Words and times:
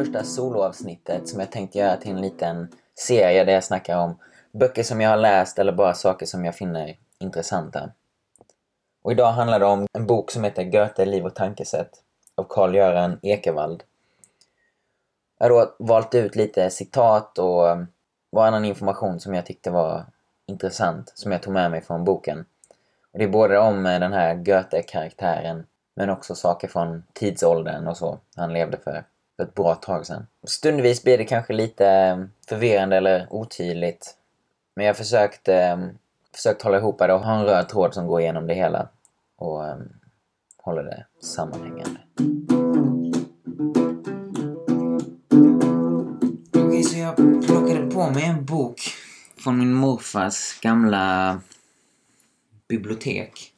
Första 0.00 0.24
soloavsnittet 0.24 1.28
som 1.28 1.40
jag 1.40 1.52
tänkte 1.52 1.78
göra 1.78 1.96
till 1.96 2.10
en 2.10 2.20
liten 2.20 2.68
serie 2.94 3.44
där 3.44 3.52
jag 3.52 3.64
snackar 3.64 3.98
om 3.98 4.18
böcker 4.52 4.82
som 4.82 5.00
jag 5.00 5.10
har 5.10 5.16
läst 5.16 5.58
eller 5.58 5.72
bara 5.72 5.94
saker 5.94 6.26
som 6.26 6.44
jag 6.44 6.54
finner 6.54 6.96
intressanta. 7.18 7.90
Och 9.02 9.12
idag 9.12 9.32
handlar 9.32 9.60
det 9.60 9.66
om 9.66 9.86
en 9.92 10.06
bok 10.06 10.30
som 10.30 10.44
heter 10.44 10.64
Goethe, 10.64 11.04
liv 11.04 11.26
och 11.26 11.34
tankesätt 11.34 11.90
av 12.34 12.46
Carl-Göran 12.48 13.18
Ekevald. 13.22 13.82
Jag 15.38 15.44
har 15.44 15.50
då 15.50 15.74
valt 15.78 16.14
ut 16.14 16.36
lite 16.36 16.70
citat 16.70 17.38
och 17.38 17.64
var 18.30 18.46
annan 18.46 18.64
information 18.64 19.20
som 19.20 19.34
jag 19.34 19.46
tyckte 19.46 19.70
var 19.70 20.04
intressant 20.46 21.12
som 21.14 21.32
jag 21.32 21.42
tog 21.42 21.52
med 21.52 21.70
mig 21.70 21.80
från 21.82 22.04
boken. 22.04 22.44
Och 23.12 23.18
det 23.18 23.24
är 23.24 23.28
både 23.28 23.58
om 23.58 23.82
den 23.82 24.12
här 24.12 24.34
Goethe-karaktären 24.34 25.66
men 25.94 26.10
också 26.10 26.34
saker 26.34 26.68
från 26.68 27.02
tidsåldern 27.12 27.88
och 27.88 27.96
så 27.96 28.18
han 28.36 28.52
levde 28.52 28.78
för, 28.78 29.04
för 29.40 29.44
ett 29.44 29.54
bra 29.54 29.74
tag 29.74 30.06
sedan. 30.06 30.26
Stundvis 30.44 31.02
blir 31.02 31.18
det 31.18 31.24
kanske 31.24 31.52
lite 31.52 31.86
eh, 31.86 32.24
förvirrande 32.48 32.96
eller 32.96 33.26
otydligt. 33.30 34.14
Men 34.76 34.86
jag 34.86 34.94
har 34.94 34.96
försökt, 34.96 35.48
eh, 35.48 35.78
försökt 36.34 36.62
hålla 36.62 36.78
ihop 36.78 36.98
det 36.98 37.12
och 37.12 37.20
ha 37.20 37.38
en 37.38 37.44
röd 37.44 37.68
tråd 37.68 37.94
som 37.94 38.06
går 38.06 38.20
igenom 38.20 38.46
det 38.46 38.54
hela. 38.54 38.88
Och 39.36 39.66
eh, 39.66 39.76
håller 40.56 40.82
det 40.82 41.06
sammanhängande. 41.20 42.00
Okej, 46.56 46.82
så 46.82 46.98
jag 46.98 47.16
plockade 47.46 47.90
på 47.90 48.10
mig 48.10 48.24
en 48.24 48.44
bok 48.44 48.80
från 49.36 49.58
min 49.58 49.72
morfars 49.72 50.60
gamla 50.60 51.40
bibliotek. 52.68 53.52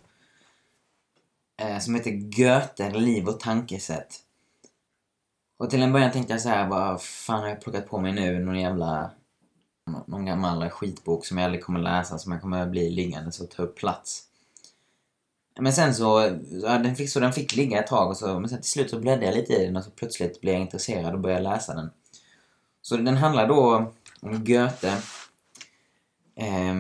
Eh, 1.63 1.79
som 1.79 1.95
heter 1.95 2.11
Goethe, 2.11 2.91
liv 2.91 3.29
och 3.29 3.41
tankesätt. 3.41 4.19
Och 5.63 5.71
till 5.71 5.83
en 5.83 5.93
början 5.93 6.13
tänkte 6.13 6.33
jag 6.33 6.41
så 6.41 6.49
här, 6.49 6.69
vad 6.69 7.03
fan 7.03 7.41
har 7.41 7.49
jag 7.49 7.61
plockat 7.61 7.89
på 7.89 7.99
mig 8.01 8.13
nu? 8.13 8.39
Någon 8.39 8.61
jävla... 8.61 9.11
Någon 10.07 10.27
gammal 10.27 10.71
skitbok 10.71 11.27
som 11.27 11.39
jag 11.39 11.45
aldrig 11.45 11.65
kommer 11.65 11.81
läsa, 11.81 12.19
som 12.19 12.33
jag 12.33 12.41
kommer 12.41 12.67
bli 12.67 12.91
liggande 12.91 13.31
och 13.41 13.51
ta 13.51 13.63
upp 13.63 13.77
plats. 13.77 14.23
Men 15.61 15.73
sen 15.73 15.95
så, 15.95 16.39
ja, 16.63 16.79
den 16.79 16.97
fick, 16.97 17.11
så 17.11 17.21
den 17.21 17.33
fick 17.33 17.57
ligga 17.57 17.81
ett 17.81 17.87
tag 17.87 18.11
och 18.11 18.17
så, 18.17 18.41
men 18.41 18.49
sen 18.49 18.61
till 18.61 18.71
slut 18.71 18.91
så 18.91 18.99
bläddrade 18.99 19.27
jag 19.27 19.35
lite 19.35 19.53
i 19.53 19.67
den 19.67 19.77
och 19.77 19.85
så 19.85 19.91
plötsligt 19.91 20.41
blev 20.41 20.55
jag 20.55 20.63
intresserad 20.63 21.15
och 21.15 21.21
började 21.21 21.43
läsa 21.43 21.75
den. 21.75 21.91
Så 22.83 22.97
den 22.97 23.17
handlar 23.17 23.49
då 23.49 23.93
om 24.21 24.45
Goethe. 24.45 25.03
Eh, 26.35 26.75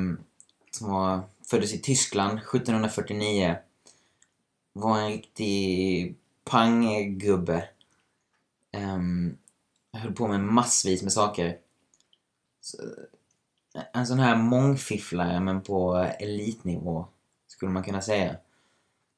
som 0.70 0.90
var, 0.90 1.20
föddes 1.50 1.74
i 1.74 1.78
Tyskland 1.78 2.38
1749 2.38 3.56
var 4.72 4.98
en 4.98 5.08
riktig 5.08 6.16
panggubbe. 6.44 7.68
Um, 8.76 9.38
höll 9.92 10.12
på 10.12 10.28
med 10.28 10.40
massvis 10.40 11.02
med 11.02 11.12
saker. 11.12 11.58
Så, 12.60 12.76
eh, 13.74 13.82
en 13.92 14.06
sån 14.06 14.18
här 14.18 14.36
mångfifflare 14.36 15.40
men 15.40 15.62
på 15.62 15.96
elitnivå, 16.18 17.06
skulle 17.46 17.72
man 17.72 17.82
kunna 17.82 18.02
säga. 18.02 18.36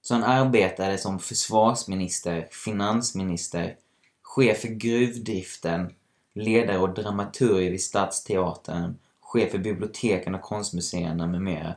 Så 0.02 0.14
han 0.14 0.24
arbetade 0.24 0.98
som 0.98 1.18
försvarsminister, 1.18 2.48
finansminister, 2.50 3.76
chef 4.22 4.60
för 4.60 4.68
gruvdriften, 4.68 5.94
ledare 6.34 6.78
och 6.78 6.94
dramaturg 6.94 7.70
vid 7.70 7.82
Stadsteatern, 7.82 8.98
chef 9.20 9.50
för 9.50 9.58
biblioteken 9.58 10.34
och 10.34 10.42
konstmuseerna 10.42 11.26
med 11.26 11.42
mera. 11.42 11.74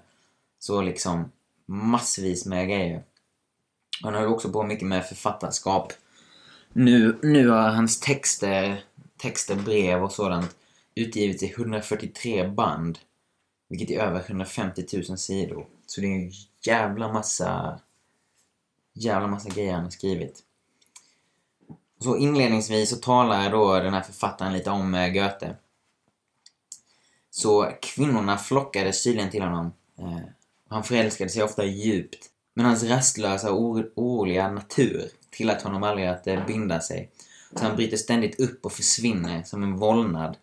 Så 0.59 0.81
liksom 0.81 1.31
massvis 1.65 2.45
med 2.45 2.67
grejer. 2.67 3.03
Han 4.03 4.13
höll 4.13 4.27
också 4.27 4.51
på 4.51 4.63
mycket 4.63 4.87
med 4.87 5.05
författarskap. 5.05 5.93
Nu, 6.73 7.19
nu 7.23 7.47
har 7.47 7.69
hans 7.69 7.99
texter, 7.99 8.83
texter, 9.17 9.55
brev 9.55 10.03
och 10.03 10.11
sådant 10.11 10.55
utgivits 10.95 11.43
i 11.43 11.51
143 11.51 12.47
band. 12.47 12.99
Vilket 13.69 13.91
är 13.91 13.99
över 13.99 14.19
150 14.19 14.85
000 15.09 15.17
sidor. 15.17 15.67
Så 15.85 16.01
det 16.01 16.07
är 16.07 16.15
en 16.15 16.31
jävla 16.61 17.13
massa 17.13 17.79
jävla 18.97 19.27
massa 19.27 19.49
grejer 19.49 19.73
han 19.73 19.83
har 19.83 19.89
skrivit. 19.91 20.43
Så 21.99 22.17
inledningsvis 22.17 22.89
så 22.89 22.95
talar 22.95 23.51
då 23.51 23.79
den 23.79 23.93
här 23.93 24.01
författaren 24.01 24.53
lite 24.53 24.69
om 24.69 24.93
eh, 24.93 25.09
Goethe. 25.09 25.55
Så 27.29 27.71
kvinnorna 27.81 28.37
flockades 28.37 29.03
tydligen 29.03 29.31
till 29.31 29.41
honom. 29.41 29.71
Eh, 29.99 30.19
han 30.67 30.83
förälskade 30.83 31.29
sig 31.29 31.43
ofta 31.43 31.65
djupt. 31.65 32.29
Men 32.53 32.65
hans 32.65 32.83
rastlösa 32.83 33.51
och 33.51 33.79
oroliga 33.95 34.51
natur 34.51 35.09
tillät 35.29 35.61
honom 35.61 35.83
aldrig 35.83 36.07
att 36.07 36.27
eh, 36.27 36.45
binda 36.45 36.79
sig. 36.79 37.11
Så 37.55 37.65
han 37.65 37.75
bryter 37.75 37.97
ständigt 37.97 38.39
upp 38.39 38.65
och 38.65 38.71
försvinner 38.71 39.43
som 39.43 39.63
en 39.63 39.77
vålnad. 39.77 40.37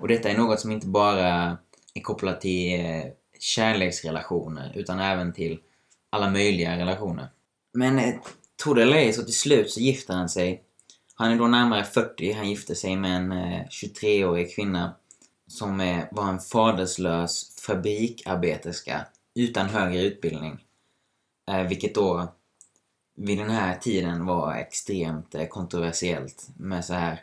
Och 0.00 0.08
detta 0.08 0.28
är 0.28 0.38
något 0.38 0.60
som 0.60 0.72
inte 0.72 0.86
bara 0.86 1.58
är 1.94 2.00
kopplat 2.02 2.40
till 2.40 2.80
eh, 2.80 3.02
kärleksrelationer 3.38 4.72
utan 4.74 4.98
även 5.00 5.32
till 5.32 5.60
alla 6.10 6.30
möjliga 6.30 6.78
relationer. 6.78 7.28
Men 7.72 7.98
eh, 7.98 8.14
tro 8.62 8.74
det 8.74 8.82
eller 8.82 8.96
ej, 8.96 9.12
så 9.12 9.22
till 9.22 9.38
slut 9.38 9.70
så 9.70 9.80
gifter 9.80 10.14
han 10.14 10.28
sig. 10.28 10.62
Han 11.14 11.32
är 11.32 11.38
då 11.38 11.46
närmare 11.46 11.84
40, 11.84 12.32
han 12.32 12.48
gifte 12.48 12.74
sig 12.74 12.96
med 12.96 13.16
en 13.16 13.32
eh, 13.32 13.66
23-årig 13.66 14.54
kvinna 14.54 14.94
som 15.46 15.80
eh, 15.80 16.04
var 16.10 16.28
en 16.28 16.38
faderslös 16.38 17.56
fabrikarbeterska 17.66 19.06
utan 19.34 19.66
högre 19.66 20.02
utbildning. 20.02 20.64
Eh, 21.50 21.62
vilket 21.62 21.94
då 21.94 22.34
vid 23.14 23.38
den 23.38 23.50
här 23.50 23.76
tiden 23.78 24.26
var 24.26 24.54
extremt 24.54 25.34
eh, 25.34 25.46
kontroversiellt 25.46 26.48
med 26.56 26.84
så 26.84 26.94
här 26.94 27.22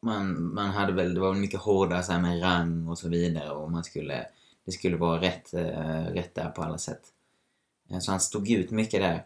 man, 0.00 0.54
man 0.54 0.70
hade 0.70 0.92
väl, 0.92 1.14
det 1.14 1.20
var 1.20 1.34
mycket 1.34 1.60
hårdare 1.60 2.02
så 2.02 2.12
här 2.12 2.20
med 2.20 2.42
rang 2.42 2.88
och 2.88 2.98
så 2.98 3.08
vidare 3.08 3.50
och 3.50 3.70
man 3.70 3.84
skulle, 3.84 4.26
det 4.64 4.72
skulle 4.72 4.96
vara 4.96 5.20
rätt, 5.20 5.54
eh, 5.54 6.04
rätt 6.04 6.34
där 6.34 6.48
på 6.48 6.62
alla 6.62 6.78
sätt. 6.78 7.02
Eh, 7.90 7.98
så 7.98 8.10
han 8.10 8.20
stod 8.20 8.50
ut 8.50 8.70
mycket 8.70 9.00
där. 9.00 9.24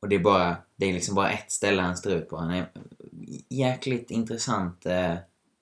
Och 0.00 0.08
det 0.08 0.16
är 0.16 0.20
bara, 0.20 0.56
det 0.76 0.86
är 0.86 0.92
liksom 0.92 1.14
bara 1.14 1.30
ett 1.30 1.52
ställe 1.52 1.82
han 1.82 1.96
står 1.96 2.12
ut 2.12 2.28
på. 2.28 2.36
Han 2.36 2.50
är 2.50 2.56
en 2.56 2.68
jäkligt 3.48 4.10
intressant 4.10 4.86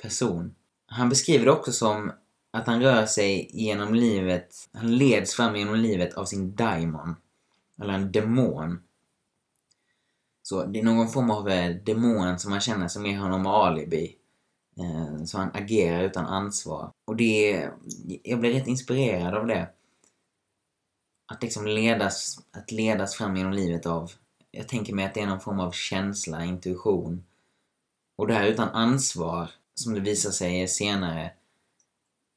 person. 0.03 0.55
Han 0.87 1.09
beskriver 1.09 1.45
det 1.45 1.53
också 1.53 1.73
som 1.73 2.13
att 2.51 2.67
han 2.67 2.83
rör 2.83 3.07
sig 3.07 3.51
genom 3.53 3.95
livet, 3.95 4.69
han 4.73 4.97
leds 4.97 5.35
fram 5.35 5.57
genom 5.57 5.75
livet 5.75 6.15
av 6.15 6.25
sin 6.25 6.55
daimon 6.55 7.17
eller 7.79 7.95
en 7.95 8.13
demon. 8.13 8.81
Så 10.51 10.65
det 10.65 10.79
är 10.79 10.83
någon 10.83 11.09
form 11.09 11.31
av 11.31 11.49
eh, 11.49 11.77
demon 11.77 12.39
som 12.39 12.51
man 12.51 12.61
känner 12.61 12.89
som 12.89 13.07
ger 13.07 13.19
honom 13.19 13.47
alibi. 13.47 14.17
Eh, 14.79 15.25
så 15.25 15.39
han 15.39 15.51
agerar 15.55 16.05
utan 16.05 16.27
ansvar. 16.27 16.91
Och 17.07 17.17
det... 17.17 17.69
Jag 18.23 18.41
blir 18.41 18.53
rätt 18.53 18.67
inspirerad 18.67 19.35
av 19.35 19.47
det. 19.47 19.69
Att 21.33 21.43
liksom 21.43 21.67
ledas, 21.67 22.39
att 22.51 22.73
ledas 22.73 23.15
fram 23.15 23.37
genom 23.37 23.53
livet 23.53 23.87
av... 23.87 24.13
Jag 24.51 24.69
tänker 24.69 24.95
mig 24.95 25.05
att 25.05 25.15
det 25.15 25.21
är 25.21 25.27
någon 25.27 25.41
form 25.41 25.61
av 25.61 25.73
känsla, 25.73 26.45
intuition. 26.45 27.25
Och 28.17 28.27
det 28.27 28.35
här 28.35 28.47
utan 28.47 28.69
ansvar, 28.69 29.51
som 29.75 29.95
det 29.95 30.01
visar 30.01 30.31
sig 30.31 30.69
senare, 30.69 31.33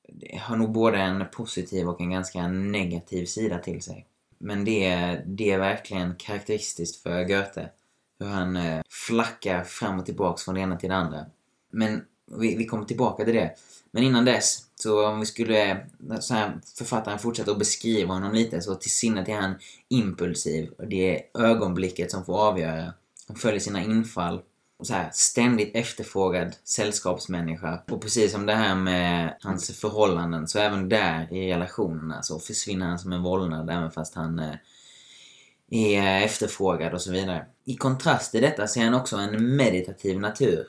det 0.10 0.38
har 0.38 0.58
nog 0.58 0.72
både 0.72 0.98
en 0.98 1.26
positiv 1.32 1.90
och 1.90 2.02
en 2.02 2.10
ganska 2.10 2.48
negativ 2.48 3.26
sida 3.26 3.60
till 3.60 3.82
sig. 3.82 4.08
Men 4.38 4.66
det, 4.66 4.96
det 5.26 5.52
är 5.52 5.60
verkligen 5.60 6.16
karaktäristiskt 6.16 7.04
för 7.04 7.24
Goethe. 7.24 7.70
Hur 8.20 8.28
han 8.28 8.58
eh, 8.58 8.82
flackar 8.90 9.64
fram 9.64 10.00
och 10.00 10.06
tillbaks 10.06 10.44
från 10.44 10.56
det 10.56 10.62
ena 10.62 10.78
till 10.78 10.90
det 10.90 10.96
andra. 10.96 11.26
Men 11.72 12.02
vi, 12.40 12.56
vi 12.56 12.66
kommer 12.66 12.86
tillbaka 12.86 13.26
till 13.26 13.34
det. 13.34 13.56
Men 13.92 14.04
innan 14.04 14.26
dess, 14.26 14.64
så 14.76 15.08
om 15.08 15.20
vi 15.20 15.26
skulle, 15.26 15.72
eh, 15.72 16.20
så 16.20 16.34
här, 16.34 16.60
författaren 16.78 17.20
fortsätter 17.20 17.52
att 17.52 17.60
beskriva 17.60 18.14
honom 18.14 18.34
lite, 18.34 18.62
så 18.62 18.76
till 18.76 18.92
sinnet 18.92 19.30
är 19.30 19.36
han 19.36 19.56
impulsiv. 19.90 20.70
Och 20.78 20.88
det 20.88 21.16
är 21.16 21.42
ögonblicket 21.42 22.12
som 22.12 22.26
får 22.26 22.40
avgöra. 22.48 22.94
Han 23.28 23.38
följer 23.38 23.60
sina 23.60 23.84
infall 23.84 24.42
så 24.86 24.94
här, 24.94 25.10
ständigt 25.14 25.76
efterfrågad 25.76 26.56
sällskapsmänniska. 26.64 27.84
Och 27.92 28.02
precis 28.02 28.32
som 28.32 28.46
det 28.46 28.54
här 28.54 28.76
med 28.76 29.38
hans 29.42 29.80
förhållanden, 29.80 30.48
så 30.48 30.60
även 30.60 30.90
där 30.90 31.34
i 31.34 31.54
relationerna 31.54 32.24
så 32.24 32.40
försvinner 32.40 32.86
han 32.86 33.00
som 33.00 33.14
en 33.14 33.24
vålnad 33.24 33.70
även 33.70 33.92
fast 33.92 34.16
han 34.16 34.40
eh, 34.40 34.56
är 35.74 36.02
eh, 36.02 36.24
efterfrågad 36.24 36.94
och 36.94 37.02
så 37.02 37.12
vidare. 37.12 37.46
I 37.66 37.76
kontrast 37.76 38.32
till 38.32 38.42
detta 38.42 38.68
ser 38.68 38.84
han 38.84 38.94
också 38.94 39.18
en 39.18 39.56
meditativ 39.56 40.20
natur. 40.20 40.68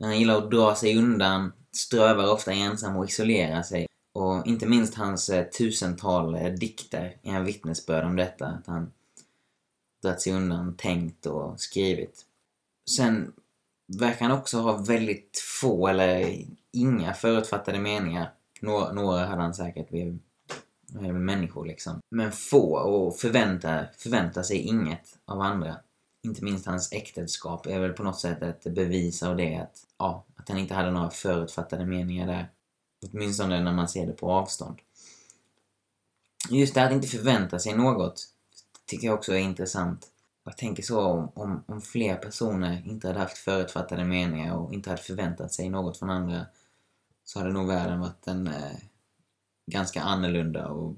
Han 0.00 0.18
gillar 0.18 0.38
att 0.38 0.50
dra 0.50 0.74
sig 0.74 0.98
undan, 0.98 1.52
strövar 1.72 2.32
ofta 2.32 2.52
ensam 2.52 2.96
och 2.96 3.04
isolerar 3.04 3.62
sig. 3.62 3.86
Och 4.14 4.46
inte 4.46 4.66
minst 4.66 4.94
hans 4.94 5.30
eh, 5.30 5.44
tusental 5.44 6.34
eh, 6.34 6.52
dikter 6.52 7.16
är 7.22 7.32
en 7.32 7.44
vittnesbörd 7.44 8.04
om 8.04 8.16
detta. 8.16 8.46
Att 8.46 8.66
han 8.66 8.92
dragit 10.02 10.20
sig 10.20 10.32
undan, 10.32 10.76
tänkt 10.76 11.26
och 11.26 11.60
skrivit. 11.60 12.26
Sen 12.90 13.32
verkar 13.98 14.28
han 14.28 14.38
också 14.38 14.58
ha 14.58 14.76
väldigt 14.76 15.38
få 15.60 15.88
eller 15.88 16.44
inga 16.72 17.14
förutfattade 17.14 17.78
meningar. 17.78 18.32
Några, 18.60 18.92
några 18.92 19.26
hade 19.26 19.42
han 19.42 19.54
säkert, 19.54 19.92
vid 19.92 20.18
Eh, 20.94 21.12
människor 21.12 21.66
liksom. 21.66 22.00
Men 22.10 22.32
få 22.32 22.76
och 22.76 23.18
förväntar, 23.18 23.90
förvänta 23.98 24.42
sig 24.42 24.56
inget 24.56 25.18
av 25.24 25.40
andra. 25.40 25.76
Inte 26.22 26.44
minst 26.44 26.66
hans 26.66 26.92
äktenskap 26.92 27.66
är 27.66 27.80
väl 27.80 27.92
på 27.92 28.02
något 28.02 28.20
sätt 28.20 28.42
ett 28.42 28.74
bevis 28.74 29.22
av 29.22 29.36
det 29.36 29.56
att, 29.56 29.86
ja, 29.98 30.24
att 30.36 30.48
han 30.48 30.58
inte 30.58 30.74
hade 30.74 30.90
några 30.90 31.10
förutfattade 31.10 31.86
meningar 31.86 32.26
där. 32.26 32.50
Åtminstone 33.12 33.62
när 33.62 33.72
man 33.72 33.88
ser 33.88 34.06
det 34.06 34.12
på 34.12 34.32
avstånd. 34.32 34.78
Just 36.50 36.74
det 36.74 36.80
här 36.80 36.86
att 36.86 36.94
inte 36.94 37.08
förvänta 37.08 37.58
sig 37.58 37.76
något 37.76 38.28
tycker 38.86 39.06
jag 39.06 39.14
också 39.14 39.32
är 39.32 39.38
intressant. 39.38 40.08
Jag 40.44 40.56
tänker 40.56 40.82
så 40.82 41.00
om, 41.00 41.32
om, 41.34 41.64
om 41.66 41.80
fler 41.80 42.16
personer 42.16 42.82
inte 42.86 43.06
hade 43.06 43.20
haft 43.20 43.38
förutfattade 43.38 44.04
meningar 44.04 44.56
och 44.56 44.74
inte 44.74 44.90
hade 44.90 45.02
förväntat 45.02 45.52
sig 45.52 45.68
något 45.68 45.98
från 45.98 46.10
andra 46.10 46.46
så 47.24 47.38
hade 47.38 47.52
nog 47.52 47.66
världen 47.66 48.00
varit 48.00 48.26
en 48.26 48.46
eh, 48.46 48.76
ganska 49.66 50.02
annorlunda 50.02 50.68
och 50.68 50.96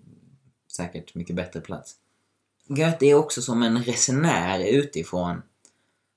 säkert 0.73 1.15
mycket 1.15 1.37
bättre 1.37 1.61
plats. 1.61 1.97
Goethe 2.67 3.07
är 3.07 3.15
också 3.15 3.43
som 3.43 3.63
en 3.63 3.83
resenär 3.83 4.65
utifrån. 4.65 5.43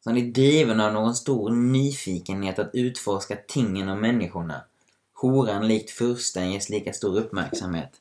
Så 0.03 0.09
han 0.09 0.17
är 0.17 0.31
driven 0.31 0.79
av 0.79 0.93
någon 0.93 1.15
stor 1.15 1.49
nyfikenhet 1.49 2.59
att 2.59 2.69
utforska 2.73 3.37
tingen 3.47 3.89
och 3.89 3.97
människorna. 3.97 4.61
Horan 5.13 5.67
likt 5.67 5.91
fursten 5.91 6.51
ges 6.51 6.69
lika 6.69 6.93
stor 6.93 7.17
uppmärksamhet. 7.17 7.91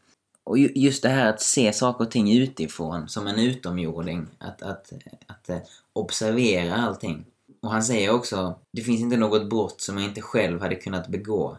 Och 0.44 0.58
just 0.58 1.02
det 1.02 1.08
här 1.08 1.26
att 1.26 1.42
se 1.42 1.72
saker 1.72 2.04
och 2.04 2.10
ting 2.10 2.38
utifrån, 2.38 3.08
som 3.08 3.26
en 3.26 3.38
utomjording. 3.38 4.26
Att, 4.38 4.62
att, 4.62 4.92
att 5.26 5.48
eh, 5.48 5.58
observera 5.92 6.74
allting. 6.74 7.24
Och 7.62 7.70
han 7.70 7.82
säger 7.82 8.10
också, 8.10 8.58
det 8.72 8.82
finns 8.82 9.00
inte 9.00 9.16
något 9.16 9.50
brott 9.50 9.80
som 9.80 9.98
jag 9.98 10.08
inte 10.08 10.20
själv 10.20 10.60
hade 10.60 10.74
kunnat 10.74 11.08
begå. 11.08 11.58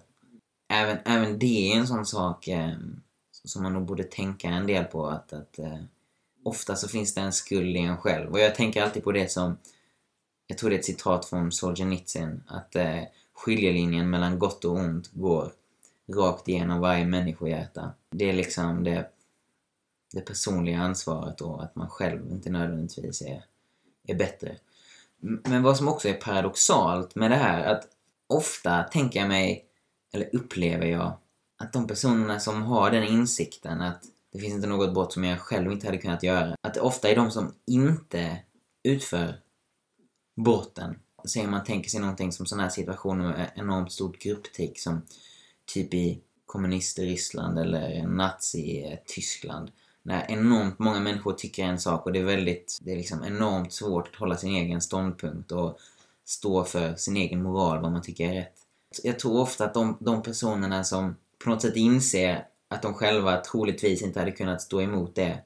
Även, 0.67 0.97
även 1.05 1.39
det 1.39 1.71
är 1.71 1.77
en 1.77 1.87
sån 1.87 2.05
sak 2.05 2.47
eh, 2.47 2.73
som 3.31 3.63
man 3.63 3.73
nog 3.73 3.85
borde 3.85 4.03
tänka 4.03 4.47
en 4.47 4.67
del 4.67 4.83
på. 4.83 5.07
Att, 5.07 5.33
att 5.33 5.59
eh, 5.59 5.79
ofta 6.43 6.75
så 6.75 6.87
finns 6.87 7.13
det 7.13 7.21
en 7.21 7.33
skuld 7.33 7.75
i 7.75 7.79
en 7.79 7.97
själv. 7.97 8.31
Och 8.31 8.39
jag 8.39 8.55
tänker 8.55 8.83
alltid 8.83 9.03
på 9.03 9.11
det 9.11 9.31
som, 9.31 9.57
jag 10.47 10.57
tror 10.57 10.69
det 10.69 10.75
är 10.75 10.79
ett 10.79 10.85
citat 10.85 11.25
från 11.25 11.51
Solzhenitsyn, 11.51 12.43
att 12.47 12.75
eh, 12.75 13.01
skiljelinjen 13.33 14.09
mellan 14.09 14.39
gott 14.39 14.65
och 14.65 14.75
ont 14.75 15.11
går 15.13 15.51
rakt 16.13 16.47
igenom 16.47 16.79
varje 16.79 17.05
människohjärta. 17.05 17.93
Det 18.09 18.29
är 18.29 18.33
liksom 18.33 18.83
det, 18.83 19.09
det 20.13 20.21
personliga 20.21 20.79
ansvaret 20.79 21.41
och 21.41 21.63
att 21.63 21.75
man 21.75 21.89
själv 21.89 22.31
inte 22.31 22.49
nödvändigtvis 22.49 23.21
är, 23.21 23.43
är 24.07 24.15
bättre. 24.15 24.57
Men 25.19 25.63
vad 25.63 25.77
som 25.77 25.87
också 25.87 26.09
är 26.09 26.13
paradoxalt 26.13 27.15
med 27.15 27.31
det 27.31 27.35
här, 27.35 27.65
att 27.65 27.87
ofta 28.27 28.83
tänker 28.83 29.19
jag 29.19 29.27
mig, 29.27 29.66
eller 30.13 30.36
upplever 30.36 30.86
jag, 30.86 31.18
att 31.57 31.74
de 31.74 31.88
personerna 31.88 32.39
som 32.39 32.62
har 32.62 32.92
den 32.92 33.04
insikten 33.04 33.81
att 33.81 34.04
det 34.31 34.39
finns 34.39 34.54
inte 34.54 34.68
något 34.68 34.94
brott 34.94 35.13
som 35.13 35.24
jag 35.24 35.39
själv 35.39 35.71
inte 35.71 35.86
hade 35.86 35.98
kunnat 35.98 36.24
göra. 36.24 36.56
Att 36.62 36.74
det 36.74 36.80
ofta 36.80 37.09
är 37.09 37.15
de 37.15 37.31
som 37.31 37.54
inte 37.65 38.39
utför 38.83 39.39
brotten. 40.36 41.00
Säg 41.27 41.45
om 41.45 41.51
man 41.51 41.63
tänker 41.63 41.89
sig 41.89 42.00
någonting 42.00 42.31
som 42.31 42.45
sådana 42.45 42.63
här 42.63 42.69
situationer 42.69 43.24
med 43.24 43.51
enormt 43.56 43.92
stort 43.92 44.19
grupptryck 44.19 44.80
som 44.80 45.01
typ 45.65 45.94
i 45.94 46.21
kommunister-Ryssland 46.45 47.60
eller 47.60 48.07
nazi-Tyskland. 48.07 49.71
När 50.03 50.31
enormt 50.31 50.80
många 50.80 51.00
människor 51.00 51.33
tycker 51.33 51.63
en 51.63 51.80
sak 51.80 52.06
och 52.06 52.13
det 52.13 52.19
är 52.19 52.24
väldigt, 52.24 52.77
det 52.81 52.92
är 52.92 52.95
liksom 52.95 53.24
enormt 53.24 53.74
svårt 53.74 54.07
att 54.07 54.19
hålla 54.19 54.38
sin 54.38 54.56
egen 54.56 54.81
ståndpunkt 54.81 55.51
och 55.51 55.80
stå 56.25 56.63
för 56.63 56.95
sin 56.95 57.18
egen 57.18 57.44
moral, 57.44 57.81
vad 57.81 57.92
man 57.92 58.01
tycker 58.01 58.30
är 58.30 58.33
rätt. 58.33 58.66
Jag 59.04 59.19
tror 59.19 59.39
ofta 59.39 59.66
att 59.66 59.74
de, 59.74 59.98
de 60.00 60.22
personerna 60.22 60.84
som 60.84 61.16
på 61.44 61.50
något 61.50 61.62
sätt 61.62 61.75
inser 61.75 62.48
att 62.68 62.81
de 62.81 62.94
själva 62.94 63.42
troligtvis 63.42 64.01
inte 64.01 64.19
hade 64.19 64.31
kunnat 64.31 64.62
stå 64.62 64.81
emot 64.81 65.16
det. 65.16 65.44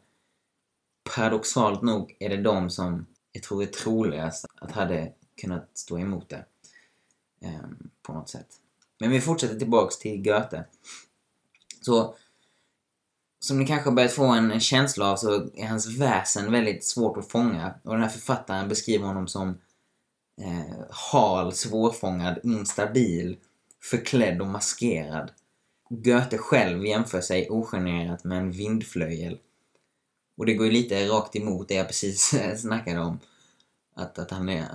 Paradoxalt 1.15 1.81
nog 1.81 2.15
är 2.19 2.29
det 2.29 2.41
de 2.41 2.69
som 2.69 3.05
jag 3.31 3.43
tror 3.43 3.63
är 3.63 3.67
troligast 3.67 4.45
att 4.55 4.71
hade 4.71 5.11
kunnat 5.41 5.69
stå 5.73 5.99
emot 5.99 6.29
det. 6.29 6.45
Eh, 7.41 7.69
på 8.01 8.13
något 8.13 8.29
sätt. 8.29 8.47
Men 8.99 9.11
vi 9.11 9.21
fortsätter 9.21 9.59
tillbaks 9.59 9.97
till 9.97 10.21
Goethe. 10.23 10.65
Så, 11.81 12.15
som 13.39 13.59
ni 13.59 13.67
kanske 13.67 13.89
har 13.89 13.95
börjat 13.95 14.11
få 14.11 14.25
en 14.25 14.59
känsla 14.59 15.11
av 15.11 15.15
så 15.15 15.49
är 15.53 15.67
hans 15.67 15.97
väsen 15.97 16.51
väldigt 16.51 16.85
svårt 16.85 17.17
att 17.17 17.31
fånga. 17.31 17.73
Och 17.83 17.93
den 17.93 18.01
här 18.01 18.09
författaren 18.09 18.69
beskriver 18.69 19.07
honom 19.07 19.27
som 19.27 19.57
eh, 20.41 20.85
hal, 20.89 21.53
svårfångad, 21.53 22.39
instabil, 22.43 23.37
förklädd 23.83 24.41
och 24.41 24.47
maskerad. 24.47 25.31
Goethe 25.89 26.37
själv 26.37 26.85
jämför 26.85 27.21
sig 27.21 27.49
ogenerat 27.49 28.23
med 28.23 28.37
en 28.37 28.51
vindflöjel. 28.51 29.37
Och 30.37 30.45
det 30.45 30.53
går 30.53 30.65
ju 30.65 30.71
lite 30.71 31.07
rakt 31.07 31.35
emot 31.35 31.67
det 31.67 31.73
jag 31.73 31.87
precis 31.87 32.35
snackade 32.57 32.99
om. 32.99 33.19
Att, 33.93 34.19
att 34.19 34.31
han, 34.31 34.49
är, 34.49 34.65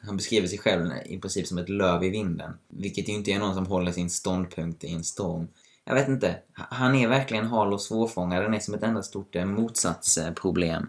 han 0.00 0.16
beskriver 0.16 0.48
sig 0.48 0.58
själv 0.58 0.90
i 1.06 1.18
princip 1.18 1.46
som 1.46 1.58
ett 1.58 1.68
löv 1.68 2.04
i 2.04 2.10
vinden. 2.10 2.58
Vilket 2.68 3.08
ju 3.08 3.12
inte 3.12 3.30
är 3.30 3.38
någon 3.38 3.54
som 3.54 3.66
håller 3.66 3.92
sin 3.92 4.10
ståndpunkt 4.10 4.84
i 4.84 4.92
en 4.92 5.04
storm. 5.04 5.48
Jag 5.84 5.94
vet 5.94 6.08
inte. 6.08 6.38
Han 6.52 6.94
är 6.94 7.08
verkligen 7.08 7.46
hal 7.46 7.72
och 7.72 7.80
svårfångad. 7.80 8.42
Han 8.42 8.54
är 8.54 8.60
som 8.60 8.74
ett 8.74 8.82
enda 8.82 9.02
stort 9.02 9.36
eh, 9.36 9.44
motsatsproblem. 9.44 10.88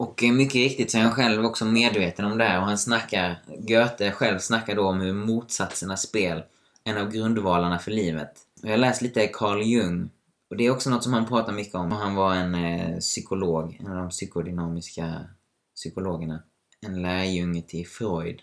Och 0.00 0.22
mycket 0.22 0.54
riktigt 0.54 0.90
så 0.90 0.98
är 0.98 1.02
han 1.02 1.12
själv 1.12 1.44
också 1.44 1.64
medveten 1.64 2.24
om 2.24 2.38
det 2.38 2.44
här 2.44 2.60
och 2.60 2.66
han 2.66 2.78
snackar, 2.78 3.42
Goethe 3.58 4.12
själv 4.12 4.38
snackar 4.38 4.74
då 4.74 4.88
om 4.88 5.00
hur 5.00 5.12
motsatsernas 5.12 6.02
spel, 6.02 6.42
en 6.84 6.98
av 6.98 7.10
grundvalarna 7.10 7.78
för 7.78 7.90
livet. 7.90 8.32
Jag 8.62 8.70
har 8.70 8.76
läst 8.76 9.02
lite 9.02 9.26
Carl 9.26 9.62
Jung 9.62 10.10
och 10.50 10.56
det 10.56 10.66
är 10.66 10.70
också 10.70 10.90
något 10.90 11.02
som 11.02 11.12
han 11.12 11.26
pratar 11.26 11.52
mycket 11.52 11.74
om. 11.74 11.92
Han 11.92 12.14
var 12.14 12.34
en 12.34 12.54
eh, 12.54 12.98
psykolog, 12.98 13.76
en 13.80 13.86
av 13.86 13.96
de 13.96 14.08
psykodynamiska 14.08 15.20
psykologerna. 15.74 16.42
En 16.86 17.02
lärjunge 17.02 17.62
till 17.62 17.86
Freud. 17.86 18.42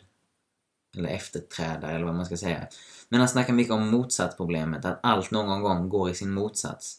Eller 0.97 1.09
efterträdare, 1.09 1.95
eller 1.95 2.05
vad 2.05 2.15
man 2.15 2.25
ska 2.25 2.37
säga. 2.37 2.67
Men 3.09 3.19
han 3.19 3.29
snackar 3.29 3.53
mycket 3.53 3.73
om 3.73 3.87
motsatsproblemet, 3.87 4.85
att 4.85 4.99
allt 5.03 5.31
någon 5.31 5.61
gång 5.61 5.89
går 5.89 6.09
i 6.09 6.15
sin 6.15 6.31
motsats. 6.31 6.97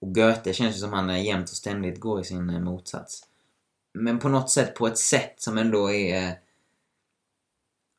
Och 0.00 0.14
Goethe 0.14 0.52
känns 0.52 0.76
ju 0.76 0.80
som 0.80 0.92
han 0.92 1.24
jämt 1.24 1.50
och 1.50 1.56
ständigt 1.56 2.00
går 2.00 2.20
i 2.20 2.24
sin 2.24 2.50
eh, 2.50 2.60
motsats. 2.60 3.22
Men 3.96 4.18
på 4.18 4.28
något 4.28 4.50
sätt, 4.50 4.74
på 4.74 4.86
ett 4.86 4.98
sätt 4.98 5.34
som 5.36 5.58
ändå 5.58 5.90
är 5.90 6.38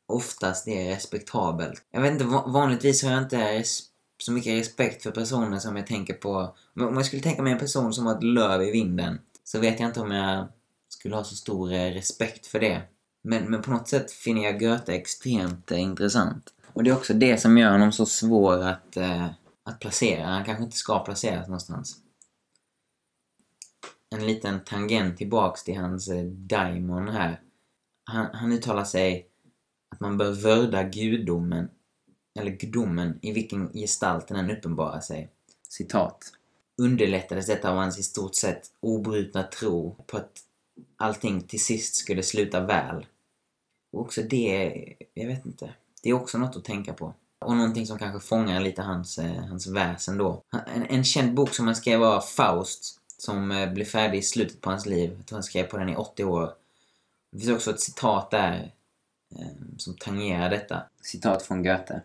oftast 0.08 0.68
är 0.68 0.88
respektabelt. 0.88 1.82
Jag 1.90 2.00
vet 2.00 2.12
inte, 2.12 2.24
vanligtvis 2.24 3.02
har 3.02 3.10
jag 3.10 3.22
inte 3.22 3.62
så 4.18 4.32
mycket 4.32 4.52
respekt 4.52 5.02
för 5.02 5.10
personer 5.10 5.58
som 5.58 5.76
jag 5.76 5.86
tänker 5.86 6.14
på. 6.14 6.56
Om 6.80 6.94
jag 6.94 7.06
skulle 7.06 7.22
tänka 7.22 7.42
mig 7.42 7.52
en 7.52 7.58
person 7.58 7.92
som 7.92 8.06
har 8.06 8.16
ett 8.16 8.22
löv 8.22 8.62
i 8.62 8.70
vinden 8.70 9.18
så 9.44 9.58
vet 9.58 9.80
jag 9.80 9.88
inte 9.88 10.00
om 10.00 10.10
jag 10.10 10.48
skulle 10.88 11.16
ha 11.16 11.24
så 11.24 11.36
stor 11.36 11.72
eh, 11.72 11.90
respekt 11.90 12.46
för 12.46 12.60
det. 12.60 12.82
Men, 13.22 13.50
men 13.50 13.62
på 13.62 13.70
något 13.70 13.88
sätt 13.88 14.10
finner 14.10 14.42
jag 14.42 14.60
Goethe 14.60 14.94
extremt 14.94 15.72
eh, 15.72 15.80
intressant. 15.80 16.44
Och 16.72 16.84
det 16.84 16.90
är 16.90 16.96
också 16.96 17.14
det 17.14 17.40
som 17.40 17.58
gör 17.58 17.72
honom 17.72 17.92
så 17.92 18.06
svår 18.06 18.64
att, 18.64 18.96
eh, 18.96 19.26
att 19.64 19.80
placera. 19.80 20.26
Han 20.26 20.44
kanske 20.44 20.64
inte 20.64 20.76
ska 20.76 20.98
placeras 20.98 21.48
någonstans. 21.48 21.96
En 24.10 24.26
liten 24.26 24.64
tangent 24.64 25.16
tillbaks 25.16 25.64
till 25.64 25.76
hans 25.76 26.08
eh, 26.08 26.24
daimon 26.24 27.08
här. 27.08 27.40
Han, 28.04 28.26
han 28.32 28.52
uttalar 28.52 28.84
sig 28.84 29.26
att 29.90 30.00
man 30.00 30.18
bör 30.18 30.32
vörda 30.32 30.82
gudomen 30.82 31.68
eller 32.38 32.50
gudomen 32.50 33.18
i 33.22 33.32
vilken 33.32 33.72
gestalt 33.72 34.28
den 34.28 34.50
uppenbarar 34.50 35.00
sig. 35.00 35.30
Citat. 35.68 36.32
Underlättades 36.82 37.46
detta 37.46 37.70
av 37.70 37.76
hans 37.76 37.98
i 37.98 38.02
stort 38.02 38.34
sett 38.34 38.62
obrutna 38.80 39.42
tro 39.42 40.04
på 40.06 40.16
att 40.16 40.40
allting 40.96 41.40
till 41.40 41.64
sist 41.64 41.94
skulle 41.94 42.22
sluta 42.22 42.60
väl. 42.60 43.06
Och 43.92 44.00
också 44.00 44.22
det, 44.22 44.74
jag 45.14 45.26
vet 45.26 45.46
inte, 45.46 45.74
det 46.02 46.10
är 46.10 46.14
också 46.14 46.38
något 46.38 46.56
att 46.56 46.64
tänka 46.64 46.92
på. 46.92 47.14
Och 47.44 47.56
någonting 47.56 47.86
som 47.86 47.98
kanske 47.98 48.28
fångar 48.28 48.60
lite 48.60 48.82
hans, 48.82 49.18
eh, 49.18 49.44
hans 49.44 49.66
väsen 49.66 50.18
då. 50.18 50.42
En, 50.66 50.82
en 50.82 51.04
känd 51.04 51.34
bok 51.34 51.54
som 51.54 51.66
han 51.66 51.76
skrev 51.76 52.00
var 52.00 52.20
Faust, 52.20 52.97
som 53.18 53.50
eh, 53.50 53.72
blev 53.72 53.84
färdig 53.84 54.18
i 54.18 54.22
slutet 54.22 54.60
på 54.60 54.70
hans 54.70 54.86
liv. 54.86 55.14
Jag 55.16 55.26
tror 55.26 55.36
han 55.36 55.42
skrev 55.42 55.64
på 55.64 55.78
den 55.78 55.88
i 55.88 55.96
80 55.96 56.24
år. 56.24 56.54
Det 57.32 57.38
finns 57.38 57.52
också 57.52 57.70
ett 57.70 57.80
citat 57.80 58.30
där 58.30 58.72
eh, 59.38 59.46
som 59.76 59.94
tangerar 59.94 60.50
detta. 60.50 60.82
Citat 61.02 61.42
från 61.42 61.62
Goethe. 61.62 62.02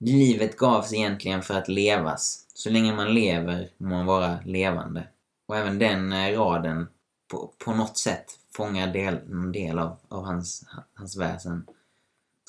Livet 0.00 0.56
gavs 0.56 0.92
egentligen 0.92 1.42
för 1.42 1.54
att 1.54 1.68
levas. 1.68 2.46
Så 2.54 2.70
länge 2.70 2.94
man 2.94 3.14
lever 3.14 3.68
må 3.76 3.88
man 3.88 4.06
vara 4.06 4.38
levande. 4.44 5.08
Och 5.46 5.56
även 5.56 5.78
den 5.78 6.12
eh, 6.12 6.38
raden 6.38 6.86
på, 7.30 7.52
på 7.58 7.74
något 7.74 7.98
sätt 7.98 8.24
fångar 8.56 8.92
del, 8.92 9.14
en 9.16 9.52
del 9.52 9.78
av, 9.78 9.96
av 10.08 10.24
hans, 10.24 10.64
hans 10.94 11.16
väsen, 11.16 11.66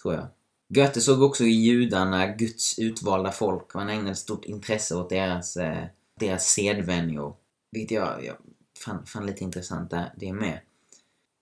tror 0.02 0.14
jag. 0.14 0.28
Goethe 0.70 1.02
såg 1.02 1.22
också 1.22 1.44
i 1.44 1.52
judarna 1.52 2.28
Guds 2.28 2.80
utvalda 2.80 3.32
folk 3.32 3.76
och 3.76 3.82
han 3.82 3.90
ägnade 3.90 4.16
stort 4.16 4.46
intresse 4.46 4.96
åt 4.96 5.10
deras, 5.10 5.58
eh, 5.58 5.84
deras 6.20 6.46
sedvänjor. 6.46 7.36
Vilket 7.72 7.96
jag, 7.96 8.26
jag 8.26 8.36
fann, 8.86 9.06
fann 9.06 9.26
lite 9.26 9.44
intressant 9.44 9.90
där, 9.90 10.14
det 10.18 10.34
med. 10.34 10.60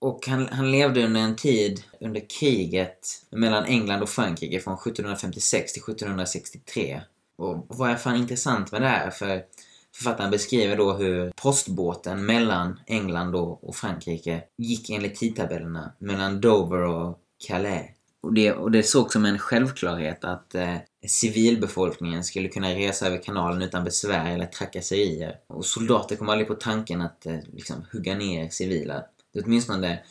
Och 0.00 0.26
han, 0.26 0.48
han 0.48 0.72
levde 0.72 1.04
under 1.04 1.20
en 1.20 1.36
tid 1.36 1.82
under 2.00 2.20
kriget 2.40 3.08
mellan 3.30 3.64
England 3.64 4.02
och 4.02 4.08
Frankrike 4.08 4.60
från 4.60 4.74
1756 4.74 5.72
till 5.72 5.82
1763. 5.82 7.00
Och 7.36 7.66
vad 7.68 7.90
jag 7.90 8.02
fann 8.02 8.16
intressant 8.16 8.72
med 8.72 8.82
det 8.82 8.88
här, 8.88 9.10
för 9.10 9.44
författaren 9.94 10.30
beskriver 10.30 10.76
då 10.76 10.92
hur 10.92 11.30
postbåten 11.30 12.26
mellan 12.26 12.80
England 12.86 13.34
och 13.34 13.76
Frankrike 13.76 14.42
gick 14.56 14.90
enligt 14.90 15.14
tidtabellerna 15.14 15.92
mellan 15.98 16.40
Dover 16.40 16.82
och 16.82 17.18
Calais. 17.46 17.90
Och 18.20 18.34
det, 18.34 18.52
och 18.52 18.70
det 18.70 18.82
såg 18.82 19.12
som 19.12 19.24
en 19.24 19.38
självklarhet 19.38 20.24
att 20.24 20.54
eh, 20.54 20.76
civilbefolkningen 21.06 22.24
skulle 22.24 22.48
kunna 22.48 22.74
resa 22.74 23.06
över 23.06 23.22
kanalen 23.22 23.62
utan 23.62 23.84
besvär 23.84 24.34
eller 24.34 24.46
trakasserier. 24.46 25.36
Och 25.46 25.64
soldater 25.64 26.16
kom 26.16 26.28
aldrig 26.28 26.48
på 26.48 26.54
tanken 26.54 27.00
att 27.00 27.26
eh, 27.26 27.38
liksom, 27.52 27.76
hugga 27.92 28.14
ner 28.14 28.48
civila. 28.48 29.04
Det 29.32 29.38
är 29.38 29.44
åtminstone 29.44 30.02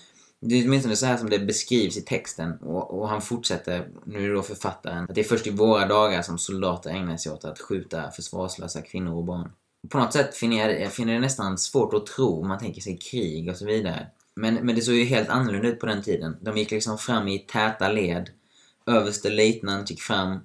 det 0.46 0.56
är 0.56 0.66
åtminstone 0.66 0.96
så 0.96 1.06
här 1.06 1.18
som 1.18 1.30
det 1.30 1.40
beskrivs 1.40 1.98
i 1.98 2.02
texten 2.02 2.54
och, 2.62 3.00
och, 3.00 3.10
han 3.10 3.22
fortsätter, 3.22 3.88
nu 4.06 4.24
är 4.24 4.28
det 4.28 4.34
då 4.34 4.42
författaren, 4.42 5.04
att 5.04 5.16
det 5.16 5.22
är 5.22 5.26
först 5.26 5.48
i 5.48 5.50
våra 5.50 5.88
dagar 5.88 6.22
som 6.22 6.38
soldater 6.38 6.90
ägnar 6.90 7.18
sig 7.18 7.32
åt 7.32 7.46
att 7.46 7.60
skjuta 7.60 8.12
försvarslösa 8.12 8.82
kvinnor 8.82 9.16
och 9.16 9.24
barn. 9.24 9.52
På 9.90 9.98
något 9.98 10.14
sätt 10.14 10.36
finner 10.36 10.58
jag, 10.58 10.82
jag 10.82 10.92
finner 10.92 11.14
det 11.14 11.20
nästan 11.20 11.58
svårt 11.58 11.94
att 11.94 12.06
tro, 12.06 12.42
om 12.42 12.48
man 12.48 12.60
tänker 12.60 12.82
sig 12.82 12.98
krig 12.98 13.50
och 13.50 13.56
så 13.56 13.66
vidare. 13.66 14.08
Men, 14.36 14.56
men 14.56 14.76
det 14.76 14.82
såg 14.82 14.96
ju 14.96 15.04
helt 15.04 15.30
annorlunda 15.30 15.68
ut 15.68 15.80
på 15.80 15.86
den 15.86 16.02
tiden. 16.02 16.38
De 16.42 16.58
gick 16.58 16.72
liksom 16.72 16.98
fram 16.98 17.28
i 17.28 17.40
täta 17.40 17.92
led. 17.92 18.30
Överste 18.86 19.30
löjtnant 19.30 19.90
gick 19.90 20.02
fram. 20.02 20.40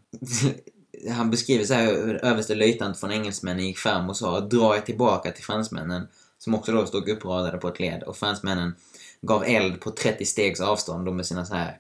Han 1.11 1.31
beskriver 1.31 1.65
så 1.65 1.75
här 1.75 1.87
hur 1.87 2.25
överste 2.25 2.55
löjtnant 2.55 3.01
från 3.01 3.13
engelsmännen 3.13 3.67
gick 3.67 3.79
fram 3.79 4.09
och 4.09 4.17
sa 4.17 4.41
dra 4.41 4.77
er 4.77 4.81
tillbaka 4.81 5.31
till 5.31 5.45
fransmännen. 5.45 6.09
Som 6.39 6.55
också 6.55 6.73
då 6.73 6.87
stod 6.87 7.09
uppradade 7.09 7.59
på 7.59 7.69
ett 7.69 7.81
led. 7.81 8.03
Och 8.03 8.17
fransmännen 8.17 8.75
gav 9.23 9.45
eld 9.45 9.81
på 9.81 9.91
30 9.91 10.25
stegs 10.25 10.61
avstånd 10.61 11.07
då 11.07 11.13
med 11.13 11.27
sina 11.27 11.47
så 11.47 11.55
här 11.55 11.79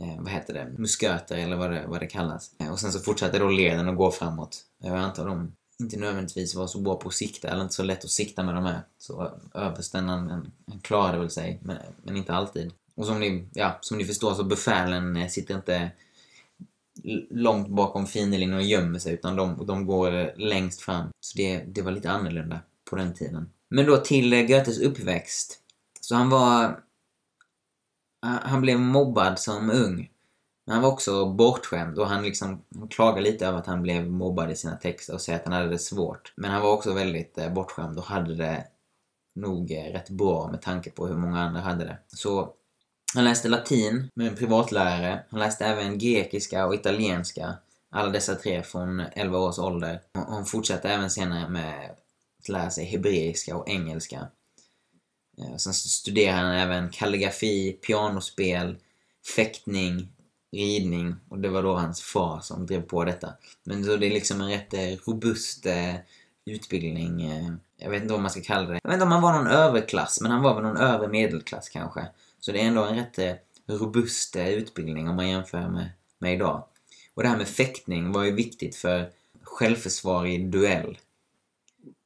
eh, 0.00 0.20
vad 0.22 0.32
heter 0.32 0.54
det, 0.54 0.68
musköter 0.78 1.36
eller 1.36 1.56
vad 1.56 1.70
det, 1.70 1.84
vad 1.88 2.00
det 2.00 2.06
kallas. 2.06 2.50
Eh, 2.58 2.72
och 2.72 2.80
sen 2.80 2.92
så 2.92 3.00
fortsatte 3.00 3.38
då 3.38 3.48
leden 3.48 3.88
att 3.88 3.96
gå 3.96 4.10
framåt. 4.10 4.64
Jag 4.82 4.96
antar 4.96 5.26
de 5.26 5.52
inte 5.78 5.96
nödvändigtvis 5.96 6.54
var 6.54 6.66
så 6.66 6.80
bra 6.80 6.96
på 6.96 7.08
att 7.08 7.14
sikta, 7.14 7.48
eller 7.48 7.62
inte 7.62 7.74
så 7.74 7.82
lätt 7.82 8.04
att 8.04 8.10
sikta 8.10 8.42
med 8.42 8.54
de 8.54 8.64
här. 8.64 8.80
Så 8.98 9.30
översten 9.54 10.08
han, 10.08 10.28
han 10.28 10.80
klarade 10.82 11.18
väl 11.18 11.30
sig, 11.30 11.60
men, 11.62 11.76
men 12.02 12.16
inte 12.16 12.34
alltid. 12.34 12.72
Och 12.96 13.06
som 13.06 13.20
ni, 13.20 13.48
ja, 13.52 13.78
som 13.80 13.98
ni 13.98 14.04
förstår 14.04 14.34
så 14.34 14.44
befälen 14.44 15.16
eh, 15.16 15.28
sitter 15.28 15.54
inte 15.54 15.90
långt 17.30 17.68
bakom 17.68 18.06
fiendelinjen 18.06 18.58
och 18.58 18.64
gömmer 18.64 18.98
sig, 18.98 19.14
utan 19.14 19.36
de, 19.36 19.66
de 19.66 19.86
går 19.86 20.14
eh, 20.14 20.28
längst 20.36 20.80
fram. 20.80 21.08
Så 21.20 21.38
det, 21.38 21.58
det 21.58 21.82
var 21.82 21.92
lite 21.92 22.10
annorlunda 22.10 22.60
på 22.90 22.96
den 22.96 23.14
tiden. 23.14 23.50
Men 23.68 23.86
då 23.86 23.96
till 23.96 24.32
eh, 24.32 24.42
Goethes 24.42 24.78
uppväxt. 24.78 25.60
Så 26.00 26.14
han 26.14 26.30
var... 26.30 26.82
Han 28.22 28.60
blev 28.60 28.80
mobbad 28.80 29.38
som 29.38 29.70
ung. 29.70 30.10
Men 30.66 30.74
han 30.74 30.82
var 30.82 30.92
också 30.92 31.26
bortskämd 31.26 31.98
och 31.98 32.08
han 32.08 32.22
liksom 32.22 32.62
han 32.74 32.88
klagade 32.88 33.20
lite 33.20 33.46
över 33.46 33.58
att 33.58 33.66
han 33.66 33.82
blev 33.82 34.10
mobbad 34.10 34.50
i 34.50 34.56
sina 34.56 34.76
texter 34.76 35.14
och 35.14 35.20
säger 35.20 35.38
att 35.38 35.44
han 35.44 35.54
hade 35.54 35.68
det 35.68 35.78
svårt. 35.78 36.32
Men 36.36 36.50
han 36.50 36.62
var 36.62 36.72
också 36.72 36.92
väldigt 36.92 37.52
bortskämd 37.54 37.98
och 37.98 38.04
hade 38.04 38.34
det 38.34 38.66
nog 39.34 39.70
rätt 39.70 40.10
bra 40.10 40.50
med 40.50 40.62
tanke 40.62 40.90
på 40.90 41.06
hur 41.06 41.16
många 41.16 41.40
andra 41.40 41.60
hade 41.60 41.84
det. 41.84 41.98
Så 42.08 42.54
han 43.14 43.24
läste 43.24 43.48
latin 43.48 44.10
med 44.14 44.26
en 44.26 44.36
privatlärare. 44.36 45.24
Han 45.30 45.40
läste 45.40 45.66
även 45.66 45.98
grekiska 45.98 46.66
och 46.66 46.74
italienska. 46.74 47.54
Alla 47.90 48.10
dessa 48.10 48.34
tre 48.34 48.62
från 48.62 49.00
11 49.00 49.38
års 49.38 49.58
ålder. 49.58 50.00
Och 50.12 50.32
han 50.32 50.46
fortsatte 50.46 50.88
även 50.88 51.10
senare 51.10 51.48
med 51.48 51.90
att 52.38 52.48
lära 52.48 52.70
sig 52.70 52.84
hebreiska 52.84 53.56
och 53.56 53.68
engelska. 53.68 54.28
Eh, 55.38 55.56
sen 55.56 55.74
studerade 55.74 56.38
han 56.38 56.52
även 56.52 56.90
kalligrafi, 56.90 57.72
pianospel, 57.72 58.76
fäktning, 59.36 60.08
ridning 60.56 61.14
och 61.28 61.38
det 61.38 61.48
var 61.48 61.62
då 61.62 61.74
hans 61.74 62.02
far 62.02 62.40
som 62.40 62.66
drev 62.66 62.82
på 62.82 63.04
detta. 63.04 63.32
Men 63.64 63.84
så 63.84 63.96
det 63.96 64.06
är 64.06 64.10
liksom 64.10 64.40
en 64.40 64.48
rätt 64.48 64.74
eh, 64.74 64.96
robust 65.06 65.66
eh, 65.66 65.94
utbildning. 66.46 67.30
Jag 67.76 67.90
vet 67.90 68.02
inte 68.02 68.12
vad 68.12 68.22
man 68.22 68.30
ska 68.30 68.40
kalla 68.40 68.68
det. 68.68 68.80
Jag 68.82 68.90
vet 68.90 68.94
inte 68.94 69.04
om 69.04 69.12
han 69.12 69.22
var 69.22 69.32
någon 69.32 69.46
överklass, 69.46 70.20
men 70.20 70.32
han 70.32 70.42
var 70.42 70.54
väl 70.54 70.62
någon 70.62 70.76
övre 70.76 71.08
medelklass 71.08 71.68
kanske. 71.68 72.08
Så 72.40 72.52
det 72.52 72.60
är 72.60 72.66
ändå 72.66 72.84
en 72.84 72.96
rätt 72.96 73.18
eh, 73.18 73.34
robust 73.66 74.36
eh, 74.36 74.48
utbildning 74.48 75.08
om 75.08 75.16
man 75.16 75.28
jämför 75.28 75.68
med, 75.68 75.90
med 76.18 76.34
idag. 76.34 76.64
Och 77.14 77.22
det 77.22 77.28
här 77.28 77.36
med 77.36 77.48
fäktning 77.48 78.12
var 78.12 78.24
ju 78.24 78.32
viktigt 78.32 78.76
för 78.76 79.10
självförsvar 79.42 80.26
i 80.26 80.38
duell. 80.38 80.98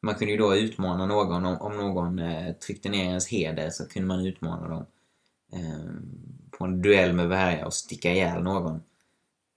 Man 0.03 0.15
kunde 0.15 0.33
ju 0.33 0.39
då 0.39 0.57
utmana 0.57 1.07
någon, 1.07 1.45
om, 1.45 1.57
om 1.57 1.77
någon 1.77 2.19
eh, 2.19 2.53
tryckte 2.53 2.89
ner 2.89 3.05
ens 3.05 3.29
heder 3.29 3.71
så 3.71 3.89
kunde 3.89 4.09
man 4.09 4.27
utmana 4.27 4.69
dem. 4.69 4.87
Eh, 5.53 5.91
på 6.51 6.65
en 6.65 6.83
duell 6.83 7.13
med 7.13 7.29
värja 7.29 7.67
och 7.67 7.75
sticka 7.75 8.13
ihjäl 8.13 8.43
någon. 8.43 8.83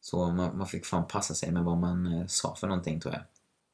Så 0.01 0.31
man, 0.31 0.57
man 0.57 0.67
fick 0.67 0.85
fan 0.85 1.07
passa 1.07 1.33
sig 1.33 1.51
med 1.51 1.63
vad 1.63 1.77
man 1.77 2.13
eh, 2.13 2.27
sa 2.27 2.55
för 2.55 2.67
någonting 2.67 2.99
tror 2.99 3.13
jag. 3.13 3.23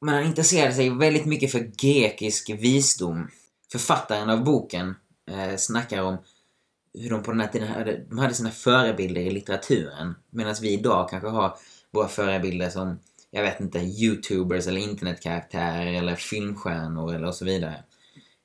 Men 0.00 0.14
han 0.14 0.24
intresserade 0.24 0.74
sig 0.74 0.90
väldigt 0.90 1.26
mycket 1.26 1.52
för 1.52 1.58
grekisk 1.58 2.50
visdom. 2.50 3.30
Författaren 3.72 4.30
av 4.30 4.44
boken 4.44 4.94
eh, 5.30 5.56
snackar 5.56 6.02
om 6.02 6.16
hur 6.94 7.10
de 7.10 7.22
på 7.22 7.30
den 7.30 7.40
här 7.40 7.48
tiden 7.48 7.68
hade, 7.68 8.04
de 8.08 8.18
hade 8.18 8.34
sina 8.34 8.50
förebilder 8.50 9.20
i 9.20 9.30
litteraturen. 9.30 10.14
Medan 10.30 10.54
vi 10.62 10.72
idag 10.72 11.08
kanske 11.08 11.28
har 11.28 11.56
våra 11.90 12.08
förebilder 12.08 12.70
som, 12.70 12.98
jag 13.30 13.42
vet 13.42 13.60
inte, 13.60 13.78
youtubers 13.78 14.66
eller 14.66 14.80
internetkaraktärer 14.80 15.92
eller 15.92 16.14
filmstjärnor 16.14 17.14
eller 17.14 17.26
och 17.26 17.34
så 17.34 17.44
vidare. 17.44 17.84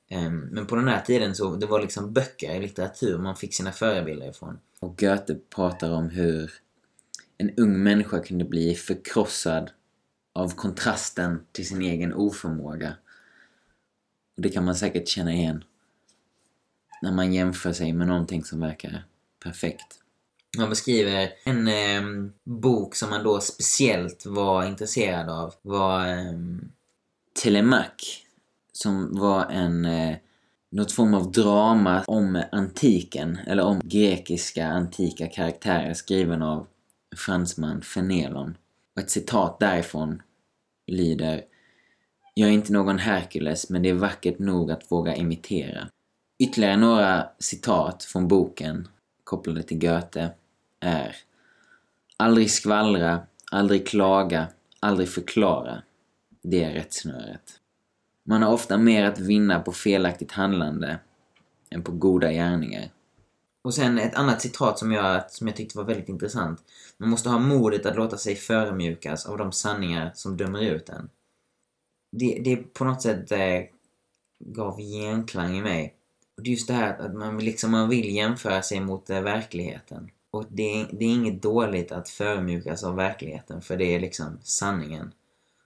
Ehm, 0.10 0.40
men 0.40 0.68
på 0.68 0.76
den 0.76 0.88
här 0.88 1.02
tiden 1.02 1.36
så 1.36 1.56
det 1.56 1.66
var 1.66 1.82
liksom 1.82 2.14
böcker 2.14 2.56
i 2.56 2.62
litteratur 2.62 3.18
man 3.18 3.36
fick 3.36 3.54
sina 3.54 3.72
förebilder 3.72 4.30
ifrån. 4.30 4.60
Och 4.80 4.98
Goethe 5.00 5.36
pratar 5.56 5.92
om 5.92 6.10
hur 6.10 6.52
en 7.38 7.52
ung 7.58 7.84
människa 7.84 8.20
kunde 8.20 8.46
bli 8.46 8.76
förkrossad 8.76 9.72
av 10.34 10.56
kontrasten 10.56 11.46
till 11.52 11.68
sin 11.68 11.82
egen 11.82 12.14
oförmåga. 12.14 12.96
Och 14.36 14.42
det 14.42 14.50
kan 14.50 14.66
man 14.66 14.76
säkert 14.76 15.08
känna 15.08 15.34
igen 15.34 15.64
när 17.02 17.12
man 17.12 17.34
jämför 17.34 17.74
sig 17.74 17.94
med 17.94 18.08
någonting 18.08 18.44
som 18.44 18.60
verkar 18.60 19.04
perfekt. 19.44 20.00
Han 20.58 20.70
beskriver 20.70 21.30
en 21.46 21.68
eh, 21.68 22.32
bok 22.44 22.96
som 22.96 23.12
han 23.12 23.24
då 23.24 23.40
speciellt 23.40 24.26
var 24.26 24.66
intresserad 24.66 25.30
av 25.30 25.54
var 25.62 26.08
eh, 26.08 26.34
Telemaque 27.44 28.06
som 28.74 29.20
var 29.20 29.46
en 29.46 29.86
eh, 29.86 30.16
något 30.72 30.92
form 30.92 31.14
av 31.14 31.32
drama 31.32 32.04
om 32.08 32.44
antiken, 32.52 33.38
eller 33.48 33.64
om 33.64 33.82
grekiska 33.84 34.68
antika 34.68 35.28
karaktärer 35.28 35.94
skriven 35.94 36.42
av 36.42 36.68
fransman 37.16 37.82
Fenelon. 37.82 38.58
Och 38.96 39.02
ett 39.02 39.10
citat 39.10 39.60
därifrån 39.60 40.22
lyder 40.88 41.44
Jag 42.34 42.50
är 42.50 42.54
inte 42.54 42.74
någon 42.74 43.00
Herkules, 43.00 43.70
men 43.70 43.82
det 43.82 43.90
är 43.90 43.94
vackert 43.94 44.40
nog 44.40 44.72
att 44.72 44.92
våga 44.92 45.16
imitera. 45.16 45.90
Ytterligare 46.40 46.78
några 46.78 47.30
citat 47.40 48.04
från 48.04 48.28
boken 48.28 48.88
kopplade 49.24 49.64
till 49.64 49.80
Goethe 49.80 50.30
är 50.80 51.16
Aldrig 52.18 52.52
skvallra, 52.52 53.22
aldrig 53.52 53.88
klaga, 53.88 54.48
aldrig 54.80 55.10
förklara. 55.10 55.84
Det 56.42 56.64
är 56.64 56.74
rättsnöret. 56.74 57.60
Man 58.24 58.42
har 58.42 58.54
ofta 58.54 58.78
mer 58.78 59.06
att 59.06 59.20
vinna 59.20 59.60
på 59.60 59.72
felaktigt 59.72 60.32
handlande 60.32 61.00
än 61.70 61.84
på 61.84 61.92
goda 61.92 62.32
gärningar. 62.32 62.90
Och 63.62 63.74
sen 63.74 64.00
ett 64.00 64.16
annat 64.16 64.42
citat 64.42 64.80
som 64.80 64.92
jag, 64.92 65.32
som 65.32 65.48
jag 65.48 65.56
tyckte 65.56 65.78
var 65.78 65.86
väldigt 65.86 66.10
intressant. 66.10 66.64
Man 66.98 67.10
måste 67.10 67.30
ha 67.30 67.40
modet 67.40 67.86
att 67.86 67.96
låta 67.96 68.18
sig 68.18 68.36
förmjukas 68.36 69.26
av 69.26 69.38
de 69.38 69.52
sanningar 69.52 70.12
som 70.16 70.38
dömer 70.38 70.62
ut 70.62 70.90
en. 70.90 71.10
Det, 72.12 72.42
det 72.44 72.56
på 72.56 72.86
något 72.86 73.02
sätt 73.02 73.32
eh, 73.32 73.64
gav 74.40 74.80
genklang 74.80 75.58
i 75.58 75.62
mig. 75.62 75.96
Och 76.38 76.44
det 76.44 76.50
är 76.50 76.52
just 76.52 76.68
det 76.68 76.74
här 76.74 76.98
att 77.00 77.14
man, 77.14 77.38
liksom, 77.38 77.72
man 77.72 77.90
vill 77.90 78.16
jämföra 78.16 78.62
sig 78.62 78.80
mot 78.80 79.10
eh, 79.10 79.22
verkligheten. 79.22 80.10
Och 80.32 80.46
det, 80.50 80.88
det 80.92 81.06
är 81.06 81.10
inget 81.10 81.42
dåligt 81.42 81.92
att 81.92 82.10
förmjukas 82.10 82.84
av 82.84 82.96
verkligheten, 82.96 83.62
för 83.62 83.78
det 83.78 83.96
är 83.96 84.00
liksom 84.00 84.40
sanningen. 84.44 85.12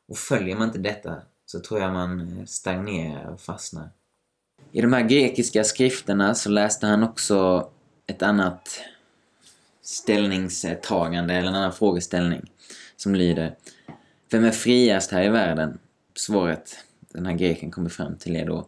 Och 0.07 0.17
följer 0.17 0.55
man 0.55 0.67
inte 0.67 0.79
detta 0.79 1.21
så 1.45 1.59
tror 1.59 1.79
jag 1.79 1.93
man 1.93 2.37
eh, 2.37 2.45
stagnerar 2.45 3.33
och 3.33 3.41
fastnar. 3.41 3.89
I 4.71 4.81
de 4.81 4.93
här 4.93 5.01
grekiska 5.01 5.63
skrifterna 5.63 6.35
så 6.35 6.49
läste 6.49 6.87
han 6.87 7.03
också 7.03 7.69
ett 8.07 8.21
annat 8.21 8.81
ställningstagande, 9.81 11.33
eller 11.33 11.47
en 11.47 11.55
annan 11.55 11.73
frågeställning, 11.73 12.51
som 12.95 13.15
lyder 13.15 13.55
Vem 14.31 14.45
är 14.45 14.51
friast 14.51 15.11
här 15.11 15.23
i 15.23 15.29
världen? 15.29 15.79
Svaret 16.15 16.75
den 17.09 17.25
här 17.25 17.33
greken 17.33 17.71
kommer 17.71 17.89
fram 17.89 18.15
till 18.15 18.35
är 18.35 18.45
då 18.45 18.67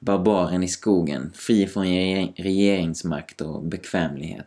Barbaren 0.00 0.62
i 0.62 0.68
skogen, 0.68 1.30
fri 1.34 1.66
från 1.66 1.84
regeringsmakt 2.36 3.40
och 3.40 3.62
bekvämlighet. 3.62 4.46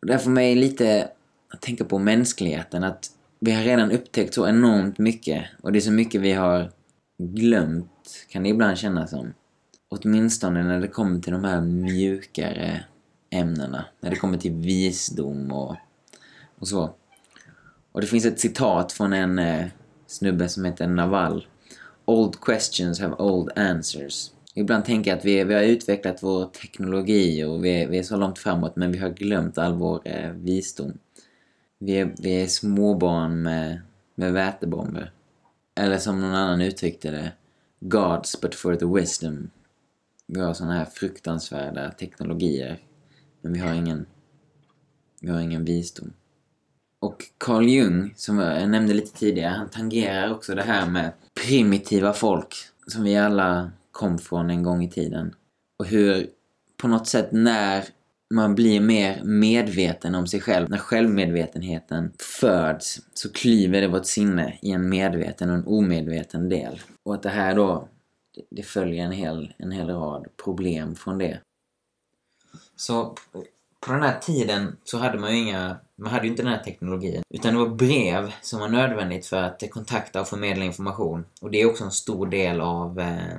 Och 0.00 0.06
det 0.06 0.18
får 0.18 0.30
mig 0.30 0.54
lite 0.54 1.08
att 1.54 1.60
tänka 1.60 1.84
på 1.84 1.98
mänskligheten, 1.98 2.84
att 2.84 3.10
vi 3.40 3.52
har 3.52 3.62
redan 3.62 3.90
upptäckt 3.90 4.34
så 4.34 4.48
enormt 4.48 4.98
mycket 4.98 5.44
och 5.62 5.72
det 5.72 5.78
är 5.78 5.80
så 5.80 5.92
mycket 5.92 6.20
vi 6.20 6.32
har 6.32 6.70
glömt, 7.18 8.26
kan 8.28 8.42
det 8.42 8.48
ibland 8.48 8.78
kännas 8.78 9.10
som. 9.10 9.34
Åtminstone 9.88 10.62
när 10.62 10.80
det 10.80 10.88
kommer 10.88 11.20
till 11.20 11.32
de 11.32 11.44
här 11.44 11.60
mjukare 11.60 12.84
ämnena. 13.30 13.84
När 14.00 14.10
det 14.10 14.16
kommer 14.16 14.38
till 14.38 14.52
visdom 14.52 15.52
och, 15.52 15.76
och 16.58 16.68
så. 16.68 16.94
Och 17.92 18.00
det 18.00 18.06
finns 18.06 18.24
ett 18.24 18.40
citat 18.40 18.92
från 18.92 19.12
en 19.12 19.38
eh, 19.38 19.66
snubbe 20.06 20.48
som 20.48 20.64
heter 20.64 20.86
Naval. 20.86 21.46
Old 22.04 22.40
questions 22.40 23.00
have 23.00 23.14
old 23.14 23.50
answers. 23.58 24.30
Ibland 24.54 24.84
tänker 24.84 25.10
jag 25.10 25.18
att 25.18 25.24
vi, 25.24 25.44
vi 25.44 25.54
har 25.54 25.62
utvecklat 25.62 26.22
vår 26.22 26.46
teknologi 26.46 27.44
och 27.44 27.64
vi, 27.64 27.86
vi 27.86 27.98
är 27.98 28.02
så 28.02 28.16
långt 28.16 28.38
framåt 28.38 28.76
men 28.76 28.92
vi 28.92 28.98
har 28.98 29.10
glömt 29.10 29.58
all 29.58 29.74
vår 29.74 30.00
eh, 30.04 30.30
visdom. 30.30 30.98
Vi 31.78 31.92
är, 31.92 32.14
vi 32.18 32.42
är 32.42 32.46
småbarn 32.46 33.42
med, 33.42 33.80
med 34.14 34.32
vätebomber. 34.32 35.12
Eller 35.74 35.98
som 35.98 36.20
någon 36.20 36.34
annan 36.34 36.60
uttryckte 36.60 37.10
det, 37.10 37.32
Gods 37.80 38.40
but 38.40 38.54
for 38.54 38.76
the 38.76 38.86
wisdom. 38.86 39.50
Vi 40.26 40.40
har 40.40 40.54
såna 40.54 40.72
här 40.72 40.84
fruktansvärda 40.84 41.90
teknologier, 41.90 42.78
men 43.40 43.52
vi 43.52 43.58
har 43.58 43.74
ingen, 43.74 44.06
vi 45.20 45.30
har 45.30 45.40
ingen 45.40 45.64
visdom. 45.64 46.12
Och 46.98 47.24
Carl 47.38 47.68
Jung, 47.68 48.14
som 48.16 48.38
jag 48.38 48.70
nämnde 48.70 48.94
lite 48.94 49.18
tidigare, 49.18 49.54
han 49.54 49.68
tangerar 49.68 50.32
också 50.32 50.54
det 50.54 50.62
här 50.62 50.86
med 50.86 51.12
primitiva 51.46 52.12
folk 52.12 52.54
som 52.86 53.02
vi 53.02 53.16
alla 53.16 53.70
kom 53.94 54.18
från 54.18 54.50
en 54.50 54.62
gång 54.62 54.84
i 54.84 54.90
tiden. 54.90 55.34
Och 55.78 55.86
hur 55.86 56.26
på 56.76 56.88
något 56.88 57.06
sätt 57.06 57.28
när 57.32 57.84
man 58.34 58.54
blir 58.54 58.80
mer 58.80 59.22
medveten 59.24 60.14
om 60.14 60.26
sig 60.26 60.40
själv, 60.40 60.70
när 60.70 60.78
självmedvetenheten 60.78 62.12
föds, 62.40 63.00
så 63.14 63.32
klyver 63.32 63.80
det 63.80 63.88
vårt 63.88 64.06
sinne 64.06 64.58
i 64.62 64.70
en 64.70 64.88
medveten 64.88 65.50
och 65.50 65.56
en 65.56 65.66
omedveten 65.66 66.48
del. 66.48 66.80
Och 67.02 67.14
att 67.14 67.22
det 67.22 67.28
här 67.28 67.54
då, 67.54 67.88
det 68.50 68.62
följer 68.62 69.04
en 69.04 69.12
hel, 69.12 69.54
en 69.56 69.72
hel 69.72 69.88
rad 69.88 70.26
problem 70.44 70.94
från 70.94 71.18
det. 71.18 71.40
Så 72.76 73.14
på 73.80 73.92
den 73.92 74.02
här 74.02 74.18
tiden 74.18 74.76
så 74.84 74.98
hade 74.98 75.18
man 75.18 75.32
ju 75.32 75.38
inga, 75.38 75.76
man 75.96 76.12
hade 76.12 76.24
ju 76.24 76.30
inte 76.30 76.42
den 76.42 76.52
här 76.52 76.62
teknologin. 76.62 77.22
Utan 77.34 77.52
det 77.52 77.58
var 77.58 77.68
brev 77.68 78.32
som 78.42 78.60
var 78.60 78.68
nödvändigt 78.68 79.26
för 79.26 79.42
att 79.42 79.70
kontakta 79.70 80.20
och 80.20 80.28
förmedla 80.28 80.64
information. 80.64 81.24
Och 81.40 81.50
det 81.50 81.60
är 81.60 81.70
också 81.70 81.84
en 81.84 81.90
stor 81.90 82.26
del 82.26 82.60
av 82.60 83.00
eh, 83.00 83.38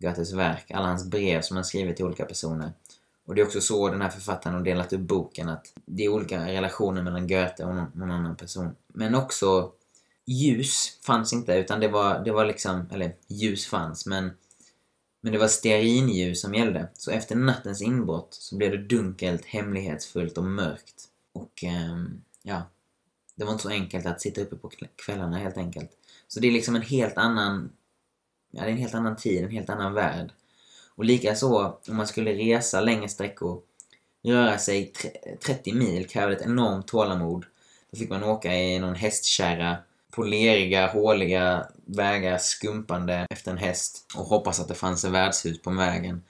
Goethes 0.00 0.32
verk, 0.32 0.70
alla 0.70 0.86
hans 0.86 1.04
brev 1.04 1.42
som 1.42 1.56
han 1.56 1.64
skrivit 1.64 1.96
till 1.96 2.04
olika 2.04 2.24
personer. 2.24 2.72
Och 3.26 3.34
det 3.34 3.40
är 3.40 3.46
också 3.46 3.60
så 3.60 3.88
den 3.88 4.00
här 4.00 4.08
författaren 4.08 4.56
har 4.56 4.62
delat 4.62 4.92
upp 4.92 5.00
boken, 5.00 5.48
att 5.48 5.66
det 5.86 6.04
är 6.04 6.08
olika 6.08 6.46
relationer 6.46 7.02
mellan 7.02 7.28
Goethe 7.28 7.64
och 7.64 7.74
någon, 7.74 7.90
någon 7.94 8.10
annan 8.10 8.36
person. 8.36 8.74
Men 8.86 9.14
också 9.14 9.72
ljus 10.26 10.98
fanns 11.06 11.32
inte, 11.32 11.54
utan 11.54 11.80
det 11.80 11.88
var, 11.88 12.24
det 12.24 12.32
var 12.32 12.44
liksom, 12.44 12.86
eller 12.90 13.14
ljus 13.28 13.66
fanns, 13.66 14.06
men 14.06 14.30
men 15.20 15.32
det 15.32 15.38
var 15.38 15.48
stearinljus 15.48 16.40
som 16.40 16.54
gällde. 16.54 16.88
Så 16.94 17.10
efter 17.10 17.36
nattens 17.36 17.82
inbrott 17.82 18.34
så 18.34 18.56
blev 18.56 18.70
det 18.70 18.96
dunkelt, 18.96 19.44
hemlighetsfullt 19.44 20.38
och 20.38 20.44
mörkt. 20.44 21.04
Och 21.32 21.64
eh, 21.64 22.04
ja, 22.42 22.62
det 23.34 23.44
var 23.44 23.52
inte 23.52 23.62
så 23.62 23.68
enkelt 23.68 24.06
att 24.06 24.20
sitta 24.20 24.40
uppe 24.40 24.56
på 24.56 24.70
kvällarna 24.96 25.38
helt 25.38 25.56
enkelt. 25.56 25.90
Så 26.28 26.40
det 26.40 26.48
är 26.48 26.52
liksom 26.52 26.76
en 26.76 26.82
helt 26.82 27.16
annan, 27.16 27.72
ja 28.50 28.62
det 28.62 28.68
är 28.68 28.72
en 28.72 28.76
helt 28.76 28.94
annan 28.94 29.16
tid, 29.16 29.44
en 29.44 29.50
helt 29.50 29.70
annan 29.70 29.94
värld. 29.94 30.32
Och 30.94 31.04
likaså 31.04 31.78
om 31.88 31.96
man 31.96 32.06
skulle 32.06 32.34
resa 32.34 32.80
längre 32.80 33.08
sträckor, 33.08 33.60
röra 34.24 34.58
sig 34.58 34.92
30 35.46 35.74
mil 35.74 36.08
krävde 36.08 36.36
ett 36.36 36.42
enormt 36.42 36.88
tålamod. 36.88 37.44
Då 37.90 37.98
fick 37.98 38.10
man 38.10 38.24
åka 38.24 38.54
i 38.54 38.78
någon 38.78 38.94
hästkärra 38.94 39.76
på 40.10 40.22
leriga, 40.22 40.86
håliga 40.86 41.66
vägar 41.84 42.38
skumpande 42.38 43.26
efter 43.30 43.50
en 43.50 43.58
häst 43.58 44.06
och 44.16 44.24
hoppas 44.24 44.60
att 44.60 44.68
det 44.68 44.74
fanns 44.74 45.04
ett 45.04 45.10
värdshus 45.10 45.62
på 45.62 45.70
vägen. 45.70 46.22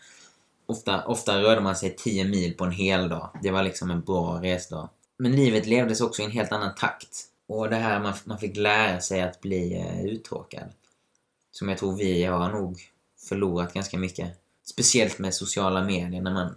Ofta, 0.66 1.04
ofta 1.04 1.42
rörde 1.42 1.60
man 1.60 1.76
sig 1.76 1.96
10 1.96 2.24
mil 2.24 2.54
på 2.54 2.64
en 2.64 2.72
hel 2.72 3.09
dag. 3.09 3.30
Det 3.42 3.50
var 3.50 3.62
liksom 3.62 3.90
en 3.90 4.00
bra 4.00 4.42
resdag. 4.42 4.88
Men 5.16 5.33
livet 5.33 5.66
levdes 5.66 6.00
också 6.00 6.22
i 6.22 6.24
en 6.24 6.30
helt 6.30 6.52
annan 6.52 6.74
takt. 6.74 7.24
Och 7.48 7.70
det 7.70 7.76
här 7.76 8.00
man, 8.00 8.12
man 8.24 8.38
fick 8.38 8.56
lära 8.56 9.00
sig 9.00 9.22
att 9.22 9.40
bli 9.40 9.74
eh, 9.74 10.04
uttråkad. 10.04 10.72
Som 11.61 11.68
jag 11.68 11.79
tror 11.79 11.96
vi 11.96 12.25
har 12.25 12.53
nog 12.53 12.81
förlorat 13.29 13.75
ganska 13.75 13.99
mycket. 13.99 14.29
Speciellt 14.64 15.18
med 15.18 15.35
sociala 15.35 15.85
medier 15.85 16.20
när 16.20 16.33
man 16.33 16.55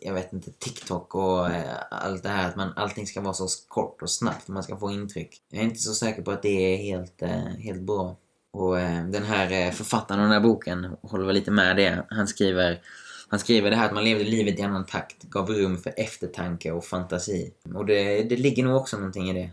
jag 0.00 0.14
vet 0.14 0.32
inte, 0.32 0.50
TikTok 0.50 1.14
och 1.14 1.50
eh, 1.50 1.76
allt 1.90 2.22
det 2.22 2.28
här 2.28 2.48
att 2.48 2.56
man, 2.56 2.72
allting 2.76 3.06
ska 3.06 3.20
vara 3.20 3.34
så 3.34 3.46
kort 3.68 4.02
och 4.02 4.10
snabbt 4.10 4.48
man 4.48 4.62
ska 4.62 4.76
få 4.76 4.90
intryck. 4.90 5.42
Jag 5.50 5.60
är 5.60 5.64
inte 5.64 5.78
så 5.78 5.94
säker 5.94 6.22
på 6.22 6.30
att 6.30 6.42
det 6.42 6.74
är 6.74 6.76
helt, 6.76 7.22
eh, 7.22 7.46
helt 7.58 7.80
bra. 7.80 8.16
Och 8.52 8.80
eh, 8.80 9.06
den 9.06 9.22
här 9.22 9.66
eh, 9.66 9.72
författaren 9.72 10.20
av 10.20 10.26
den 10.26 10.32
här 10.32 10.48
boken 10.48 10.96
håller 11.02 11.26
väl 11.26 11.34
lite 11.34 11.50
med 11.50 11.76
det. 11.76 12.06
Han 12.10 12.28
skriver, 12.28 12.80
han 13.28 13.40
skriver 13.40 13.70
det 13.70 13.76
här 13.76 13.86
att 13.86 13.94
man 13.94 14.04
levde 14.04 14.24
livet 14.24 14.58
i 14.58 14.62
annan 14.62 14.86
takt, 14.86 15.22
gav 15.22 15.50
rum 15.50 15.78
för 15.78 15.94
eftertanke 15.96 16.72
och 16.72 16.84
fantasi. 16.84 17.52
Och 17.74 17.86
det, 17.86 18.22
det 18.22 18.36
ligger 18.36 18.64
nog 18.64 18.76
också 18.76 18.96
någonting 18.96 19.30
i 19.30 19.32
det. 19.32 19.50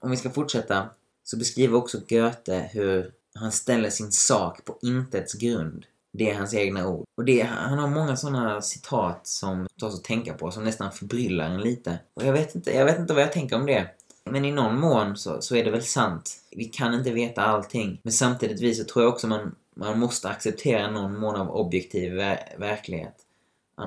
Om 0.00 0.10
vi 0.10 0.16
ska 0.16 0.30
fortsätta 0.30 0.88
så 1.24 1.36
beskriver 1.36 1.76
också 1.76 2.00
Goethe 2.08 2.70
hur 2.72 3.12
han 3.34 3.52
ställer 3.52 3.90
sin 3.90 4.12
sak 4.12 4.64
på 4.64 4.78
intets 4.82 5.34
grund. 5.34 5.86
Det 6.12 6.30
är 6.30 6.34
hans 6.34 6.54
egna 6.54 6.88
ord. 6.88 7.04
Och 7.16 7.24
det, 7.24 7.42
han 7.42 7.78
har 7.78 7.88
många 7.88 8.16
sådana 8.16 8.62
citat 8.62 9.26
som 9.26 9.66
tas 9.80 9.94
att 9.94 10.04
tänka 10.04 10.34
på, 10.34 10.50
som 10.50 10.64
nästan 10.64 10.92
förbryllar 10.92 11.50
en 11.50 11.60
lite. 11.60 11.98
Och 12.14 12.24
jag 12.24 12.32
vet 12.32 12.54
inte, 12.54 12.72
jag 12.72 12.84
vet 12.84 12.98
inte 12.98 13.14
vad 13.14 13.22
jag 13.22 13.32
tänker 13.32 13.56
om 13.56 13.66
det. 13.66 13.90
Men 14.24 14.44
i 14.44 14.52
någon 14.52 14.80
mån 14.80 15.16
så, 15.16 15.42
så 15.42 15.56
är 15.56 15.64
det 15.64 15.70
väl 15.70 15.82
sant. 15.82 16.30
Vi 16.50 16.64
kan 16.64 16.94
inte 16.94 17.10
veta 17.10 17.42
allting. 17.42 18.00
Men 18.02 18.12
samtidigt 18.12 18.76
så 18.76 18.84
tror 18.84 19.04
jag 19.04 19.12
också 19.12 19.26
man, 19.26 19.54
man 19.76 19.98
måste 19.98 20.28
acceptera 20.28 20.90
någon 20.90 21.18
mån 21.18 21.36
av 21.36 21.50
objektiv 21.50 22.12
ver 22.12 22.56
verklighet. 22.58 23.16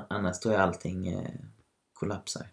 Annars 0.10 0.40
tror 0.40 0.54
jag 0.54 0.64
allting 0.64 1.08
eh, 1.08 1.30
kollapsar. 1.94 2.48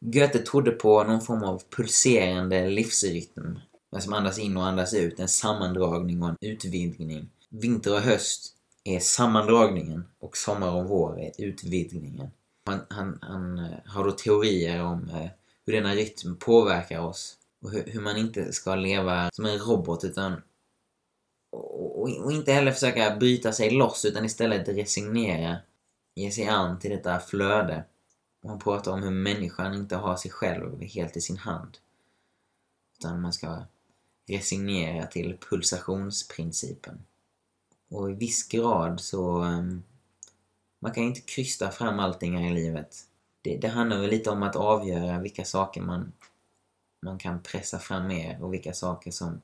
Goethe 0.00 0.38
trodde 0.38 0.70
på 0.70 1.04
någon 1.04 1.20
form 1.20 1.44
av 1.44 1.62
pulserande 1.76 2.68
livsrytm. 2.68 3.58
Som 3.96 4.12
andas 4.12 4.38
in 4.38 4.56
och 4.56 4.66
andas 4.66 4.94
ut. 4.94 5.20
En 5.20 5.28
sammandragning 5.28 6.22
och 6.22 6.28
en 6.28 6.36
utvidgning. 6.40 7.30
Vinter 7.48 7.94
och 7.94 8.00
höst 8.00 8.54
är 8.84 9.00
sammandragningen 9.00 10.04
och 10.18 10.36
sommar 10.36 10.72
och 10.72 10.88
vår 10.88 11.20
är 11.20 11.32
utvidgningen. 11.38 12.30
Han, 12.66 12.80
han, 12.88 13.18
han 13.22 13.58
eh, 13.58 13.78
har 13.86 14.04
då 14.04 14.12
teorier 14.12 14.82
om 14.82 15.08
eh, 15.08 15.30
hur 15.66 15.72
denna 15.72 15.94
rytm 15.94 16.36
påverkar 16.36 17.00
oss 17.00 17.38
och 17.62 17.70
hur, 17.70 17.84
hur 17.86 18.00
man 18.00 18.16
inte 18.16 18.52
ska 18.52 18.74
leva 18.74 19.30
som 19.32 19.44
en 19.44 19.58
robot 19.58 20.04
utan 20.04 20.42
och, 21.50 22.24
och, 22.24 22.32
inte 22.32 22.52
heller 22.52 22.72
försöka 22.72 23.16
bryta 23.16 23.52
sig 23.52 23.70
loss 23.70 24.04
utan 24.04 24.24
istället 24.24 24.68
resignera, 24.68 25.56
ge 26.14 26.30
sig 26.30 26.46
an 26.46 26.78
till 26.78 26.90
detta 26.90 27.20
flöde. 27.20 27.84
Och 28.42 28.50
han 28.50 28.58
pratar 28.58 28.92
om 28.92 29.02
hur 29.02 29.10
människan 29.10 29.74
inte 29.74 29.96
har 29.96 30.16
sig 30.16 30.30
själv 30.30 30.82
helt 30.82 31.16
i 31.16 31.20
sin 31.20 31.36
hand. 31.36 31.78
Utan 32.98 33.20
man 33.20 33.32
ska 33.32 33.62
resignera 34.30 35.06
till 35.06 35.36
pulsationsprincipen. 35.50 37.04
Och 37.88 38.10
i 38.10 38.14
viss 38.14 38.48
grad 38.48 39.00
så... 39.00 39.38
Ehm, 39.38 39.82
man 40.80 40.92
kan 40.92 41.04
inte 41.04 41.20
krysta 41.20 41.70
fram 41.70 41.98
allting 41.98 42.36
här 42.36 42.50
i 42.50 42.54
livet. 42.54 42.96
Det, 43.42 43.56
det 43.56 43.68
handlar 43.68 44.00
väl 44.00 44.10
lite 44.10 44.30
om 44.30 44.42
att 44.42 44.56
avgöra 44.56 45.18
vilka 45.18 45.44
saker 45.44 45.80
man, 45.80 46.12
man 47.02 47.18
kan 47.18 47.42
pressa 47.42 47.78
fram 47.78 48.06
mer 48.06 48.42
och 48.42 48.52
vilka 48.52 48.72
saker 48.72 49.10
som 49.10 49.40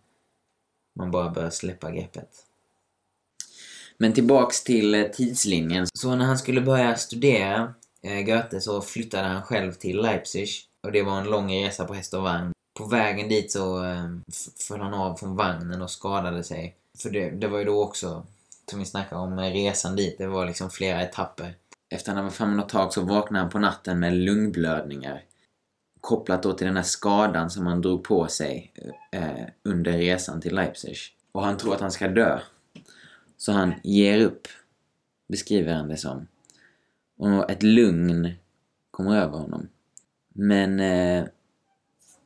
man 0.95 1.11
bara 1.11 1.31
bör 1.31 1.51
släppa 1.51 1.91
greppet. 1.91 2.47
Men 3.99 4.13
tillbaks 4.13 4.65
till 4.65 4.95
eh, 4.95 5.05
tidslinjen. 5.05 5.87
Så 5.95 6.15
när 6.17 6.25
han 6.25 6.39
skulle 6.39 6.61
börja 6.61 6.97
studera 6.97 7.75
eh, 8.03 8.21
Goethe 8.21 8.61
så 8.61 8.83
flyttade 8.83 9.29
han 9.29 9.43
själv 9.43 9.73
till 9.73 10.03
Leipzig. 10.03 10.49
Och 10.83 10.93
det 10.93 11.03
var 11.03 11.21
en 11.21 11.31
lång 11.31 11.53
resa 11.53 11.85
på 11.85 11.95
häst 11.95 12.15
och 12.15 12.23
vagn. 12.23 12.54
På 12.75 12.87
vägen 12.87 13.29
dit 13.29 13.53
så 13.53 13.85
eh, 13.85 14.09
föll 14.69 14.81
han 14.81 14.95
av 14.95 15.17
från 15.17 15.37
vagnen 15.37 15.83
och 15.83 15.91
skadade 15.91 16.45
sig. 16.45 16.77
För 16.99 17.11
det, 17.11 17.31
det 17.31 17.49
var 17.49 17.59
ju 17.59 17.65
då 17.65 17.83
också 17.83 18.27
som 18.71 18.79
vi 18.79 18.85
snackade 18.85 19.21
om 19.21 19.41
resan 19.41 19.97
dit, 19.97 20.19
det 20.19 20.27
var 20.27 20.47
liksom 20.47 20.71
flera 20.71 21.03
etapper. 21.03 21.55
Efter 21.91 22.13
att 22.13 22.17
han 22.17 22.25
var 22.25 22.33
framme 22.33 22.57
något 22.57 22.69
tag 22.69 22.93
så 22.93 23.01
vaknade 23.01 23.43
han 23.43 23.51
på 23.51 23.59
natten 23.59 24.01
med 24.01 24.15
lungblödningar. 24.15 25.23
Kopplat 26.01 26.43
då 26.43 26.53
till 26.53 26.67
den 26.67 26.77
här 26.77 26.83
skadan 26.83 27.51
som 27.51 27.67
han 27.67 27.81
drog 27.81 28.05
på 28.05 28.27
sig 28.27 28.73
eh, 29.13 29.47
under 29.63 29.93
resan 29.93 30.41
till 30.41 30.55
Leipzig. 30.55 30.97
Och 31.33 31.45
han 31.45 31.57
tror 31.57 31.75
att 31.75 31.81
han 31.81 31.93
ska 31.93 32.09
dö. 32.09 32.41
Så 33.37 33.53
han 33.53 33.75
ger 33.83 34.21
upp, 34.21 34.49
beskriver 35.29 35.75
han 35.75 35.89
det 35.89 35.97
som. 35.97 36.27
Och 37.19 37.51
ett 37.51 37.63
lugn 37.63 38.33
kommer 38.91 39.17
över 39.17 39.39
honom. 39.39 39.69
Men 40.29 40.81
eh, 40.81 41.25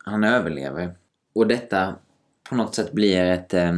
han 0.09 0.25
överlever. 0.25 0.95
Och 1.35 1.47
detta 1.47 1.95
på 2.49 2.55
något 2.55 2.75
sätt 2.75 2.93
blir 2.93 3.25
ett 3.25 3.55
eh, 3.55 3.73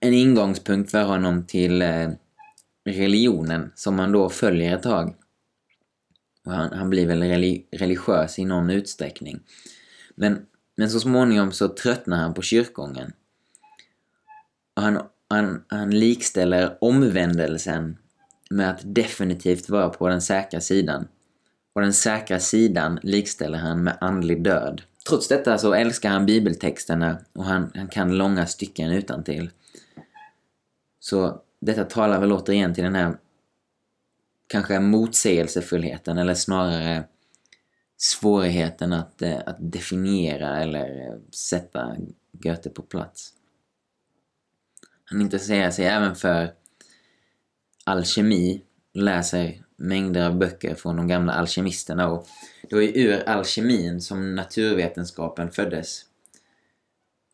en 0.00 0.14
ingångspunkt 0.14 0.90
för 0.90 1.02
honom 1.04 1.46
till 1.46 1.82
eh, 1.82 2.10
religionen 2.84 3.72
som 3.74 3.98
han 3.98 4.12
då 4.12 4.28
följer 4.28 4.76
ett 4.76 4.82
tag. 4.82 5.14
Och 6.44 6.52
han, 6.52 6.72
han 6.72 6.90
blir 6.90 7.06
väl 7.06 7.22
religiös 7.70 8.38
i 8.38 8.44
någon 8.44 8.70
utsträckning. 8.70 9.40
Men, 10.14 10.46
men 10.76 10.90
så 10.90 11.00
småningom 11.00 11.52
så 11.52 11.68
tröttnar 11.68 12.16
han 12.16 12.34
på 12.34 12.42
kyrkogången. 12.42 13.12
Och 14.76 14.82
han, 14.82 15.02
han, 15.28 15.64
han 15.68 15.90
likställer 15.90 16.78
omvändelsen 16.80 17.98
med 18.50 18.70
att 18.70 18.80
definitivt 18.82 19.68
vara 19.68 19.88
på 19.88 20.08
den 20.08 20.22
säkra 20.22 20.60
sidan. 20.60 21.08
Och 21.72 21.80
den 21.80 21.92
säkra 21.92 22.40
sidan 22.40 23.00
likställer 23.02 23.58
han 23.58 23.84
med 23.84 23.98
andlig 24.00 24.42
död. 24.42 24.82
Trots 25.08 25.28
detta 25.28 25.58
så 25.58 25.74
älskar 25.74 26.10
han 26.10 26.26
bibeltexterna 26.26 27.18
och 27.32 27.44
han, 27.44 27.72
han 27.74 27.88
kan 27.88 28.16
långa 28.16 28.46
stycken 28.46 28.90
utan 28.90 29.24
till. 29.24 29.50
Så 31.00 31.42
detta 31.60 31.84
talar 31.84 32.20
väl 32.20 32.32
återigen 32.32 32.74
till 32.74 32.84
den 32.84 32.94
här 32.94 33.16
kanske 34.46 34.80
motsägelsefullheten 34.80 36.18
eller 36.18 36.34
snarare 36.34 37.04
svårigheten 37.96 38.92
att, 38.92 39.22
eh, 39.22 39.38
att 39.46 39.56
definiera 39.58 40.62
eller 40.62 41.08
eh, 41.08 41.18
sätta 41.30 41.96
Goethe 42.32 42.70
på 42.70 42.82
plats. 42.82 43.32
Han 45.04 45.20
intresserar 45.20 45.70
sig 45.70 45.86
även 45.86 46.14
för 46.14 46.52
alkemi, 47.84 48.62
läser 48.92 49.65
mängder 49.76 50.26
av 50.26 50.38
böcker 50.38 50.74
från 50.74 50.96
de 50.96 51.08
gamla 51.08 51.32
alkemisterna 51.32 52.08
och 52.08 52.26
det 52.68 52.74
var 52.74 52.82
ju 52.82 52.92
ur 52.94 53.28
alkemin 53.28 54.00
som 54.00 54.34
naturvetenskapen 54.34 55.50
föddes. 55.50 56.04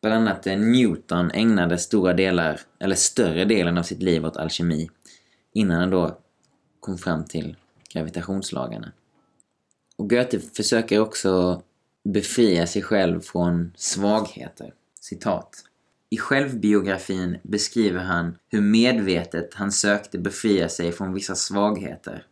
Bland 0.01 0.15
annat 0.15 0.47
eh, 0.47 0.57
Newton 0.57 1.31
ägnade 1.31 1.77
stora 1.77 2.13
delar, 2.13 2.59
eller 2.79 2.95
större 2.95 3.45
delen 3.45 3.77
av 3.77 3.83
sitt 3.83 4.01
liv 4.01 4.25
åt 4.25 4.37
alkemi 4.37 4.89
innan 5.53 5.79
han 5.79 5.89
då 5.89 6.17
kom 6.79 6.97
fram 6.97 7.25
till 7.25 7.55
gravitationslagarna. 7.93 8.91
Och 9.95 10.09
Goethe 10.09 10.39
försöker 10.39 10.99
också 10.99 11.61
befria 12.03 12.67
sig 12.67 12.81
själv 12.81 13.21
från 13.21 13.73
svagheter. 13.75 14.73
Citat. 14.99 15.63
I 16.09 16.17
självbiografin 16.17 17.37
beskriver 17.43 17.99
han 17.99 18.37
hur 18.49 18.61
medvetet 18.61 19.53
han 19.53 19.71
sökte 19.71 20.19
befria 20.19 20.69
sig 20.69 20.91
från 20.91 21.13
vissa 21.13 21.35
svagheter. 21.35 22.25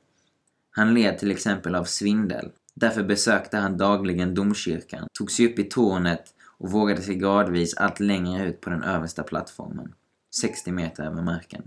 Han 0.72 0.94
led 0.94 1.18
till 1.18 1.32
exempel 1.32 1.76
av 1.76 1.84
svindel. 1.84 2.52
Därför 2.74 3.04
besökte 3.04 3.58
han 3.58 3.78
dagligen 3.78 4.34
domkyrkan, 4.34 5.08
tog 5.14 5.32
sig 5.32 5.46
upp 5.48 5.60
i 5.60 5.64
tornet 5.64 6.34
och 6.58 6.72
vågade 6.72 7.02
sig 7.02 7.16
gradvis 7.16 7.74
allt 7.74 8.00
längre 8.00 8.46
ut 8.46 8.62
på 8.62 8.70
den 8.70 8.84
översta 8.84 9.24
plattformen, 9.24 9.94
60 10.36 10.72
meter 10.72 11.04
över 11.04 11.22
marken. 11.22 11.64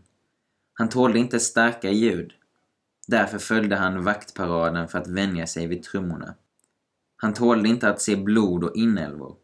Han 0.74 0.88
tålde 0.88 1.18
inte 1.18 1.40
starka 1.40 1.90
ljud. 1.90 2.32
Därför 3.06 3.38
följde 3.38 3.76
han 3.76 4.04
vaktparaden 4.04 4.88
för 4.88 4.98
att 4.98 5.08
vänja 5.08 5.46
sig 5.46 5.66
vid 5.66 5.82
trummorna. 5.82 6.34
Han 7.16 7.34
tålde 7.34 7.68
inte 7.68 7.88
att 7.88 8.00
se 8.00 8.16
blod 8.16 8.64
och 8.64 8.76
inälvor. 8.76 9.36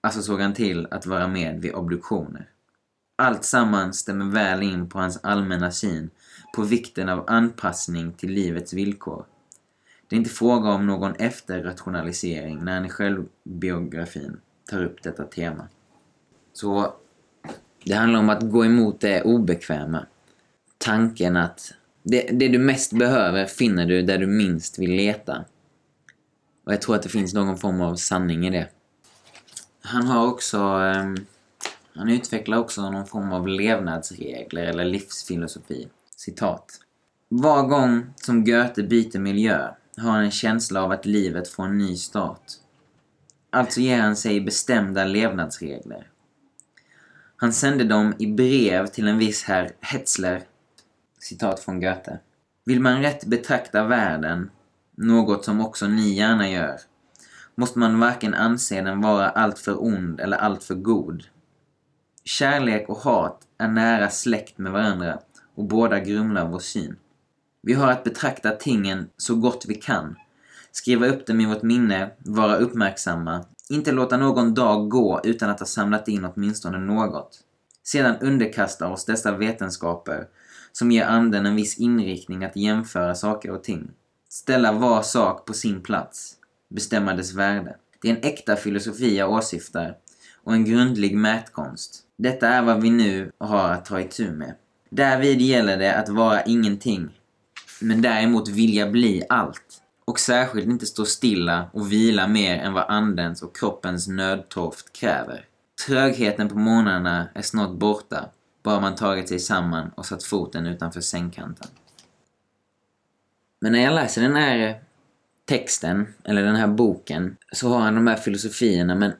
Alltså 0.00 0.22
såg 0.22 0.40
han 0.40 0.54
till 0.54 0.86
att 0.90 1.06
vara 1.06 1.28
med 1.28 1.60
vid 1.60 1.74
obduktioner. 1.74 2.50
Allt 3.16 3.44
samman 3.44 3.92
stämmer 3.92 4.24
väl 4.24 4.62
in 4.62 4.88
på 4.88 4.98
hans 4.98 5.24
allmänna 5.24 5.70
syn 5.70 6.10
på 6.54 6.62
vikten 6.62 7.08
av 7.08 7.24
anpassning 7.26 8.12
till 8.12 8.30
livets 8.30 8.72
villkor. 8.72 9.24
Det 10.08 10.16
är 10.16 10.18
inte 10.18 10.30
fråga 10.30 10.70
om 10.70 10.86
någon 10.86 11.14
efterrationalisering 11.14 12.64
när 12.64 12.74
han 12.74 12.86
i 12.86 12.88
självbiografin 12.88 14.40
tar 14.70 14.84
upp 14.84 15.02
detta 15.02 15.24
tema. 15.24 15.68
Så 16.52 16.94
det 17.84 17.94
handlar 17.94 18.20
om 18.20 18.30
att 18.30 18.50
gå 18.50 18.64
emot 18.64 19.00
det 19.00 19.22
obekväma. 19.22 20.06
Tanken 20.78 21.36
att 21.36 21.74
det, 22.02 22.28
det 22.32 22.48
du 22.48 22.58
mest 22.58 22.92
behöver 22.92 23.46
finner 23.46 23.86
du 23.86 24.02
där 24.02 24.18
du 24.18 24.26
minst 24.26 24.78
vill 24.78 24.90
leta. 24.90 25.44
Och 26.64 26.72
jag 26.72 26.82
tror 26.82 26.94
att 26.94 27.02
det 27.02 27.08
finns 27.08 27.34
någon 27.34 27.58
form 27.58 27.80
av 27.80 27.96
sanning 27.96 28.46
i 28.46 28.50
det. 28.50 28.68
Han 29.80 30.06
har 30.06 30.26
också... 30.26 30.58
Um, 30.58 31.26
han 31.96 32.08
utvecklar 32.08 32.58
också 32.58 32.90
någon 32.90 33.06
form 33.06 33.32
av 33.32 33.48
levnadsregler 33.48 34.64
eller 34.66 34.84
livsfilosofi. 34.84 35.88
Citat. 36.24 36.80
Var 37.28 37.62
gång 37.62 38.06
som 38.16 38.44
Goethe 38.44 38.82
byter 38.82 39.18
miljö 39.18 39.68
har 39.96 40.10
han 40.10 40.24
en 40.24 40.30
känsla 40.30 40.82
av 40.82 40.90
att 40.90 41.06
livet 41.06 41.48
får 41.48 41.64
en 41.64 41.78
ny 41.78 41.96
start. 41.96 42.42
Alltså 43.50 43.80
ger 43.80 44.00
han 44.00 44.16
sig 44.16 44.40
bestämda 44.40 45.04
levnadsregler. 45.04 46.10
Han 47.36 47.52
sände 47.52 47.84
dem 47.84 48.14
i 48.18 48.26
brev 48.26 48.86
till 48.86 49.08
en 49.08 49.18
viss 49.18 49.44
herr 49.44 49.70
Hetzler. 49.80 50.42
Citat 51.18 51.60
från 51.60 51.80
Goethe. 51.80 52.18
Vill 52.64 52.80
man 52.80 53.02
rätt 53.02 53.24
betrakta 53.24 53.84
världen, 53.84 54.50
något 54.96 55.44
som 55.44 55.60
också 55.60 55.86
ni 55.86 56.14
gärna 56.14 56.50
gör, 56.50 56.76
måste 57.54 57.78
man 57.78 58.00
varken 58.00 58.34
anse 58.34 58.80
den 58.80 59.00
vara 59.00 59.28
alltför 59.28 59.82
ond 59.84 60.20
eller 60.20 60.36
alltför 60.36 60.74
god. 60.74 61.24
Kärlek 62.24 62.88
och 62.88 62.98
hat 62.98 63.40
är 63.58 63.68
nära 63.68 64.10
släkt 64.10 64.58
med 64.58 64.72
varandra 64.72 65.18
och 65.54 65.64
båda 65.64 66.00
grumlar 66.00 66.48
vår 66.48 66.58
syn. 66.58 66.96
Vi 67.62 67.72
har 67.72 67.90
att 67.90 68.04
betrakta 68.04 68.50
tingen 68.50 69.08
så 69.16 69.34
gott 69.34 69.64
vi 69.68 69.74
kan, 69.74 70.16
skriva 70.72 71.06
upp 71.06 71.26
dem 71.26 71.40
i 71.40 71.46
vårt 71.46 71.62
minne, 71.62 72.10
vara 72.18 72.56
uppmärksamma, 72.56 73.44
inte 73.68 73.92
låta 73.92 74.16
någon 74.16 74.54
dag 74.54 74.88
gå 74.88 75.20
utan 75.24 75.50
att 75.50 75.60
ha 75.60 75.66
samlat 75.66 76.08
in 76.08 76.24
åtminstone 76.24 76.78
något. 76.78 77.40
Sedan 77.82 78.16
underkasta 78.20 78.88
oss 78.88 79.04
dessa 79.04 79.36
vetenskaper 79.36 80.26
som 80.72 80.90
ger 80.90 81.04
anden 81.04 81.46
en 81.46 81.56
viss 81.56 81.78
inriktning 81.78 82.44
att 82.44 82.56
jämföra 82.56 83.14
saker 83.14 83.50
och 83.50 83.64
ting. 83.64 83.90
Ställa 84.28 84.72
var 84.72 85.02
sak 85.02 85.44
på 85.44 85.52
sin 85.52 85.82
plats. 85.82 86.36
Bestämma 86.68 87.14
dess 87.14 87.34
värde. 87.34 87.76
Det 88.02 88.10
är 88.10 88.16
en 88.16 88.22
äkta 88.22 88.56
filosofi 88.56 89.16
jag 89.16 89.30
åsyftar 89.30 89.96
och 90.44 90.52
en 90.52 90.64
grundlig 90.64 91.16
mätkonst. 91.16 92.02
Detta 92.16 92.48
är 92.48 92.62
vad 92.62 92.82
vi 92.82 92.90
nu 92.90 93.32
har 93.38 93.68
att 93.68 93.84
ta 93.84 94.00
itu 94.00 94.32
med. 94.32 94.54
Därvid 94.94 95.40
gäller 95.40 95.76
det 95.76 95.96
att 95.96 96.08
vara 96.08 96.42
ingenting, 96.42 97.08
men 97.80 98.02
däremot 98.02 98.48
vilja 98.48 98.90
bli 98.90 99.24
allt. 99.28 99.82
Och 100.04 100.20
särskilt 100.20 100.66
inte 100.66 100.86
stå 100.86 101.04
stilla 101.04 101.70
och 101.72 101.92
vila 101.92 102.28
mer 102.28 102.58
än 102.58 102.72
vad 102.72 102.84
andens 102.88 103.42
och 103.42 103.56
kroppens 103.56 104.08
nödtorft 104.08 104.92
kräver. 104.92 105.44
Trögheten 105.86 106.48
på 106.48 106.58
morgnarna 106.58 107.28
är 107.34 107.42
snart 107.42 107.70
borta, 107.70 108.28
bara 108.62 108.80
man 108.80 108.94
tagit 108.94 109.28
sig 109.28 109.38
samman 109.38 109.90
och 109.94 110.06
satt 110.06 110.24
foten 110.24 110.66
utanför 110.66 111.00
sängkanten. 111.00 111.68
Men 113.60 113.72
när 113.72 113.82
jag 113.82 113.94
läser 113.94 114.22
den 114.22 114.36
här 114.36 114.80
texten, 115.44 116.06
eller 116.24 116.42
den 116.42 116.56
här 116.56 116.68
boken, 116.68 117.36
så 117.52 117.68
har 117.68 117.78
han 117.78 117.94
de 117.94 118.06
här 118.06 118.16
filosofierna, 118.16 118.94
men 118.94 119.12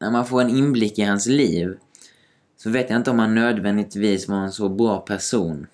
när 0.00 0.10
man 0.10 0.26
får 0.26 0.40
en 0.40 0.50
inblick 0.50 0.98
i 0.98 1.02
hans 1.02 1.26
liv 1.26 1.78
så 2.62 2.70
vet 2.70 2.90
jag 2.90 2.96
inte 2.96 3.10
om 3.10 3.18
han 3.18 3.34
nödvändigtvis 3.34 4.28
var 4.28 4.36
en 4.36 4.52
så 4.52 4.68
bra 4.68 4.98
person. 4.98 5.66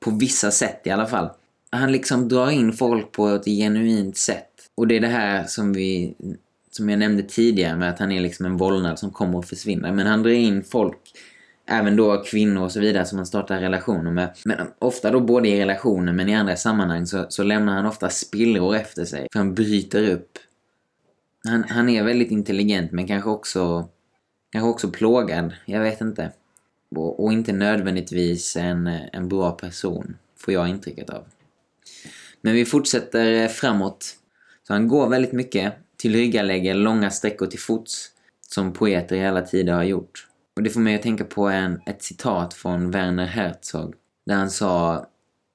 På 0.00 0.10
vissa 0.10 0.50
sätt 0.50 0.80
i 0.84 0.90
alla 0.90 1.06
fall. 1.06 1.30
Han 1.70 1.92
liksom 1.92 2.28
drar 2.28 2.50
in 2.50 2.72
folk 2.72 3.12
på 3.12 3.28
ett 3.28 3.44
genuint 3.44 4.16
sätt. 4.16 4.50
Och 4.74 4.86
det 4.86 4.96
är 4.96 5.00
det 5.00 5.06
här 5.06 5.44
som 5.44 5.72
vi 5.72 6.14
som 6.70 6.88
jag 6.88 6.98
nämnde 6.98 7.22
tidigare 7.22 7.76
med 7.76 7.90
att 7.90 7.98
han 7.98 8.12
är 8.12 8.20
liksom 8.20 8.46
en 8.46 8.56
vålnad 8.56 8.98
som 8.98 9.10
kommer 9.10 9.38
att 9.38 9.48
försvinna. 9.48 9.92
Men 9.92 10.06
han 10.06 10.22
drar 10.22 10.30
in 10.30 10.64
folk, 10.64 10.98
även 11.66 11.96
då 11.96 12.22
kvinnor 12.22 12.62
och 12.62 12.72
så 12.72 12.80
vidare 12.80 13.04
som 13.04 13.18
han 13.18 13.26
startar 13.26 13.60
relationer 13.60 14.10
med. 14.10 14.30
Men 14.44 14.56
ofta 14.78 15.10
då 15.10 15.20
både 15.20 15.48
i 15.48 15.60
relationer 15.60 16.12
men 16.12 16.28
i 16.28 16.34
andra 16.34 16.56
sammanhang 16.56 17.06
så, 17.06 17.26
så 17.28 17.42
lämnar 17.42 17.74
han 17.74 17.86
ofta 17.86 18.08
spillror 18.08 18.76
efter 18.76 19.04
sig. 19.04 19.26
För 19.32 19.38
han 19.38 19.54
bryter 19.54 20.10
upp. 20.10 20.38
Han, 21.48 21.64
han 21.68 21.88
är 21.88 22.04
väldigt 22.04 22.30
intelligent 22.30 22.92
men 22.92 23.06
kanske 23.06 23.30
också 23.30 23.88
Kanske 24.56 24.70
också 24.70 24.90
plågad, 24.90 25.54
jag 25.64 25.80
vet 25.80 26.00
inte. 26.00 26.32
Och, 26.90 27.24
och, 27.24 27.32
inte 27.32 27.52
nödvändigtvis 27.52 28.56
en, 28.56 28.86
en 28.86 29.28
bra 29.28 29.52
person, 29.52 30.16
får 30.36 30.54
jag 30.54 30.68
intrycket 30.68 31.10
av. 31.10 31.24
Men 32.40 32.54
vi 32.54 32.64
fortsätter 32.64 33.48
framåt. 33.48 34.16
Så 34.62 34.72
han 34.72 34.88
går 34.88 35.08
väldigt 35.08 35.32
mycket, 35.32 35.72
tillryggalägger 35.96 36.74
långa 36.74 37.10
sträckor 37.10 37.46
till 37.46 37.58
fots, 37.58 38.10
som 38.48 38.72
poeter 38.72 39.16
i 39.16 39.26
alla 39.26 39.42
tider 39.42 39.72
har 39.72 39.84
gjort. 39.84 40.26
Och 40.56 40.62
det 40.62 40.70
får 40.70 40.80
mig 40.80 40.94
att 40.94 41.02
tänka 41.02 41.24
på 41.24 41.48
en, 41.48 41.80
ett 41.86 42.02
citat 42.02 42.54
från 42.54 42.90
Werner 42.90 43.26
Herzog, 43.26 43.94
där 44.26 44.34
han 44.34 44.50
sa 44.50 45.06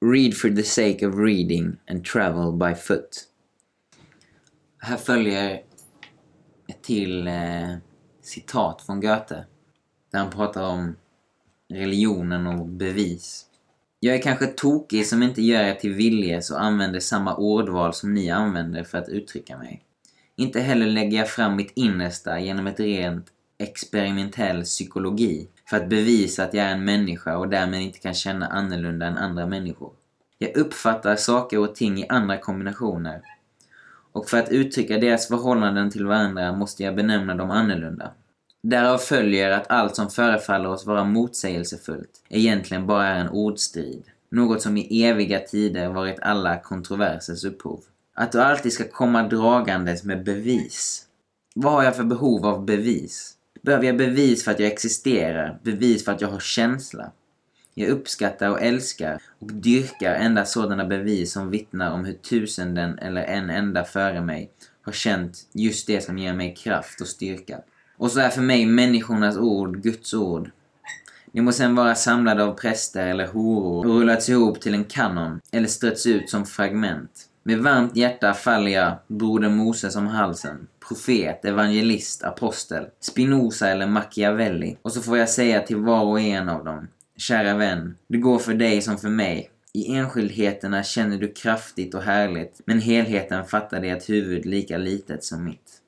“Read 0.05 0.37
for 0.37 0.49
the 0.49 0.63
sake 0.63 1.07
of 1.07 1.15
reading 1.15 1.77
and 1.89 2.05
travel 2.05 2.53
by 2.53 2.75
foot”. 2.75 3.23
Här 4.79 4.97
följer 4.97 5.61
ett 6.67 6.81
till 6.81 7.27
eh, 7.27 7.75
citat 8.21 8.81
från 8.81 9.01
Goethe. 9.01 9.45
Där 10.12 10.19
han 10.19 10.29
pratar 10.29 10.63
om 10.63 10.95
religionen 11.69 12.47
och 12.47 12.67
bevis. 12.67 13.45
Jag 13.99 14.15
är 14.15 14.21
kanske 14.21 14.45
tokig 14.45 15.07
som 15.07 15.23
inte 15.23 15.41
gör 15.41 15.63
er 15.63 15.73
till 15.73 15.93
viljes 15.93 16.51
och 16.51 16.63
använder 16.63 16.99
samma 16.99 17.36
ordval 17.36 17.93
som 17.93 18.13
ni 18.13 18.31
använder 18.31 18.84
för 18.84 18.97
att 18.97 19.10
uttrycka 19.10 19.57
mig. 19.57 19.84
Inte 20.36 20.60
heller 20.60 20.86
lägger 20.86 21.17
jag 21.17 21.29
fram 21.29 21.55
mitt 21.55 21.71
innersta 21.75 22.39
genom 22.39 22.67
ett 22.67 22.79
rent 22.79 23.27
experimentell 23.57 24.63
psykologi 24.63 25.47
för 25.69 25.77
att 25.77 25.89
bevisa 25.89 26.43
att 26.43 26.53
jag 26.53 26.65
är 26.65 26.71
en 26.71 26.86
människa 26.86 27.38
och 27.38 27.49
därmed 27.49 27.81
inte 27.81 27.99
kan 27.99 28.13
känna 28.13 28.47
annorlunda 28.47 29.05
än 29.05 29.17
andra 29.17 29.47
människor. 29.47 29.91
Jag 30.38 30.57
uppfattar 30.57 31.15
saker 31.15 31.60
och 31.60 31.75
ting 31.75 31.97
i 31.97 32.07
andra 32.10 32.38
kombinationer 32.38 33.21
och 34.12 34.30
för 34.30 34.38
att 34.38 34.50
uttrycka 34.50 34.97
deras 34.97 35.28
förhållanden 35.28 35.89
till 35.89 36.06
varandra 36.06 36.54
måste 36.54 36.84
jag 36.84 36.95
benämna 36.95 37.36
dem 37.36 37.52
annorlunda. 37.52 38.12
Därav 38.63 38.97
följer 38.97 39.52
att 39.52 39.71
allt 39.71 39.95
som 39.95 40.10
förefaller 40.10 40.69
oss 40.69 40.86
vara 40.86 41.04
motsägelsefullt 41.04 42.24
egentligen 42.30 42.88
bara 42.88 43.08
är 43.08 43.19
en 43.19 43.30
ordstrid. 43.30 44.04
Något 44.32 44.62
som 44.62 44.78
i 44.78 45.04
eviga 45.04 45.39
tider 45.39 45.89
varit 45.89 46.19
alla 46.21 46.60
kontroversers 46.60 47.43
upphov. 47.43 47.80
Att 48.13 48.32
du 48.32 48.41
alltid 48.41 48.74
ska 48.74 48.84
komma 48.84 49.24
dragandes 49.24 50.04
med 50.04 50.24
bevis. 50.24 51.06
Vad 51.56 51.74
har 51.74 51.84
jag 51.84 51.95
för 51.95 52.04
behov 52.04 52.45
av 52.45 52.65
bevis? 52.65 53.34
Behöver 53.62 53.86
jag 53.86 53.97
bevis 53.97 54.43
för 54.43 54.52
att 54.52 54.60
jag 54.60 54.71
existerar? 54.71 55.60
Bevis 55.63 56.06
för 56.06 56.12
att 56.12 56.21
jag 56.21 56.30
har 56.30 56.39
känsla? 56.39 57.12
Jag 57.73 57.89
uppskattar 57.89 58.49
och 58.49 58.62
älskar 58.62 59.21
och 59.39 59.53
dyrkar 59.53 60.13
endast 60.15 60.53
sådana 60.53 60.86
bevis 60.86 61.31
som 61.31 61.49
vittnar 61.49 61.91
om 61.91 62.05
hur 62.05 62.13
tusenden 62.13 62.99
eller 62.99 63.23
en 63.23 63.49
enda 63.49 63.84
före 63.84 64.21
mig 64.21 64.51
har 64.81 64.91
känt 64.91 65.38
just 65.51 65.88
det 65.88 66.01
som 66.01 66.17
ger 66.17 66.34
mig 66.34 66.55
kraft 66.55 67.01
och 67.01 67.07
styrka. 67.07 67.60
Och 67.97 68.12
så 68.12 68.19
är 68.19 68.29
för 68.29 68.41
mig 68.41 68.65
människornas 68.65 69.38
ord 69.38 69.84
Guds 69.84 70.13
ord. 70.13 70.51
De 71.31 71.41
må 71.41 71.51
sen 71.51 71.75
vara 71.75 71.95
samlade 71.95 72.43
av 72.43 72.53
präster 72.53 73.07
eller 73.07 73.27
horor 73.27 73.88
och 73.88 73.99
rullats 73.99 74.29
ihop 74.29 74.62
till 74.62 74.73
en 74.73 74.84
kanon 74.84 75.41
eller 75.51 75.67
strötts 75.67 76.05
ut 76.05 76.29
som 76.29 76.45
fragment. 76.45 77.27
Med 77.43 77.60
varmt 77.60 77.95
hjärta 77.95 78.34
faller 78.34 78.71
jag 78.71 78.93
Broder 79.07 79.49
Moses 79.49 79.95
om 79.95 80.07
halsen. 80.07 80.67
Profet, 80.88 81.45
evangelist, 81.45 82.23
apostel, 82.23 82.86
Spinoza 82.99 83.69
eller 83.69 83.88
Machiavelli. 83.88 84.77
Och 84.81 84.91
så 84.91 85.01
får 85.01 85.17
jag 85.17 85.29
säga 85.29 85.62
till 85.62 85.77
var 85.77 86.03
och 86.03 86.19
en 86.19 86.49
av 86.49 86.65
dem. 86.65 86.88
Kära 87.21 87.53
vän, 87.53 87.97
det 88.07 88.17
går 88.17 88.39
för 88.39 88.53
dig 88.53 88.81
som 88.81 88.97
för 88.97 89.10
mig. 89.10 89.51
I 89.73 89.95
enskildheterna 89.95 90.84
känner 90.84 91.17
du 91.17 91.27
kraftigt 91.27 91.93
och 91.93 92.01
härligt, 92.01 92.62
men 92.65 92.79
helheten 92.79 93.45
fattar 93.45 93.79
det 93.81 94.10
huvud 94.10 94.45
lika 94.45 94.77
litet 94.77 95.23
som 95.23 95.43
mitt. 95.43 95.81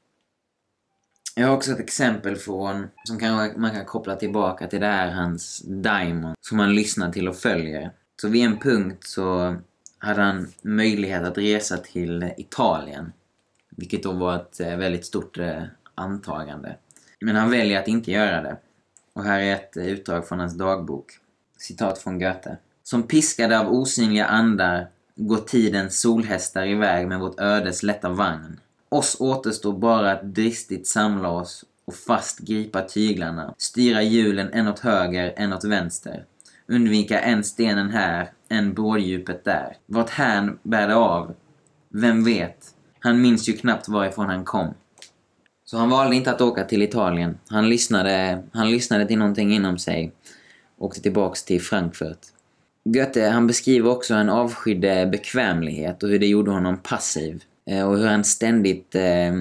Jag 1.36 1.48
har 1.48 1.56
också 1.56 1.72
ett 1.72 1.80
exempel 1.80 2.36
från, 2.36 2.88
som 3.04 3.20
kanske 3.20 3.60
man 3.60 3.72
kan 3.72 3.86
koppla 3.86 4.16
tillbaka 4.16 4.68
till 4.68 4.80
det 4.80 4.88
här 4.88 5.12
hans 5.12 5.62
Diamond, 5.66 6.36
som 6.42 6.60
han 6.60 6.76
lyssnar 6.76 7.12
till 7.12 7.28
och 7.28 7.36
följer. 7.36 7.92
Så 8.22 8.28
vid 8.28 8.46
en 8.46 8.60
punkt 8.60 9.08
så 9.08 9.56
hade 9.98 10.22
han 10.22 10.48
möjlighet 10.62 11.24
att 11.24 11.38
resa 11.38 11.78
till 11.78 12.32
Italien. 12.38 13.14
Vilket 13.70 14.04
då 14.04 14.12
var 14.12 14.36
ett 14.36 14.60
eh, 14.60 14.78
väldigt 14.78 15.06
stort 15.06 15.38
eh, 15.38 15.64
antagande. 15.96 16.78
Men 17.22 17.36
han 17.36 17.52
väljer 17.52 17.80
att 17.80 17.88
inte 17.88 18.12
göra 18.12 18.42
det. 18.42 18.58
Och 19.14 19.24
här 19.24 19.40
är 19.40 19.54
ett 19.54 19.78
utdrag 19.78 20.28
från 20.28 20.40
hans 20.40 20.58
dagbok. 20.58 21.20
Citat 21.64 22.00
från 22.00 22.20
Goethe. 22.20 22.58
Som 22.84 23.04
piskade 23.04 23.60
av 23.60 23.74
osynliga 23.74 24.26
andar 24.26 24.88
går 25.16 25.38
tidens 25.38 26.02
solhästar 26.02 26.68
iväg 26.68 27.08
med 27.08 27.20
vårt 27.20 27.40
ödes 27.40 27.84
lätta 27.84 28.10
vagn. 28.10 28.60
Oss 28.90 29.16
återstår 29.20 29.74
bara 29.74 30.12
att 30.12 30.24
dristigt 30.24 30.88
samla 30.88 31.30
oss 31.30 31.66
och 31.86 31.94
fast 31.94 32.40
gripa 32.40 32.82
tyglarna, 32.82 33.54
styra 33.58 34.02
hjulen 34.02 34.50
en 34.54 34.68
åt 34.68 34.80
höger, 34.80 35.34
en 35.38 35.54
åt 35.54 35.64
vänster. 35.64 36.26
Undvika 36.68 37.20
en 37.20 37.44
stenen 37.44 37.90
här, 37.90 38.32
en 38.50 38.74
bråddjupet 38.74 39.44
där. 39.44 39.78
Vart 39.86 40.10
hän 40.10 40.60
bär 40.64 40.88
det 40.88 40.96
av? 40.96 41.36
Vem 41.90 42.24
vet? 42.24 42.58
Han 43.00 43.22
minns 43.22 43.50
ju 43.50 43.54
knappt 43.54 43.88
varifrån 43.88 44.30
han 44.30 44.46
kom. 44.46 44.74
Så 45.66 45.78
han 45.78 45.90
valde 45.90 46.16
inte 46.16 46.32
att 46.32 46.42
åka 46.42 46.64
till 46.64 46.82
Italien. 46.82 47.38
Han 47.48 47.70
lyssnade, 47.70 48.44
han 48.54 48.72
lyssnade 48.72 49.06
till 49.06 49.18
någonting 49.18 49.54
inom 49.54 49.78
sig. 49.78 50.14
Åkte 50.84 51.02
tillbaks 51.02 51.44
till 51.44 51.62
Frankfurt. 51.62 52.20
Goethe 52.86 53.30
han 53.30 53.48
beskriver 53.48 53.90
också 53.90 54.14
en 54.14 54.30
avskydd 54.30 54.82
bekvämlighet 55.12 56.04
och 56.04 56.10
hur 56.10 56.20
det 56.20 56.28
gjorde 56.28 56.52
honom 56.52 56.78
passiv. 56.78 57.44
Eh, 57.70 57.90
och 57.90 57.98
hur 57.98 58.08
han 58.08 58.24
ständigt 58.24 58.96
eh, 58.96 59.34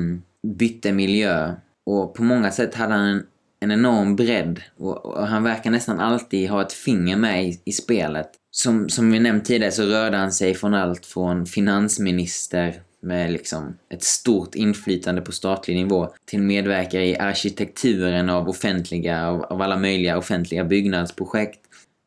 bytte 0.42 0.92
miljö. 0.92 1.54
Och 1.86 2.14
på 2.14 2.22
många 2.22 2.50
sätt 2.50 2.74
hade 2.74 2.94
han 2.94 3.04
en, 3.04 3.26
en 3.60 3.70
enorm 3.70 4.16
bredd 4.16 4.60
och, 4.78 5.06
och, 5.06 5.26
han 5.26 5.42
verkar 5.42 5.70
nästan 5.70 6.00
alltid 6.00 6.50
ha 6.50 6.62
ett 6.62 6.72
finger 6.72 7.16
med 7.16 7.44
i, 7.44 7.60
i 7.64 7.72
spelet. 7.72 8.30
Som, 8.50 8.88
som 8.88 9.12
vi 9.12 9.20
nämnt 9.20 9.44
tidigare 9.44 9.72
så 9.72 9.82
rörde 9.82 10.16
han 10.16 10.32
sig 10.32 10.54
från 10.54 10.74
allt 10.74 11.06
från 11.06 11.46
finansminister 11.46 12.82
med 13.02 13.32
liksom 13.32 13.78
ett 13.88 14.02
stort 14.02 14.54
inflytande 14.54 15.20
på 15.20 15.32
statlig 15.32 15.76
nivå 15.76 16.14
till 16.24 16.42
medverkar 16.42 17.00
i 17.00 17.18
arkitekturen 17.18 18.30
av 18.30 18.48
offentliga, 18.48 19.28
av, 19.28 19.42
av 19.42 19.62
alla 19.62 19.76
möjliga 19.76 20.18
offentliga 20.18 20.64
byggnadsprojekt 20.64 21.60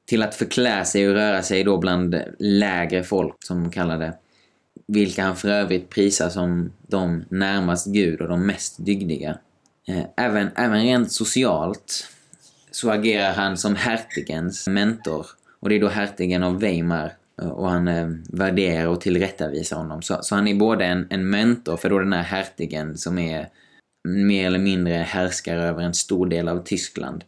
till 0.06 0.24
att 0.24 0.36
förklä 0.36 0.86
sig 0.86 1.10
och 1.10 1.14
röra 1.14 1.42
sig 1.42 1.64
då 1.64 1.78
bland 1.78 2.22
lägre 2.40 3.04
folk, 3.04 3.36
som 3.44 3.64
de 3.64 3.72
kallar 3.72 4.00
det. 4.00 4.14
Vilka 4.88 5.24
han 5.24 5.36
för 5.36 5.50
övrigt 5.50 5.90
prisar 5.90 6.30
som 6.30 6.72
de 6.88 7.26
närmast 7.30 7.88
Gud 7.88 8.22
och 8.22 8.28
de 8.28 8.46
mest 8.46 8.86
dygdiga. 8.86 9.38
Eh, 9.88 10.04
även, 10.18 10.50
även 10.56 10.82
rent 10.82 11.12
socialt 11.12 12.08
så 12.72 12.90
agerar 12.90 13.34
han 13.34 13.58
som 13.58 13.76
hertigens 13.76 14.68
mentor. 14.68 15.26
Och 15.60 15.70
det 15.70 15.76
är 15.76 15.80
då 15.80 15.88
hertigen 15.88 16.44
av 16.44 16.60
Weimar 16.60 17.14
Eh, 17.42 17.50
och 17.50 17.70
han 17.70 17.88
eh, 17.88 18.08
värderar 18.30 18.88
och 18.88 19.02
tillrättavisar 19.02 19.78
honom. 19.78 20.02
Så, 20.02 20.18
så 20.22 20.36
han 20.36 20.48
är 20.48 20.56
både 20.56 20.86
en, 20.86 21.08
en 21.10 21.30
mentor 21.30 21.78
för 21.78 21.90
då 21.90 22.00
den 22.00 22.14
här 22.14 22.24
hertigen 22.24 22.98
som 22.98 23.18
är 23.18 23.50
mer 24.08 24.48
eller 24.48 24.60
mindre 24.60 24.94
härskare 24.94 25.64
över 25.64 25.84
en 25.84 25.94
stor 25.94 26.26
del 26.26 26.48
av 26.48 26.64
Tyskland. 26.64 27.24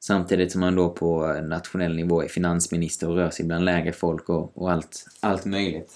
Samtidigt 0.00 0.52
som 0.52 0.62
han 0.62 0.74
då 0.74 0.90
på 0.90 1.32
nationell 1.32 1.96
nivå 1.96 2.22
är 2.22 2.28
finansminister 2.28 3.08
och 3.08 3.16
rör 3.16 3.30
sig 3.30 3.46
bland 3.46 3.64
lägre 3.64 3.92
folk 3.92 4.28
och, 4.28 4.58
och 4.58 4.72
allt, 4.72 5.06
allt 5.20 5.44
möjligt. 5.44 5.92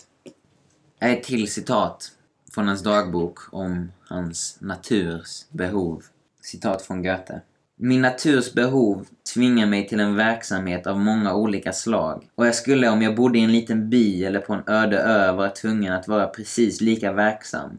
Ett 1.00 1.22
till 1.22 1.52
citat 1.52 2.12
från 2.54 2.68
hans 2.68 2.82
dagbok 2.82 3.38
om 3.52 3.92
hans 4.00 4.58
naturs 4.60 5.44
behov. 5.50 6.02
Citat 6.42 6.82
från 6.82 7.02
Goethe. 7.02 7.40
Min 7.82 8.02
naturs 8.02 8.54
behov 8.54 9.06
tvingar 9.34 9.66
mig 9.66 9.88
till 9.88 10.00
en 10.00 10.16
verksamhet 10.16 10.86
av 10.86 10.98
många 10.98 11.34
olika 11.34 11.72
slag. 11.72 12.28
Och 12.34 12.46
jag 12.46 12.54
skulle 12.54 12.88
om 12.88 13.02
jag 13.02 13.16
bodde 13.16 13.38
i 13.38 13.42
en 13.42 13.52
liten 13.52 13.90
by 13.90 14.24
eller 14.24 14.40
på 14.40 14.52
en 14.52 14.62
öde 14.66 14.98
ö 14.98 15.32
vara 15.32 15.50
tvungen 15.50 15.92
att 15.92 16.08
vara 16.08 16.26
precis 16.26 16.80
lika 16.80 17.12
verksam. 17.12 17.78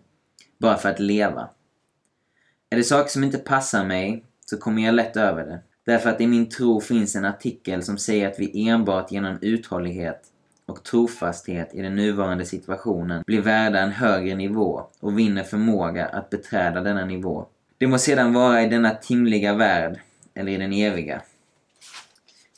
Bara 0.58 0.78
för 0.78 0.90
att 0.90 1.00
leva. 1.00 1.50
Är 2.70 2.78
det 2.78 2.84
saker 2.84 3.10
som 3.10 3.24
inte 3.24 3.38
passar 3.38 3.86
mig 3.86 4.26
så 4.46 4.58
kommer 4.58 4.82
jag 4.82 4.96
lätt 4.96 5.18
över 5.18 5.46
det. 5.46 5.60
Därför 5.86 6.10
att 6.10 6.22
i 6.22 6.28
min 6.28 6.50
tro 6.50 6.82
finns 6.82 7.16
en 7.16 7.26
artikel 7.26 7.84
som 7.84 7.98
säger 7.98 8.28
att 8.28 8.40
vi 8.40 8.70
enbart 8.70 9.12
genom 9.12 9.38
uthållighet 9.42 10.22
och 10.66 10.84
trofasthet 10.84 11.70
i 11.74 11.82
den 11.82 11.96
nuvarande 11.96 12.46
situationen 12.46 13.24
blir 13.28 13.42
värda 13.42 13.80
en 13.80 13.92
högre 13.92 14.36
nivå 14.36 14.82
och 15.00 15.20
vinner 15.20 15.44
förmåga 15.44 16.06
att 16.06 16.30
beträda 16.30 16.82
denna 16.82 17.06
nivå. 17.06 17.48
Det 17.82 17.88
må 17.88 17.98
sedan 17.98 18.34
vara 18.34 18.64
i 18.64 18.70
denna 18.70 18.90
timliga 18.90 19.54
värld 19.54 20.00
eller 20.34 20.52
i 20.52 20.58
den 20.58 20.74
eviga. 20.74 21.22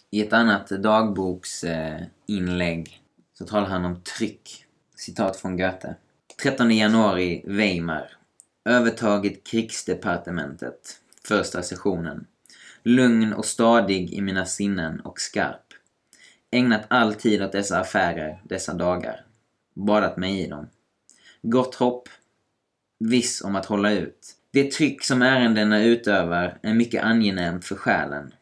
I 0.09 0.21
ett 0.21 0.33
annat 0.33 0.69
dagboksinlägg 0.69 2.87
eh, 2.87 2.93
så 3.33 3.45
talar 3.45 3.67
han 3.67 3.85
om 3.85 4.01
tryck. 4.01 4.65
Citat 4.95 5.37
från 5.37 5.57
Goethe. 5.57 5.95
13 6.41 6.71
januari, 6.71 7.43
Weimar. 7.45 8.17
Övertagit 8.65 9.47
krigsdepartementet. 9.47 10.99
Första 11.27 11.63
sessionen. 11.63 12.25
Lugn 12.83 13.33
och 13.33 13.45
stadig 13.45 14.13
i 14.13 14.21
mina 14.21 14.45
sinnen 14.45 14.99
och 14.99 15.19
skarp. 15.19 15.73
Ägnat 16.51 16.85
all 16.87 17.13
tid 17.13 17.43
åt 17.43 17.51
dessa 17.51 17.79
affärer, 17.79 18.41
dessa 18.43 18.73
dagar. 18.73 19.25
Badat 19.73 20.17
mig 20.17 20.39
i 20.39 20.47
dem. 20.47 20.67
Gott 21.41 21.75
hopp. 21.75 22.09
Viss 22.99 23.41
om 23.41 23.55
att 23.55 23.65
hålla 23.65 23.91
ut. 23.91 24.37
Det 24.53 24.71
tryck 24.71 25.03
som 25.03 25.21
ärendena 25.21 25.83
utövar 25.83 26.57
är 26.61 26.73
mycket 26.73 27.03
angenämt 27.03 27.65
för 27.65 27.75
själen. 27.75 28.33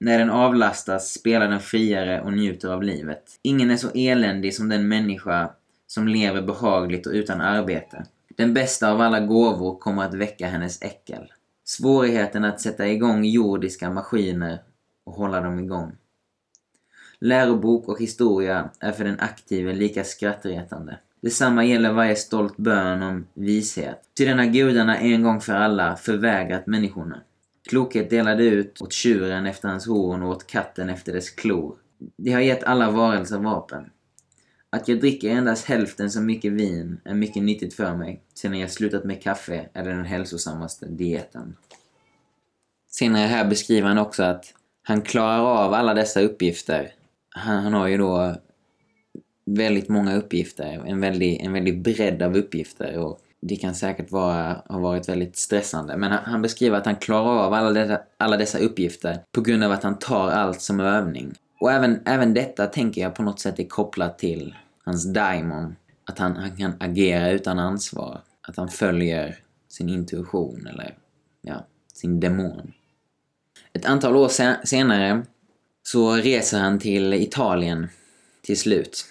När 0.00 0.18
den 0.18 0.30
avlastas 0.30 1.12
spelar 1.12 1.48
den 1.48 1.60
friare 1.60 2.20
och 2.20 2.32
njuter 2.32 2.68
av 2.68 2.82
livet. 2.82 3.22
Ingen 3.42 3.70
är 3.70 3.76
så 3.76 3.90
eländig 3.94 4.54
som 4.54 4.68
den 4.68 4.88
människa 4.88 5.50
som 5.86 6.08
lever 6.08 6.42
behagligt 6.42 7.06
och 7.06 7.12
utan 7.12 7.40
arbete. 7.40 8.04
Den 8.36 8.54
bästa 8.54 8.92
av 8.92 9.00
alla 9.00 9.20
gåvor 9.20 9.78
kommer 9.78 10.04
att 10.04 10.14
väcka 10.14 10.46
hennes 10.46 10.82
äckel. 10.82 11.32
Svårigheten 11.64 12.44
att 12.44 12.60
sätta 12.60 12.88
igång 12.88 13.24
jordiska 13.24 13.90
maskiner 13.90 14.58
och 15.04 15.14
hålla 15.14 15.40
dem 15.40 15.58
igång. 15.58 15.92
Lärobok 17.18 17.88
och 17.88 18.00
historia 18.00 18.70
är 18.80 18.92
för 18.92 19.04
den 19.04 19.20
aktive 19.20 19.72
lika 19.72 20.04
skrattretande. 20.04 20.98
Detsamma 21.22 21.64
gäller 21.64 21.92
varje 21.92 22.16
stolt 22.16 22.56
bön 22.56 23.02
om 23.02 23.26
vishet. 23.34 24.00
Ty 24.18 24.24
denna 24.24 24.46
gudarna 24.46 24.98
en 24.98 25.22
gång 25.22 25.40
för 25.40 25.52
alla 25.52 25.96
förvägrat 25.96 26.66
människorna. 26.66 27.22
Klokhet 27.68 28.10
delade 28.10 28.44
ut 28.44 28.82
åt 28.82 28.92
tjuren 28.92 29.46
efter 29.46 29.68
hans 29.68 29.86
horn 29.86 30.22
och 30.22 30.30
åt 30.30 30.46
katten 30.46 30.88
efter 30.88 31.12
dess 31.12 31.30
klor. 31.30 31.76
De 32.16 32.32
har 32.32 32.40
gett 32.40 32.64
alla 32.64 32.90
varelser 32.90 33.38
vapen. 33.38 33.90
Att 34.70 34.88
jag 34.88 35.00
dricker 35.00 35.30
endast 35.30 35.64
hälften 35.64 36.10
så 36.10 36.20
mycket 36.20 36.52
vin 36.52 37.00
är 37.04 37.14
mycket 37.14 37.42
nyttigt 37.42 37.74
för 37.74 37.96
mig. 37.96 38.22
Sedan 38.34 38.58
jag 38.58 38.70
slutat 38.70 39.04
med 39.04 39.22
kaffe 39.22 39.68
är 39.72 39.84
det 39.84 39.90
den 39.90 40.04
hälsosammaste 40.04 40.86
dieten. 40.86 41.56
Senare 42.90 43.26
här 43.26 43.44
beskriver 43.44 43.88
han 43.88 43.98
också 43.98 44.22
att 44.22 44.54
han 44.82 45.02
klarar 45.02 45.64
av 45.64 45.74
alla 45.74 45.94
dessa 45.94 46.20
uppgifter. 46.20 46.94
Han, 47.30 47.62
han 47.62 47.72
har 47.72 47.88
ju 47.88 47.98
då 47.98 48.34
väldigt 49.44 49.88
många 49.88 50.16
uppgifter, 50.16 50.82
en 50.86 51.00
väldig, 51.00 51.40
en 51.40 51.52
väldig 51.52 51.82
bredd 51.82 52.22
av 52.22 52.36
uppgifter 52.36 52.98
och 52.98 53.20
det 53.40 53.56
kan 53.56 53.74
säkert 53.74 54.10
vara, 54.10 54.62
ha 54.68 54.78
varit 54.78 55.08
väldigt 55.08 55.36
stressande. 55.36 55.96
Men 55.96 56.12
han, 56.12 56.24
han 56.24 56.42
beskriver 56.42 56.78
att 56.78 56.86
han 56.86 56.96
klarar 56.96 57.38
av 57.38 57.52
alla 57.52 57.70
dessa, 57.70 58.00
alla 58.16 58.36
dessa 58.36 58.58
uppgifter 58.58 59.18
på 59.32 59.40
grund 59.40 59.64
av 59.64 59.72
att 59.72 59.82
han 59.82 59.98
tar 59.98 60.30
allt 60.30 60.60
som 60.60 60.80
övning. 60.80 61.34
Och 61.60 61.72
även, 61.72 62.00
även 62.04 62.34
detta 62.34 62.66
tänker 62.66 63.00
jag 63.00 63.14
på 63.14 63.22
något 63.22 63.40
sätt 63.40 63.58
är 63.58 63.64
kopplat 63.64 64.18
till 64.18 64.54
hans 64.84 65.12
daimon. 65.12 65.76
Att 66.04 66.18
han, 66.18 66.36
han 66.36 66.56
kan 66.56 66.72
agera 66.80 67.30
utan 67.30 67.58
ansvar. 67.58 68.20
Att 68.42 68.56
han 68.56 68.68
följer 68.68 69.36
sin 69.68 69.88
intuition 69.88 70.66
eller 70.66 70.94
ja, 71.42 71.66
sin 71.94 72.20
demon. 72.20 72.72
Ett 73.72 73.86
antal 73.86 74.16
år 74.16 74.28
senare 74.66 75.22
så 75.82 76.12
reser 76.12 76.58
han 76.58 76.78
till 76.78 77.14
Italien 77.14 77.88
till 78.42 78.58
slut 78.58 79.04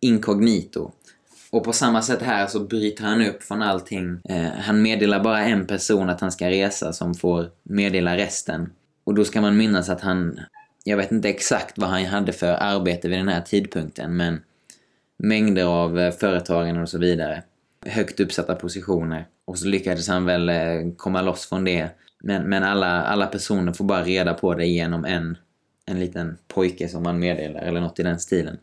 inkognito 0.00 0.92
Och 1.50 1.64
på 1.64 1.72
samma 1.72 2.02
sätt 2.02 2.22
här 2.22 2.46
så 2.46 2.60
bryter 2.60 3.04
han 3.04 3.22
upp 3.22 3.42
från 3.42 3.62
allting. 3.62 4.20
Eh, 4.28 4.50
han 4.60 4.82
meddelar 4.82 5.20
bara 5.20 5.40
en 5.40 5.66
person 5.66 6.10
att 6.10 6.20
han 6.20 6.32
ska 6.32 6.50
resa 6.50 6.92
som 6.92 7.14
får 7.14 7.50
meddela 7.62 8.16
resten. 8.16 8.72
Och 9.04 9.14
då 9.14 9.24
ska 9.24 9.40
man 9.40 9.56
minnas 9.56 9.88
att 9.88 10.00
han, 10.00 10.40
jag 10.84 10.96
vet 10.96 11.12
inte 11.12 11.28
exakt 11.28 11.78
vad 11.78 11.88
han 11.88 12.04
hade 12.04 12.32
för 12.32 12.52
arbete 12.52 13.08
vid 13.08 13.18
den 13.18 13.28
här 13.28 13.40
tidpunkten, 13.40 14.16
men 14.16 14.40
mängder 15.16 15.64
av 15.64 15.98
eh, 15.98 16.12
företagare 16.12 16.82
och 16.82 16.88
så 16.88 16.98
vidare. 16.98 17.42
Högt 17.86 18.20
uppsatta 18.20 18.54
positioner. 18.54 19.26
Och 19.44 19.58
så 19.58 19.66
lyckades 19.66 20.08
han 20.08 20.24
väl 20.24 20.48
eh, 20.48 20.56
komma 20.96 21.22
loss 21.22 21.48
från 21.48 21.64
det. 21.64 21.88
Men, 22.22 22.48
men 22.48 22.62
alla, 22.62 23.02
alla 23.02 23.26
personer 23.26 23.72
får 23.72 23.84
bara 23.84 24.02
reda 24.02 24.34
på 24.34 24.54
det 24.54 24.66
genom 24.66 25.04
en, 25.04 25.36
en 25.86 26.00
liten 26.00 26.36
pojke 26.48 26.88
som 26.88 27.02
man 27.02 27.18
meddelar, 27.18 27.60
eller 27.60 27.80
något 27.80 27.98
i 27.98 28.02
den 28.02 28.18
stilen. 28.18 28.58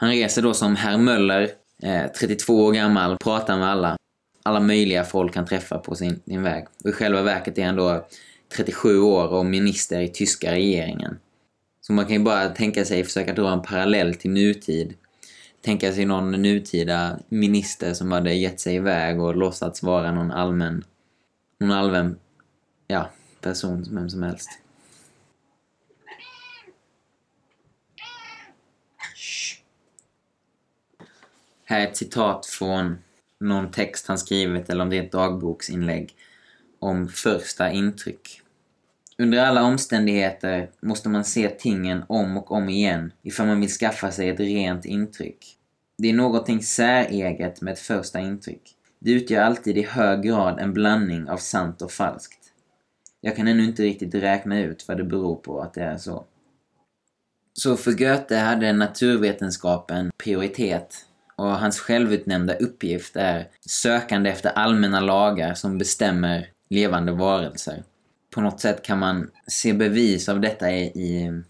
Han 0.00 0.10
reser 0.10 0.42
då 0.42 0.54
som 0.54 0.76
herr 0.76 0.98
Möller, 0.98 1.50
eh, 1.82 2.12
32 2.20 2.64
år 2.64 2.72
gammal, 2.72 3.16
pratar 3.16 3.58
med 3.58 3.68
alla. 3.68 3.96
Alla 4.42 4.60
möjliga 4.60 5.04
folk 5.04 5.36
han 5.36 5.46
träffar 5.46 5.78
på 5.78 5.94
sin, 5.94 6.20
sin 6.26 6.42
väg. 6.42 6.66
Och 6.84 6.90
i 6.90 6.92
själva 6.92 7.22
verket 7.22 7.58
är 7.58 7.66
han 7.66 7.76
då 7.76 8.06
37 8.56 9.00
år 9.00 9.28
och 9.28 9.46
minister 9.46 10.00
i 10.00 10.08
tyska 10.08 10.52
regeringen. 10.52 11.18
Så 11.80 11.92
man 11.92 12.04
kan 12.04 12.14
ju 12.14 12.22
bara 12.22 12.48
tänka 12.48 12.84
sig, 12.84 13.04
försöka 13.04 13.32
dra 13.32 13.52
en 13.52 13.62
parallell 13.62 14.14
till 14.14 14.30
nutid. 14.30 14.94
Tänka 15.64 15.92
sig 15.92 16.04
någon 16.04 16.30
nutida 16.30 17.18
minister 17.28 17.94
som 17.94 18.12
hade 18.12 18.34
gett 18.34 18.60
sig 18.60 18.74
iväg 18.74 19.20
och 19.20 19.36
låtsats 19.36 19.82
vara 19.82 20.12
någon 20.12 20.30
allmän, 20.30 20.84
någon 21.58 21.72
allmän, 21.72 22.16
ja, 22.86 23.10
person, 23.40 23.86
vem 23.90 24.10
som 24.10 24.22
helst. 24.22 24.50
Här 31.70 31.80
är 31.80 31.88
ett 31.88 31.96
citat 31.96 32.46
från 32.46 32.98
någon 33.40 33.70
text 33.70 34.06
han 34.06 34.18
skrivit, 34.18 34.70
eller 34.70 34.82
om 34.82 34.90
det 34.90 34.98
är 34.98 35.02
ett 35.02 35.12
dagboksinlägg, 35.12 36.14
om 36.78 37.08
första 37.08 37.70
intryck. 37.70 38.42
Under 39.18 39.38
alla 39.38 39.62
omständigheter 39.62 40.70
måste 40.80 41.08
man 41.08 41.24
se 41.24 41.48
tingen 41.48 42.02
om 42.08 42.36
och 42.36 42.52
om 42.52 42.68
igen 42.68 43.12
ifall 43.22 43.46
man 43.46 43.60
vill 43.60 43.70
skaffa 43.70 44.10
sig 44.10 44.28
ett 44.28 44.40
rent 44.40 44.84
intryck. 44.84 45.56
Det 45.98 46.10
är 46.10 46.14
någonting 46.14 46.62
säreget 46.62 47.60
med 47.60 47.72
ett 47.72 47.78
första 47.78 48.20
intryck. 48.20 48.62
Det 48.98 49.10
utgör 49.10 49.42
alltid 49.42 49.78
i 49.78 49.82
hög 49.82 50.22
grad 50.22 50.58
en 50.58 50.72
blandning 50.72 51.28
av 51.28 51.36
sant 51.36 51.82
och 51.82 51.92
falskt. 51.92 52.52
Jag 53.20 53.36
kan 53.36 53.48
ännu 53.48 53.64
inte 53.64 53.82
riktigt 53.82 54.14
räkna 54.14 54.60
ut 54.60 54.88
vad 54.88 54.96
det 54.96 55.04
beror 55.04 55.36
på 55.36 55.60
att 55.60 55.74
det 55.74 55.82
är 55.82 55.96
så. 55.96 56.24
Så 57.52 57.76
för 57.76 57.92
Goethe 57.92 58.36
hade 58.36 58.72
naturvetenskapen 58.72 60.10
prioritet 60.24 61.06
och 61.40 61.58
hans 61.58 61.80
självutnämnda 61.80 62.54
uppgift 62.54 63.16
är 63.16 63.48
sökande 63.66 64.30
efter 64.30 64.50
allmänna 64.50 65.00
lagar 65.00 65.54
som 65.54 65.78
bestämmer 65.78 66.48
levande 66.70 67.12
varelser. 67.12 67.82
På 68.34 68.40
något 68.40 68.60
sätt 68.60 68.82
kan 68.82 68.98
man 68.98 69.30
se 69.46 69.72
bevis 69.72 70.28
av 70.28 70.40
detta 70.40 70.70
i, 70.70 71.42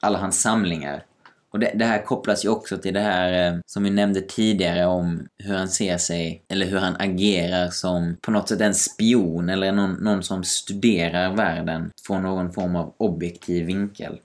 alla 0.00 0.18
hans 0.18 0.40
samlingar. 0.40 1.04
Och 1.50 1.58
det, 1.58 1.72
det, 1.74 1.84
här 1.84 2.02
kopplas 2.02 2.44
ju 2.44 2.48
också 2.48 2.78
till 2.78 2.94
det 2.94 3.00
här 3.00 3.52
eh, 3.52 3.58
som 3.66 3.82
vi 3.82 3.90
nämnde 3.90 4.20
tidigare 4.20 4.86
om 4.86 5.28
hur 5.38 5.54
han 5.54 5.68
ser 5.68 5.98
sig, 5.98 6.42
eller 6.48 6.66
hur 6.66 6.78
han 6.78 6.96
agerar 6.98 7.68
som 7.70 8.16
på 8.20 8.30
något 8.30 8.48
sätt 8.48 8.60
en 8.60 8.74
spion 8.74 9.48
eller 9.48 9.72
någon, 9.72 9.92
någon 9.92 10.22
som 10.22 10.44
studerar 10.44 11.34
världen 11.36 11.90
från 12.06 12.22
någon 12.22 12.52
form 12.52 12.76
av 12.76 12.94
objektiv 12.96 13.66
vinkel. 13.66 14.20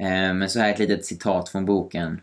Eh, 0.00 0.34
men 0.34 0.48
så 0.48 0.60
här 0.60 0.70
ett 0.72 0.78
litet 0.78 1.04
citat 1.04 1.48
från 1.48 1.64
boken, 1.64 2.20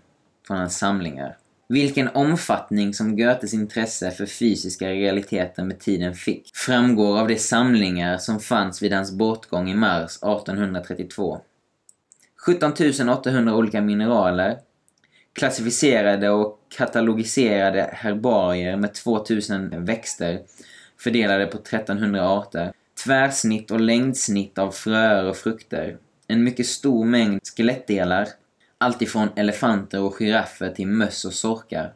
från 0.48 0.58
hans 0.58 0.78
samlingar. 0.78 1.38
Vilken 1.70 2.08
omfattning 2.08 2.94
som 2.94 3.18
Goethes 3.18 3.54
intresse 3.54 4.12
för 4.12 4.26
fysiska 4.26 4.90
realiteter 4.90 5.64
med 5.64 5.80
tiden 5.80 6.14
fick 6.14 6.56
framgår 6.56 7.20
av 7.20 7.28
de 7.28 7.38
samlingar 7.38 8.18
som 8.18 8.40
fanns 8.40 8.82
vid 8.82 8.94
hans 8.94 9.12
bortgång 9.12 9.70
i 9.70 9.76
mars 9.76 10.18
1832. 10.18 11.42
17 12.46 12.74
800 13.10 13.56
olika 13.56 13.82
mineraler, 13.82 14.58
klassificerade 15.34 16.30
och 16.30 16.60
katalogiserade 16.78 17.90
herbarier 17.94 18.78
med 18.78 18.94
2000 18.94 19.86
växter 19.86 20.42
fördelade 21.00 21.46
på 21.46 21.58
1300 21.58 22.30
arter, 22.30 22.72
tvärsnitt 23.04 23.72
och 23.72 23.80
längdsnitt 23.80 24.58
av 24.58 24.72
fröer 24.72 25.30
och 25.30 25.38
frukter, 25.38 25.98
en 26.28 26.44
mycket 26.44 26.68
stor 26.68 27.06
mängd 27.06 27.42
skelettdelar, 27.58 28.28
alltifrån 28.78 29.30
elefanter 29.36 30.02
och 30.02 30.16
giraffer 30.16 30.70
till 30.70 30.88
möss 30.88 31.26
och 31.26 31.34
sorkar. 31.34 31.94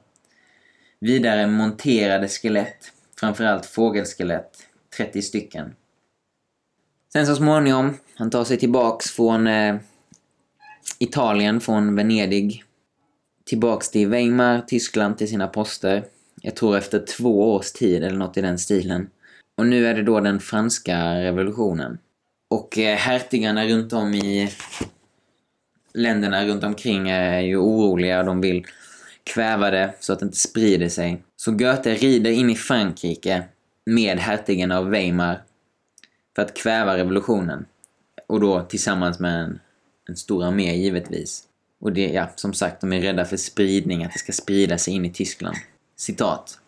Vidare 1.00 1.48
monterade 1.48 2.28
skelett, 2.28 2.92
framförallt 3.20 3.66
fågelskelett, 3.66 4.68
30 4.98 5.22
stycken. 5.22 5.76
Sen 7.14 7.26
så 7.26 7.36
småningom, 7.36 7.98
han 8.16 8.30
tar 8.30 8.44
sig 8.44 8.58
tillbaks 8.58 9.12
från 9.12 9.48
eh, 9.48 9.76
Italien, 11.00 11.62
från 11.62 11.96
Venedig, 11.96 12.64
tillbaks 13.46 13.90
till 13.90 14.08
Weimar, 14.08 14.62
Tyskland, 14.68 15.18
till 15.18 15.30
sina 15.30 15.48
poster. 15.48 16.04
Jag 16.42 16.56
tror 16.56 16.78
efter 16.78 17.06
två 17.18 17.54
års 17.54 17.72
tid 17.72 18.04
eller 18.04 18.18
något 18.18 18.38
i 18.38 18.42
den 18.42 18.60
stilen. 18.60 19.10
Och 19.58 19.68
nu 19.68 19.88
är 19.88 19.94
det 19.94 20.04
då 20.04 20.20
den 20.20 20.40
franska 20.40 21.16
revolutionen. 21.16 21.98
Och 22.50 22.78
eh, 22.78 22.98
hertigarna 22.98 23.66
runt 23.66 23.94
om 23.94 24.14
i 24.14 24.50
länderna 25.94 26.46
runt 26.46 26.64
omkring 26.64 27.10
är 27.10 27.40
ju 27.40 27.58
oroliga. 27.58 28.20
och 28.20 28.26
De 28.26 28.42
vill 28.42 28.66
kväva 29.24 29.72
det 29.72 29.94
så 30.00 30.14
att 30.14 30.20
det 30.20 30.26
inte 30.26 30.38
sprider 30.38 30.90
sig. 30.90 31.24
Så 31.36 31.52
Goethe 31.52 31.94
rider 31.94 32.32
in 32.32 32.50
i 32.50 32.56
Frankrike 32.56 33.44
med 33.86 34.20
hertigen 34.20 34.72
av 34.72 34.90
Weimar 34.90 35.42
för 36.36 36.42
att 36.42 36.54
kväva 36.58 36.98
revolutionen. 36.98 37.66
Och 38.28 38.40
då 38.40 38.62
tillsammans 38.62 39.20
med 39.20 39.44
en, 39.44 39.60
en 40.10 40.16
stor 40.16 40.44
armé 40.44 40.76
givetvis. 40.76 41.44
Och 41.82 41.94
det, 41.94 42.08
ja, 42.08 42.30
som 42.36 42.54
sagt, 42.54 42.82
de 42.82 42.94
är 42.94 43.02
rädda 43.02 43.26
för 43.26 43.38
spridning, 43.38 44.04
att 44.04 44.14
det 44.14 44.20
ska 44.20 44.32
sprida 44.32 44.78
sig 44.78 44.94
in 44.94 45.06
i 45.06 45.14
Tyskland. 45.14 45.58
Citat. 45.96 46.60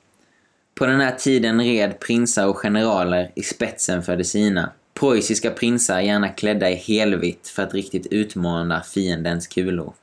På 0.76 0.86
den 0.86 1.00
här 1.00 1.16
tiden 1.16 1.62
red 1.62 2.00
prinsar 2.00 2.48
och 2.48 2.58
generaler 2.58 3.32
i 3.36 3.44
spetsen 3.44 4.04
för 4.04 4.18
de 4.18 4.24
sina 4.24 4.72
Preussiska 4.93 5.51
prinsar 5.51 5.99
gärna 5.99 6.29
klädda 6.29 6.69
i 6.69 6.75
helvitt 6.75 7.47
för 7.47 7.63
att 7.63 7.73
riktigt 7.73 8.08
utmana 8.08 8.82
fiendens 8.82 9.47
kulor. 9.47 9.93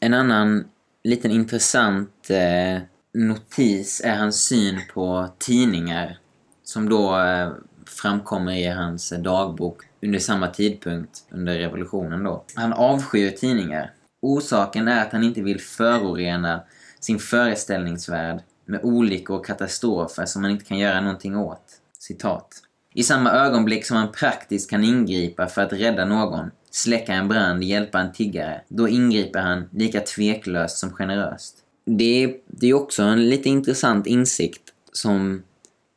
En 0.00 0.14
annan 0.14 0.64
liten 1.04 1.30
intressant 1.30 2.30
eh, 2.30 2.82
notis 3.14 4.00
är 4.04 4.16
hans 4.16 4.44
syn 4.44 4.80
på 4.94 5.28
tidningar 5.38 6.18
som 6.64 6.88
då 6.88 7.20
eh, 7.20 7.52
framkommer 7.86 8.52
i 8.52 8.66
hans 8.66 9.12
eh, 9.12 9.20
dagbok 9.20 9.82
under 10.02 10.18
samma 10.18 10.48
tidpunkt, 10.48 11.24
under 11.30 11.58
revolutionen 11.58 12.24
då. 12.24 12.44
Han 12.54 12.72
avskyr 12.72 13.30
tidningar. 13.30 13.92
Orsaken 14.22 14.88
är 14.88 15.02
att 15.02 15.12
han 15.12 15.24
inte 15.24 15.42
vill 15.42 15.60
förorena 15.60 16.62
sin 17.00 17.18
föreställningsvärld 17.18 18.40
med 18.66 18.80
olyckor 18.84 19.36
och 19.36 19.46
katastrofer 19.46 20.26
som 20.26 20.42
man 20.42 20.50
inte 20.50 20.64
kan 20.64 20.78
göra 20.78 21.00
någonting 21.00 21.36
åt. 21.36 21.80
Citat. 21.98 22.48
I 22.96 23.02
samma 23.02 23.30
ögonblick 23.30 23.86
som 23.86 23.96
han 23.96 24.12
praktiskt 24.12 24.70
kan 24.70 24.84
ingripa 24.84 25.46
för 25.46 25.62
att 25.62 25.72
rädda 25.72 26.04
någon, 26.04 26.50
släcka 26.70 27.12
en 27.12 27.28
brand, 27.28 27.64
hjälpa 27.64 28.00
en 28.00 28.12
tiggare, 28.12 28.60
då 28.68 28.88
ingriper 28.88 29.40
han 29.40 29.68
lika 29.72 30.00
tveklöst 30.00 30.78
som 30.78 30.92
generöst. 30.92 31.56
Det 31.86 32.24
är, 32.24 32.34
det 32.46 32.66
är 32.66 32.74
också 32.74 33.02
en 33.02 33.28
lite 33.28 33.48
intressant 33.48 34.06
insikt 34.06 34.62
som 34.92 35.42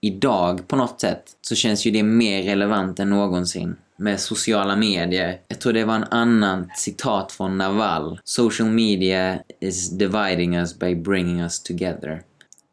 idag 0.01 0.67
på 0.67 0.75
något 0.75 1.01
sätt 1.01 1.23
så 1.41 1.55
känns 1.55 1.85
ju 1.85 1.91
det 1.91 2.03
mer 2.03 2.43
relevant 2.43 2.99
än 2.99 3.09
någonsin 3.09 3.75
med 3.97 4.19
sociala 4.19 4.75
medier. 4.75 5.39
Jag 5.47 5.59
tror 5.59 5.73
det 5.73 5.85
var 5.85 5.95
en 5.95 6.03
annan 6.03 6.69
citat 6.75 7.31
från 7.31 7.57
Naval. 7.57 8.19
Social 8.23 8.69
media 8.69 9.39
is 9.59 9.89
dividing 9.89 10.55
us 10.55 10.79
by 10.79 10.95
bringing 10.95 11.41
us 11.41 11.63
together 11.63 12.21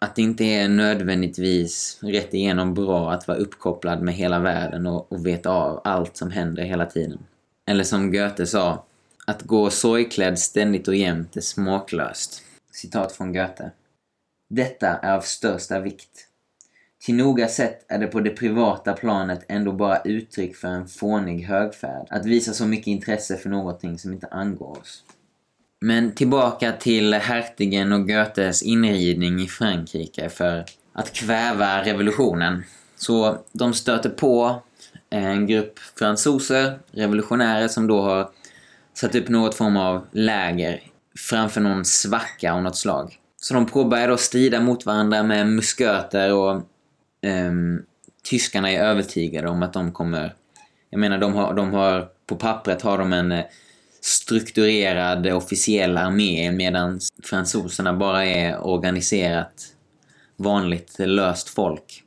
att 0.05 0.17
det 0.17 0.23
inte 0.23 0.45
är 0.45 0.69
nödvändigtvis 0.69 1.99
rätt 2.03 2.35
igenom 2.35 2.75
bra 2.75 3.13
att 3.13 3.29
vara 3.29 3.39
uppkopplad 3.39 4.03
med 4.03 4.15
hela 4.15 4.39
världen 4.39 4.87
och, 4.87 5.13
och 5.13 5.27
veta 5.27 5.51
av 5.51 5.81
allt 5.85 6.17
som 6.17 6.31
händer 6.31 6.63
hela 6.63 6.87
tiden. 6.87 7.19
Eller 7.67 7.85
som 7.85 8.13
Goethe 8.13 8.47
sa, 8.47 8.85
att 9.27 9.43
gå 9.43 9.71
sorgklädd 9.71 10.39
ständigt 10.39 10.89
och 10.89 10.95
jämt 10.95 11.37
är 11.37 11.41
smaklöst. 11.41 12.43
Citat 12.73 13.13
från 13.13 13.33
Goethe. 13.33 13.71
Detta 14.51 14.89
är 14.89 15.17
av 15.17 15.21
största 15.21 15.81
vikt. 15.81 16.29
Till 17.05 17.15
noga 17.15 17.49
sett 17.49 17.93
är 17.93 17.99
det 17.99 18.07
på 18.07 18.21
det 18.21 18.31
privata 18.31 18.93
planet 18.93 19.45
ändå 19.49 19.73
bara 19.73 20.01
uttryck 20.01 20.57
för 20.57 20.69
en 20.69 20.89
fånig 20.89 21.45
högfärd. 21.45 22.07
Att 22.11 22.27
visa 22.27 22.53
så 22.53 22.67
mycket 22.67 22.87
intresse 22.87 23.37
för 23.37 23.51
någonting 23.51 23.99
som 23.99 24.13
inte 24.13 24.27
angår 24.27 24.79
oss. 24.81 25.05
Men 25.85 26.15
tillbaka 26.15 26.73
till 26.73 27.15
hertigen 27.15 27.93
och 27.93 28.09
Goethes 28.09 28.63
inridning 28.63 29.41
i 29.41 29.47
Frankrike 29.47 30.29
för 30.29 30.65
att 30.93 31.13
kväva 31.13 31.85
revolutionen. 31.85 32.65
Så 32.97 33.39
de 33.53 33.75
stöter 33.75 34.11
på 34.11 34.63
eh, 35.11 35.25
en 35.25 35.47
grupp 35.47 35.79
fransoser, 35.79 36.79
revolutionärer, 36.93 37.69
som 37.69 37.87
då 37.87 38.03
har 38.03 38.31
satt 38.95 39.15
upp 39.15 39.29
något 39.29 39.55
form 39.55 39.77
av 39.77 40.07
läger 40.13 40.81
framför 41.31 41.61
någon 41.61 41.85
svacka 41.85 42.53
av 42.53 42.63
något 42.63 42.77
slag. 42.77 43.19
Så 43.37 43.55
de 43.55 43.67
påbörjar 43.67 44.09
då 44.09 44.17
strida 44.17 44.61
mot 44.61 44.87
varandra 44.87 45.23
med 45.23 45.47
musköter 45.47 46.35
och 46.35 46.63
um, 47.27 47.83
tyskarna 48.23 48.71
är 48.71 48.81
övertygade 48.81 49.49
om 49.49 49.63
att 49.63 49.73
de 49.73 49.93
kommer... 49.93 50.35
Jag 50.91 51.01
menar, 51.01 51.19
de 51.19 51.35
har, 51.35 51.55
de 51.55 51.73
har 51.73 52.09
på 52.27 52.37
pappret 52.37 52.83
har 52.83 52.99
de 52.99 53.13
en 53.13 53.33
eh, 53.33 53.45
strukturerad 54.05 55.27
officiell 55.27 55.97
armé 55.99 56.53
medan 56.53 57.01
fransoserna 57.23 57.93
bara 57.93 58.25
är 58.25 58.67
organiserat 58.67 59.67
vanligt 60.37 60.99
löst 60.99 61.49
folk. 61.49 62.03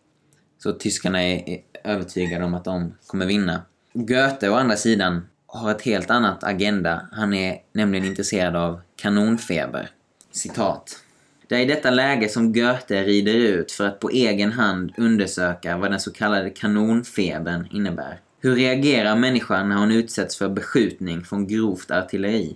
Så 0.64 0.74
tyskarna 0.74 1.24
är 1.24 1.58
övertygade 1.84 2.46
om 2.46 2.54
att 2.54 2.64
de 2.66 2.94
kommer 3.08 3.26
vinna. 3.26 3.62
Goethe 3.94 4.50
å 4.50 4.56
andra 4.56 4.76
sidan 4.76 5.28
har 5.48 5.72
ett 5.72 5.82
helt 5.82 6.10
annat 6.10 6.44
agenda. 6.44 7.08
Han 7.12 7.34
är 7.34 7.58
nämligen 7.72 8.06
intresserad 8.06 8.56
av 8.56 8.82
kanonfeber. 8.96 9.90
Citat. 10.32 11.00
Det 11.48 11.56
är 11.56 11.60
i 11.60 11.66
detta 11.66 11.90
läge 11.90 12.30
som 12.30 12.54
Goethe 12.54 13.04
rider 13.04 13.34
ut 13.34 13.72
för 13.72 13.88
att 13.88 14.00
på 14.00 14.10
egen 14.10 14.52
hand 14.52 14.94
undersöka 14.98 15.78
vad 15.78 15.92
den 15.92 16.00
så 16.00 16.14
kallade 16.14 16.50
kanonfebern 16.50 17.68
innebär. 17.72 18.20
Hur 18.40 18.56
reagerar 18.56 19.16
människan 19.16 19.70
när 19.70 19.76
hon 19.76 19.92
utsätts 19.92 20.38
för 20.38 20.50
beskjutning 20.50 21.24
från 21.24 21.48
grovt 21.48 21.92
artilleri? 21.92 22.56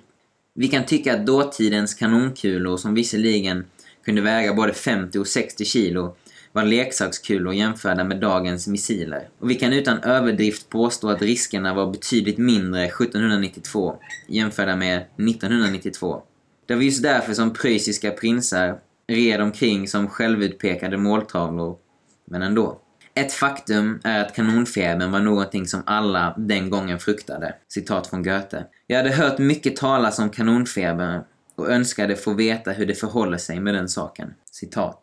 Vi 0.53 0.67
kan 0.67 0.85
tycka 0.85 1.13
att 1.13 1.25
dåtidens 1.25 1.93
kanonkulor, 1.93 2.77
som 2.77 2.93
visserligen 2.93 3.65
kunde 4.05 4.21
väga 4.21 4.53
både 4.53 4.73
50 4.73 5.19
och 5.19 5.27
60 5.27 5.65
kilo, 5.65 6.15
var 6.51 6.63
leksakskulor 6.63 7.53
jämförda 7.53 8.03
med 8.03 8.19
dagens 8.19 8.67
missiler. 8.67 9.29
Och 9.39 9.49
vi 9.49 9.55
kan 9.55 9.73
utan 9.73 9.99
överdrift 9.99 10.69
påstå 10.69 11.09
att 11.09 11.21
riskerna 11.21 11.73
var 11.73 11.91
betydligt 11.91 12.37
mindre 12.37 12.85
1792 12.85 13.95
jämförda 14.27 14.75
med 14.75 14.97
1992. 14.97 16.21
Det 16.65 16.75
var 16.75 16.81
just 16.81 17.03
därför 17.03 17.33
som 17.33 17.53
preussiska 17.53 18.11
prinsar 18.11 18.79
red 19.07 19.41
omkring 19.41 19.87
som 19.87 20.07
självutpekade 20.07 20.97
måltavlor. 20.97 21.77
Men 22.25 22.41
ändå. 22.41 22.79
Ett 23.13 23.33
faktum 23.33 23.99
är 24.03 24.21
att 24.21 24.35
kanonfebern 24.35 25.11
var 25.11 25.19
någonting 25.19 25.67
som 25.67 25.83
alla 25.85 26.35
den 26.37 26.69
gången 26.69 26.99
fruktade. 26.99 27.55
Citat 27.67 28.07
från 28.07 28.23
Goethe. 28.23 28.65
Jag 28.87 28.97
hade 28.97 29.11
hört 29.11 29.37
mycket 29.37 29.75
talas 29.75 30.19
om 30.19 30.29
kanonfebern 30.29 31.21
och 31.55 31.69
önskade 31.69 32.15
få 32.15 32.33
veta 32.33 32.71
hur 32.71 32.85
det 32.85 32.95
förhåller 32.95 33.37
sig 33.37 33.59
med 33.59 33.73
den 33.73 33.89
saken. 33.89 34.33
Citat. 34.51 34.99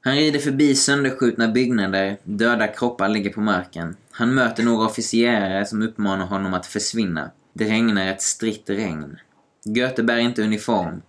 Han 0.00 0.14
rider 0.14 0.38
förbi 0.38 0.74
sönderskjutna 0.74 1.48
byggnader, 1.48 2.16
döda 2.24 2.66
kroppar 2.66 3.08
ligger 3.08 3.30
på 3.30 3.40
marken. 3.40 3.96
Han 4.10 4.34
möter 4.34 4.62
några 4.62 4.86
officerare 4.86 5.66
som 5.66 5.82
uppmanar 5.82 6.26
honom 6.26 6.54
att 6.54 6.66
försvinna. 6.66 7.30
Det 7.52 7.64
regnar 7.64 8.06
ett 8.06 8.22
stritt 8.22 8.70
regn. 8.70 9.18
Goethe 9.64 10.02
bär 10.02 10.18
inte 10.18 10.42
uniform. 10.42 11.02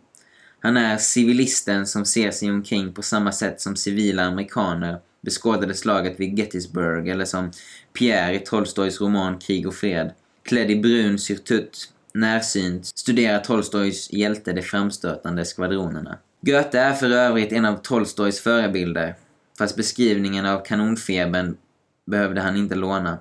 Han 0.60 0.78
är 0.78 0.98
civilisten 0.98 1.88
som 1.88 2.06
ser 2.06 2.32
sig 2.32 2.52
omkring 2.52 2.94
på 2.94 3.02
samma 3.02 3.32
sätt 3.32 3.62
som 3.62 3.76
civila 3.76 4.24
amerikaner 4.24 5.00
beskådade 5.22 5.74
slaget 5.74 6.20
vid 6.20 6.40
Gettysburg 6.40 7.08
eller 7.08 7.26
som 7.26 7.52
Pierre 7.94 8.36
i 8.36 8.40
Tolstojs 8.40 9.02
roman 9.02 9.40
Krig 9.40 9.68
och 9.68 9.76
fred. 9.76 10.14
Klädd 10.44 10.72
i 10.72 10.76
brun 10.76 11.20
syrtutt, 11.20 11.94
närsynt, 12.14 12.86
studerar 12.86 13.40
Tolstojs 13.40 14.14
hjälte 14.14 14.54
de 14.54 14.62
framstötande 14.62 15.46
skvadronerna. 15.46 16.18
Goethe 16.42 16.80
är 16.80 16.94
för 16.94 17.10
övrigt 17.10 17.52
en 17.52 17.66
av 17.66 17.76
Tolstojs 17.76 18.40
förebilder, 18.40 19.16
fast 19.58 19.76
beskrivningen 19.76 20.46
av 20.46 20.66
kanonfebern 20.66 21.58
behövde 22.06 22.42
han 22.42 22.56
inte 22.56 22.76
låna. 22.76 23.18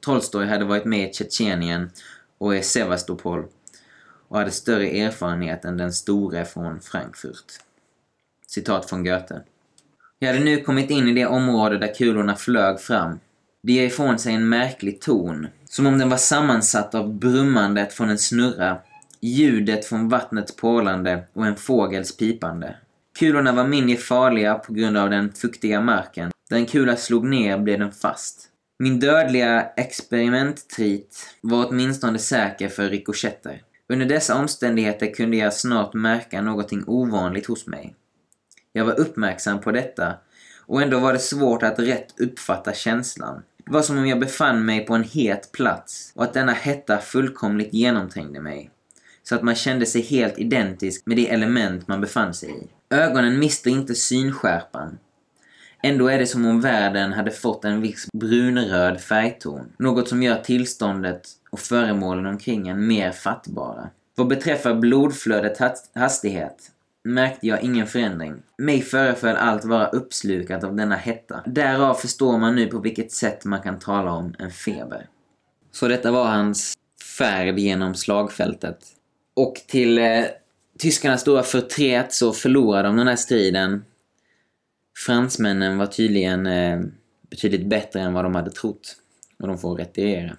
Tolstoj 0.00 0.46
hade 0.46 0.64
varit 0.64 0.84
med 0.84 1.10
i 1.10 1.12
Tjetjenien 1.12 1.90
och 2.38 2.56
i 2.56 2.62
Sevastopol 2.62 3.44
och 4.28 4.38
hade 4.38 4.50
större 4.50 4.90
erfarenhet 4.90 5.64
än 5.64 5.76
den 5.76 5.92
store 5.92 6.44
från 6.44 6.80
Frankfurt. 6.80 7.44
Citat 8.46 8.90
från 8.90 9.04
Goethe. 9.04 9.42
Jag 10.22 10.28
hade 10.28 10.44
nu 10.44 10.60
kommit 10.60 10.90
in 10.90 11.08
i 11.08 11.12
det 11.12 11.26
område 11.26 11.78
där 11.78 11.94
kulorna 11.94 12.36
flög 12.36 12.80
fram. 12.80 13.18
De 13.62 13.72
ger 13.72 13.86
ifrån 13.86 14.18
sig 14.18 14.34
en 14.34 14.48
märklig 14.48 15.00
ton, 15.00 15.46
som 15.64 15.86
om 15.86 15.98
den 15.98 16.08
var 16.08 16.16
sammansatt 16.16 16.94
av 16.94 17.14
brummandet 17.14 17.92
från 17.92 18.10
en 18.10 18.18
snurra, 18.18 18.78
ljudet 19.20 19.84
från 19.84 20.08
vattnets 20.08 20.56
porlande 20.56 21.24
och 21.32 21.46
en 21.46 21.56
fågels 21.56 22.16
pipande. 22.16 22.76
Kulorna 23.18 23.52
var 23.52 23.66
mindre 23.66 23.96
farliga 23.96 24.54
på 24.54 24.72
grund 24.72 24.96
av 24.96 25.10
den 25.10 25.32
fuktiga 25.32 25.80
marken. 25.80 26.30
Där 26.50 26.56
en 26.56 26.66
kula 26.66 26.96
slog 26.96 27.24
ner 27.24 27.58
blev 27.58 27.78
den 27.78 27.92
fast. 27.92 28.48
Min 28.78 29.00
dödliga 29.00 29.66
experimenttrit 29.76 31.36
var 31.40 31.66
åtminstone 31.68 32.18
säker 32.18 32.68
för 32.68 32.88
rikoschetter. 32.88 33.62
Under 33.88 34.06
dessa 34.06 34.36
omständigheter 34.36 35.14
kunde 35.14 35.36
jag 35.36 35.54
snart 35.54 35.94
märka 35.94 36.42
någonting 36.42 36.84
ovanligt 36.86 37.46
hos 37.46 37.66
mig. 37.66 37.94
Jag 38.72 38.84
var 38.84 39.00
uppmärksam 39.00 39.60
på 39.60 39.72
detta 39.72 40.14
och 40.66 40.82
ändå 40.82 40.98
var 40.98 41.12
det 41.12 41.18
svårt 41.18 41.62
att 41.62 41.78
rätt 41.78 42.20
uppfatta 42.20 42.72
känslan. 42.72 43.42
Det 43.66 43.72
var 43.72 43.82
som 43.82 43.98
om 43.98 44.06
jag 44.06 44.20
befann 44.20 44.64
mig 44.64 44.86
på 44.86 44.94
en 44.94 45.04
het 45.04 45.52
plats 45.52 46.12
och 46.14 46.24
att 46.24 46.34
denna 46.34 46.52
hetta 46.52 46.98
fullkomligt 46.98 47.74
genomträngde 47.74 48.40
mig. 48.40 48.70
Så 49.22 49.34
att 49.34 49.42
man 49.42 49.54
kände 49.54 49.86
sig 49.86 50.02
helt 50.02 50.38
identisk 50.38 51.02
med 51.06 51.16
det 51.16 51.30
element 51.30 51.88
man 51.88 52.00
befann 52.00 52.34
sig 52.34 52.50
i. 52.50 52.94
Ögonen 52.94 53.38
mister 53.38 53.70
inte 53.70 53.94
synskärpan. 53.94 54.98
Ändå 55.82 56.08
är 56.08 56.18
det 56.18 56.26
som 56.26 56.46
om 56.46 56.60
världen 56.60 57.12
hade 57.12 57.30
fått 57.30 57.64
en 57.64 57.80
viss 57.80 58.08
brunröd 58.12 59.00
färgton. 59.00 59.72
Något 59.78 60.08
som 60.08 60.22
gör 60.22 60.36
tillståndet 60.36 61.22
och 61.50 61.60
föremålen 61.60 62.26
omkring 62.26 62.68
en 62.68 62.86
mer 62.86 63.12
fattbara. 63.12 63.90
Vad 64.14 64.28
beträffar 64.28 64.74
blodflödets 64.74 65.60
hastighet 65.94 66.70
märkte 67.04 67.46
jag 67.46 67.62
ingen 67.62 67.86
förändring. 67.86 68.34
Mig 68.58 68.82
föreföll 68.82 69.36
allt 69.36 69.64
vara 69.64 69.86
uppslukat 69.86 70.64
av 70.64 70.76
denna 70.76 70.96
hetta. 70.96 71.42
Därav 71.46 71.94
förstår 71.94 72.38
man 72.38 72.54
nu 72.54 72.66
på 72.66 72.78
vilket 72.78 73.12
sätt 73.12 73.44
man 73.44 73.62
kan 73.62 73.78
tala 73.78 74.12
om 74.12 74.34
en 74.38 74.50
feber. 74.50 75.06
Så 75.72 75.88
detta 75.88 76.10
var 76.10 76.24
hans 76.24 76.74
färd 77.18 77.58
genom 77.58 77.94
slagfältet. 77.94 78.78
Och 79.36 79.54
till 79.66 79.98
eh, 79.98 80.24
tyskarnas 80.78 81.20
stora 81.20 81.42
förtret 81.42 82.12
så 82.12 82.32
förlorade 82.32 82.88
de 82.88 82.96
den 82.96 83.08
här 83.08 83.16
striden. 83.16 83.84
Fransmännen 85.06 85.78
var 85.78 85.86
tydligen 85.86 86.46
eh, 86.46 86.80
betydligt 87.30 87.66
bättre 87.66 88.00
än 88.00 88.12
vad 88.12 88.24
de 88.24 88.34
hade 88.34 88.50
trott. 88.50 88.96
Och 89.38 89.48
de 89.48 89.58
får 89.58 89.74
retirera. 89.74 90.36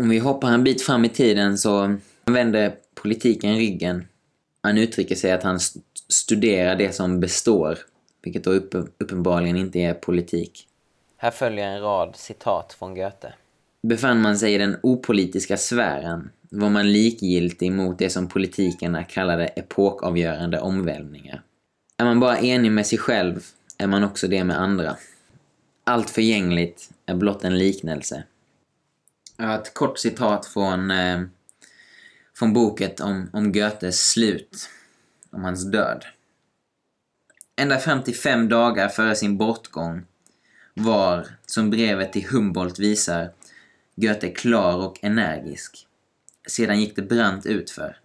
Om 0.00 0.08
vi 0.08 0.18
hoppar 0.18 0.52
en 0.52 0.64
bit 0.64 0.82
fram 0.82 1.04
i 1.04 1.08
tiden 1.08 1.58
så 1.58 1.96
vände 2.24 2.74
politiken 2.94 3.56
ryggen. 3.56 4.04
Han 4.62 4.78
uttrycker 4.78 5.14
sig 5.14 5.32
att 5.32 5.42
han 5.42 5.60
studerar 6.08 6.76
det 6.76 6.92
som 6.92 7.20
består, 7.20 7.78
vilket 8.22 8.44
då 8.44 8.50
upp, 8.50 8.74
uppenbarligen 8.74 9.56
inte 9.56 9.78
är 9.78 9.94
politik. 9.94 10.68
Här 11.16 11.30
följer 11.30 11.66
en 11.66 11.80
rad 11.80 12.16
citat 12.16 12.72
från 12.78 12.94
Goethe. 12.94 13.34
Befann 13.82 14.20
man 14.20 14.38
sig 14.38 14.54
i 14.54 14.58
den 14.58 14.76
opolitiska 14.82 15.56
sfären 15.56 16.30
var 16.50 16.70
man 16.70 16.92
likgiltig 16.92 17.72
mot 17.72 17.98
det 17.98 18.10
som 18.10 18.28
politikerna 18.28 19.04
kallade 19.04 19.46
epokavgörande 19.46 20.60
omvälvningar. 20.60 21.42
Är 21.96 22.04
man 22.04 22.20
bara 22.20 22.38
enig 22.38 22.72
med 22.72 22.86
sig 22.86 22.98
själv 22.98 23.44
är 23.78 23.86
man 23.86 24.04
också 24.04 24.28
det 24.28 24.44
med 24.44 24.60
andra. 24.60 24.96
Allt 25.84 26.10
förgängligt 26.10 26.90
är 27.06 27.14
blott 27.14 27.44
en 27.44 27.58
liknelse. 27.58 28.24
Ett 29.38 29.74
kort 29.74 29.98
citat 29.98 30.46
från, 30.46 30.90
eh, 30.90 31.20
från 32.38 32.52
boken 32.52 32.90
om, 33.00 33.30
om 33.32 33.52
Goethes 33.52 34.10
slut 34.10 34.68
om 35.36 35.44
hans 35.44 35.70
död. 35.70 36.04
Ända 37.56 37.78
fram 37.78 38.02
till 38.02 38.14
fem 38.14 38.48
dagar 38.48 38.88
före 38.88 39.14
sin 39.14 39.36
bortgång 39.36 40.04
var, 40.74 41.26
som 41.46 41.70
brevet 41.70 42.12
till 42.12 42.26
Humboldt 42.28 42.78
visar, 42.78 43.30
Goethe 43.96 44.30
klar 44.30 44.76
och 44.76 44.98
energisk. 45.02 45.86
Sedan 46.48 46.80
gick 46.80 46.96
det 46.96 47.02
brant 47.02 47.46
utför. 47.46 47.96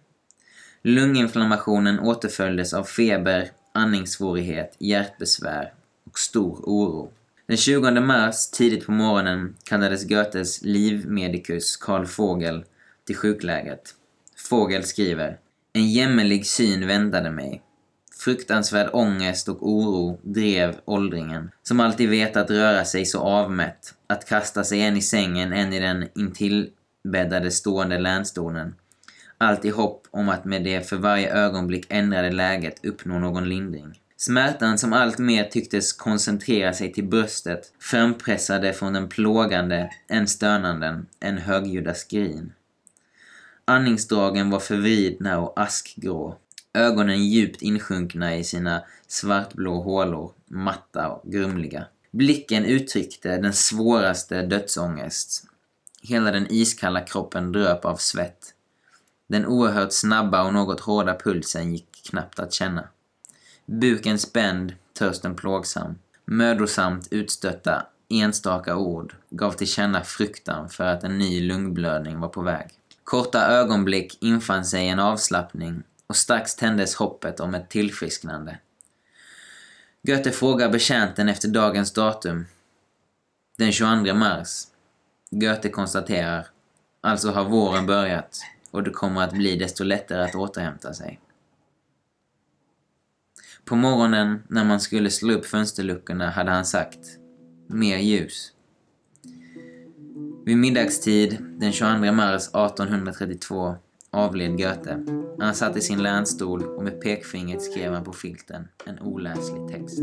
Lunginflammationen 0.82 2.00
återföljdes 2.00 2.74
av 2.74 2.84
feber, 2.84 3.50
andningssvårighet, 3.72 4.76
hjärtbesvär 4.78 5.72
och 6.04 6.18
stor 6.18 6.60
oro. 6.62 7.12
Den 7.46 7.56
20 7.56 8.00
mars, 8.00 8.50
tidigt 8.50 8.86
på 8.86 8.92
morgonen, 8.92 9.56
kallades 9.64 10.08
Goethes 10.08 10.62
livmedikus 10.62 11.76
Karl 11.76 12.06
Fågel 12.06 12.64
till 13.06 13.16
sjuklägret. 13.16 13.94
Fågel 14.36 14.84
skriver 14.84 15.38
en 15.72 15.90
jämmerlig 15.90 16.46
syn 16.46 16.86
väntade 16.86 17.30
mig. 17.30 17.62
Fruktansvärd 18.18 18.90
ångest 18.92 19.48
och 19.48 19.68
oro 19.68 20.20
drev 20.22 20.74
åldringen, 20.84 21.50
som 21.62 21.80
alltid 21.80 22.08
vetat 22.08 22.50
röra 22.50 22.84
sig 22.84 23.06
så 23.06 23.20
avmätt, 23.20 23.94
att 24.06 24.28
kasta 24.28 24.64
sig 24.64 24.82
än 24.82 24.96
i 24.96 25.02
sängen, 25.02 25.52
än 25.52 25.72
i 25.72 25.80
den 25.80 26.08
intillbäddade 26.14 27.50
stående 27.50 27.98
länstolen. 27.98 28.74
Allt 29.38 29.64
i 29.64 29.70
hopp 29.70 30.06
om 30.10 30.28
att 30.28 30.44
med 30.44 30.64
det 30.64 30.88
för 30.88 30.96
varje 30.96 31.34
ögonblick 31.34 31.86
ändrade 31.88 32.30
läget 32.30 32.84
uppnå 32.84 33.18
någon 33.18 33.48
lindring. 33.48 34.00
Smärtan 34.16 34.78
som 34.78 34.92
alltmer 34.92 35.44
tycktes 35.44 35.92
koncentrera 35.92 36.72
sig 36.72 36.92
till 36.92 37.04
bröstet 37.04 37.72
frampressade 37.80 38.72
från 38.72 38.92
den 38.92 39.08
plågande, 39.08 39.90
en 40.08 40.28
stönanden, 40.28 41.06
en 41.20 41.38
högljudda 41.38 41.94
skrin. 41.94 42.52
Andningsdragen 43.72 44.50
var 44.50 44.60
förvridna 44.60 45.38
och 45.38 45.60
askgrå. 45.60 46.36
Ögonen 46.74 47.26
djupt 47.26 47.62
insjunkna 47.62 48.36
i 48.36 48.44
sina 48.44 48.82
svartblå 49.06 49.80
hålor, 49.80 50.32
matta 50.46 51.08
och 51.08 51.32
grumliga. 51.32 51.86
Blicken 52.10 52.64
uttryckte 52.64 53.36
den 53.36 53.52
svåraste 53.52 54.42
dödsångest. 54.42 55.44
Hela 56.02 56.30
den 56.30 56.46
iskalla 56.50 57.00
kroppen 57.00 57.52
dröp 57.52 57.84
av 57.84 57.96
svett. 57.96 58.54
Den 59.28 59.46
oerhört 59.46 59.92
snabba 59.92 60.44
och 60.44 60.52
något 60.52 60.80
hårda 60.80 61.14
pulsen 61.14 61.72
gick 61.72 62.02
knappt 62.10 62.38
att 62.38 62.52
känna. 62.52 62.88
Buken 63.66 64.18
spänd, 64.18 64.74
törsten 64.98 65.36
plågsam. 65.36 65.94
Mödosamt 66.24 67.08
utstötta 67.10 67.86
enstaka 68.08 68.76
ord 68.76 69.14
gav 69.30 69.52
till 69.52 69.68
känna 69.68 70.04
fruktan 70.04 70.68
för 70.68 70.84
att 70.84 71.04
en 71.04 71.18
ny 71.18 71.40
lungblödning 71.48 72.20
var 72.20 72.28
på 72.28 72.42
väg. 72.42 72.78
Korta 73.12 73.46
ögonblick 73.46 74.18
infann 74.20 74.64
sig 74.64 74.88
en 74.88 74.98
avslappning 74.98 75.82
och 76.06 76.16
strax 76.16 76.54
tändes 76.54 76.94
hoppet 76.94 77.40
om 77.40 77.54
ett 77.54 77.70
tillfrisknande. 77.70 78.58
Goethe 80.02 80.30
frågar 80.30 80.68
betjänten 80.68 81.28
efter 81.28 81.48
dagens 81.48 81.92
datum. 81.92 82.46
Den 83.58 83.72
22 83.72 84.14
mars. 84.14 84.64
Goethe 85.30 85.68
konstaterar, 85.68 86.46
alltså 87.00 87.30
har 87.30 87.44
våren 87.44 87.86
börjat 87.86 88.40
och 88.70 88.82
det 88.82 88.90
kommer 88.90 89.22
att 89.22 89.32
bli 89.32 89.56
desto 89.56 89.84
lättare 89.84 90.22
att 90.22 90.34
återhämta 90.34 90.94
sig. 90.94 91.20
På 93.64 93.76
morgonen 93.76 94.42
när 94.48 94.64
man 94.64 94.80
skulle 94.80 95.10
slå 95.10 95.34
upp 95.34 95.46
fönsterluckorna 95.46 96.30
hade 96.30 96.50
han 96.50 96.64
sagt 96.64 97.18
mer 97.66 97.98
ljus. 97.98 98.52
Vid 100.44 100.56
middagstid 100.56 101.36
den 101.58 101.72
22 101.72 102.12
mars 102.12 102.48
1832 102.48 103.74
avled 104.10 104.58
Goethe. 104.58 104.98
Han 105.38 105.54
satt 105.54 105.76
i 105.76 105.80
sin 105.80 106.02
länstol 106.02 106.62
och 106.62 106.84
med 106.84 107.00
pekfingret 107.00 107.62
skrev 107.62 107.92
han 107.92 108.04
på 108.04 108.12
filten 108.12 108.68
en 108.86 108.98
oläslig 108.98 109.68
text. 109.68 109.98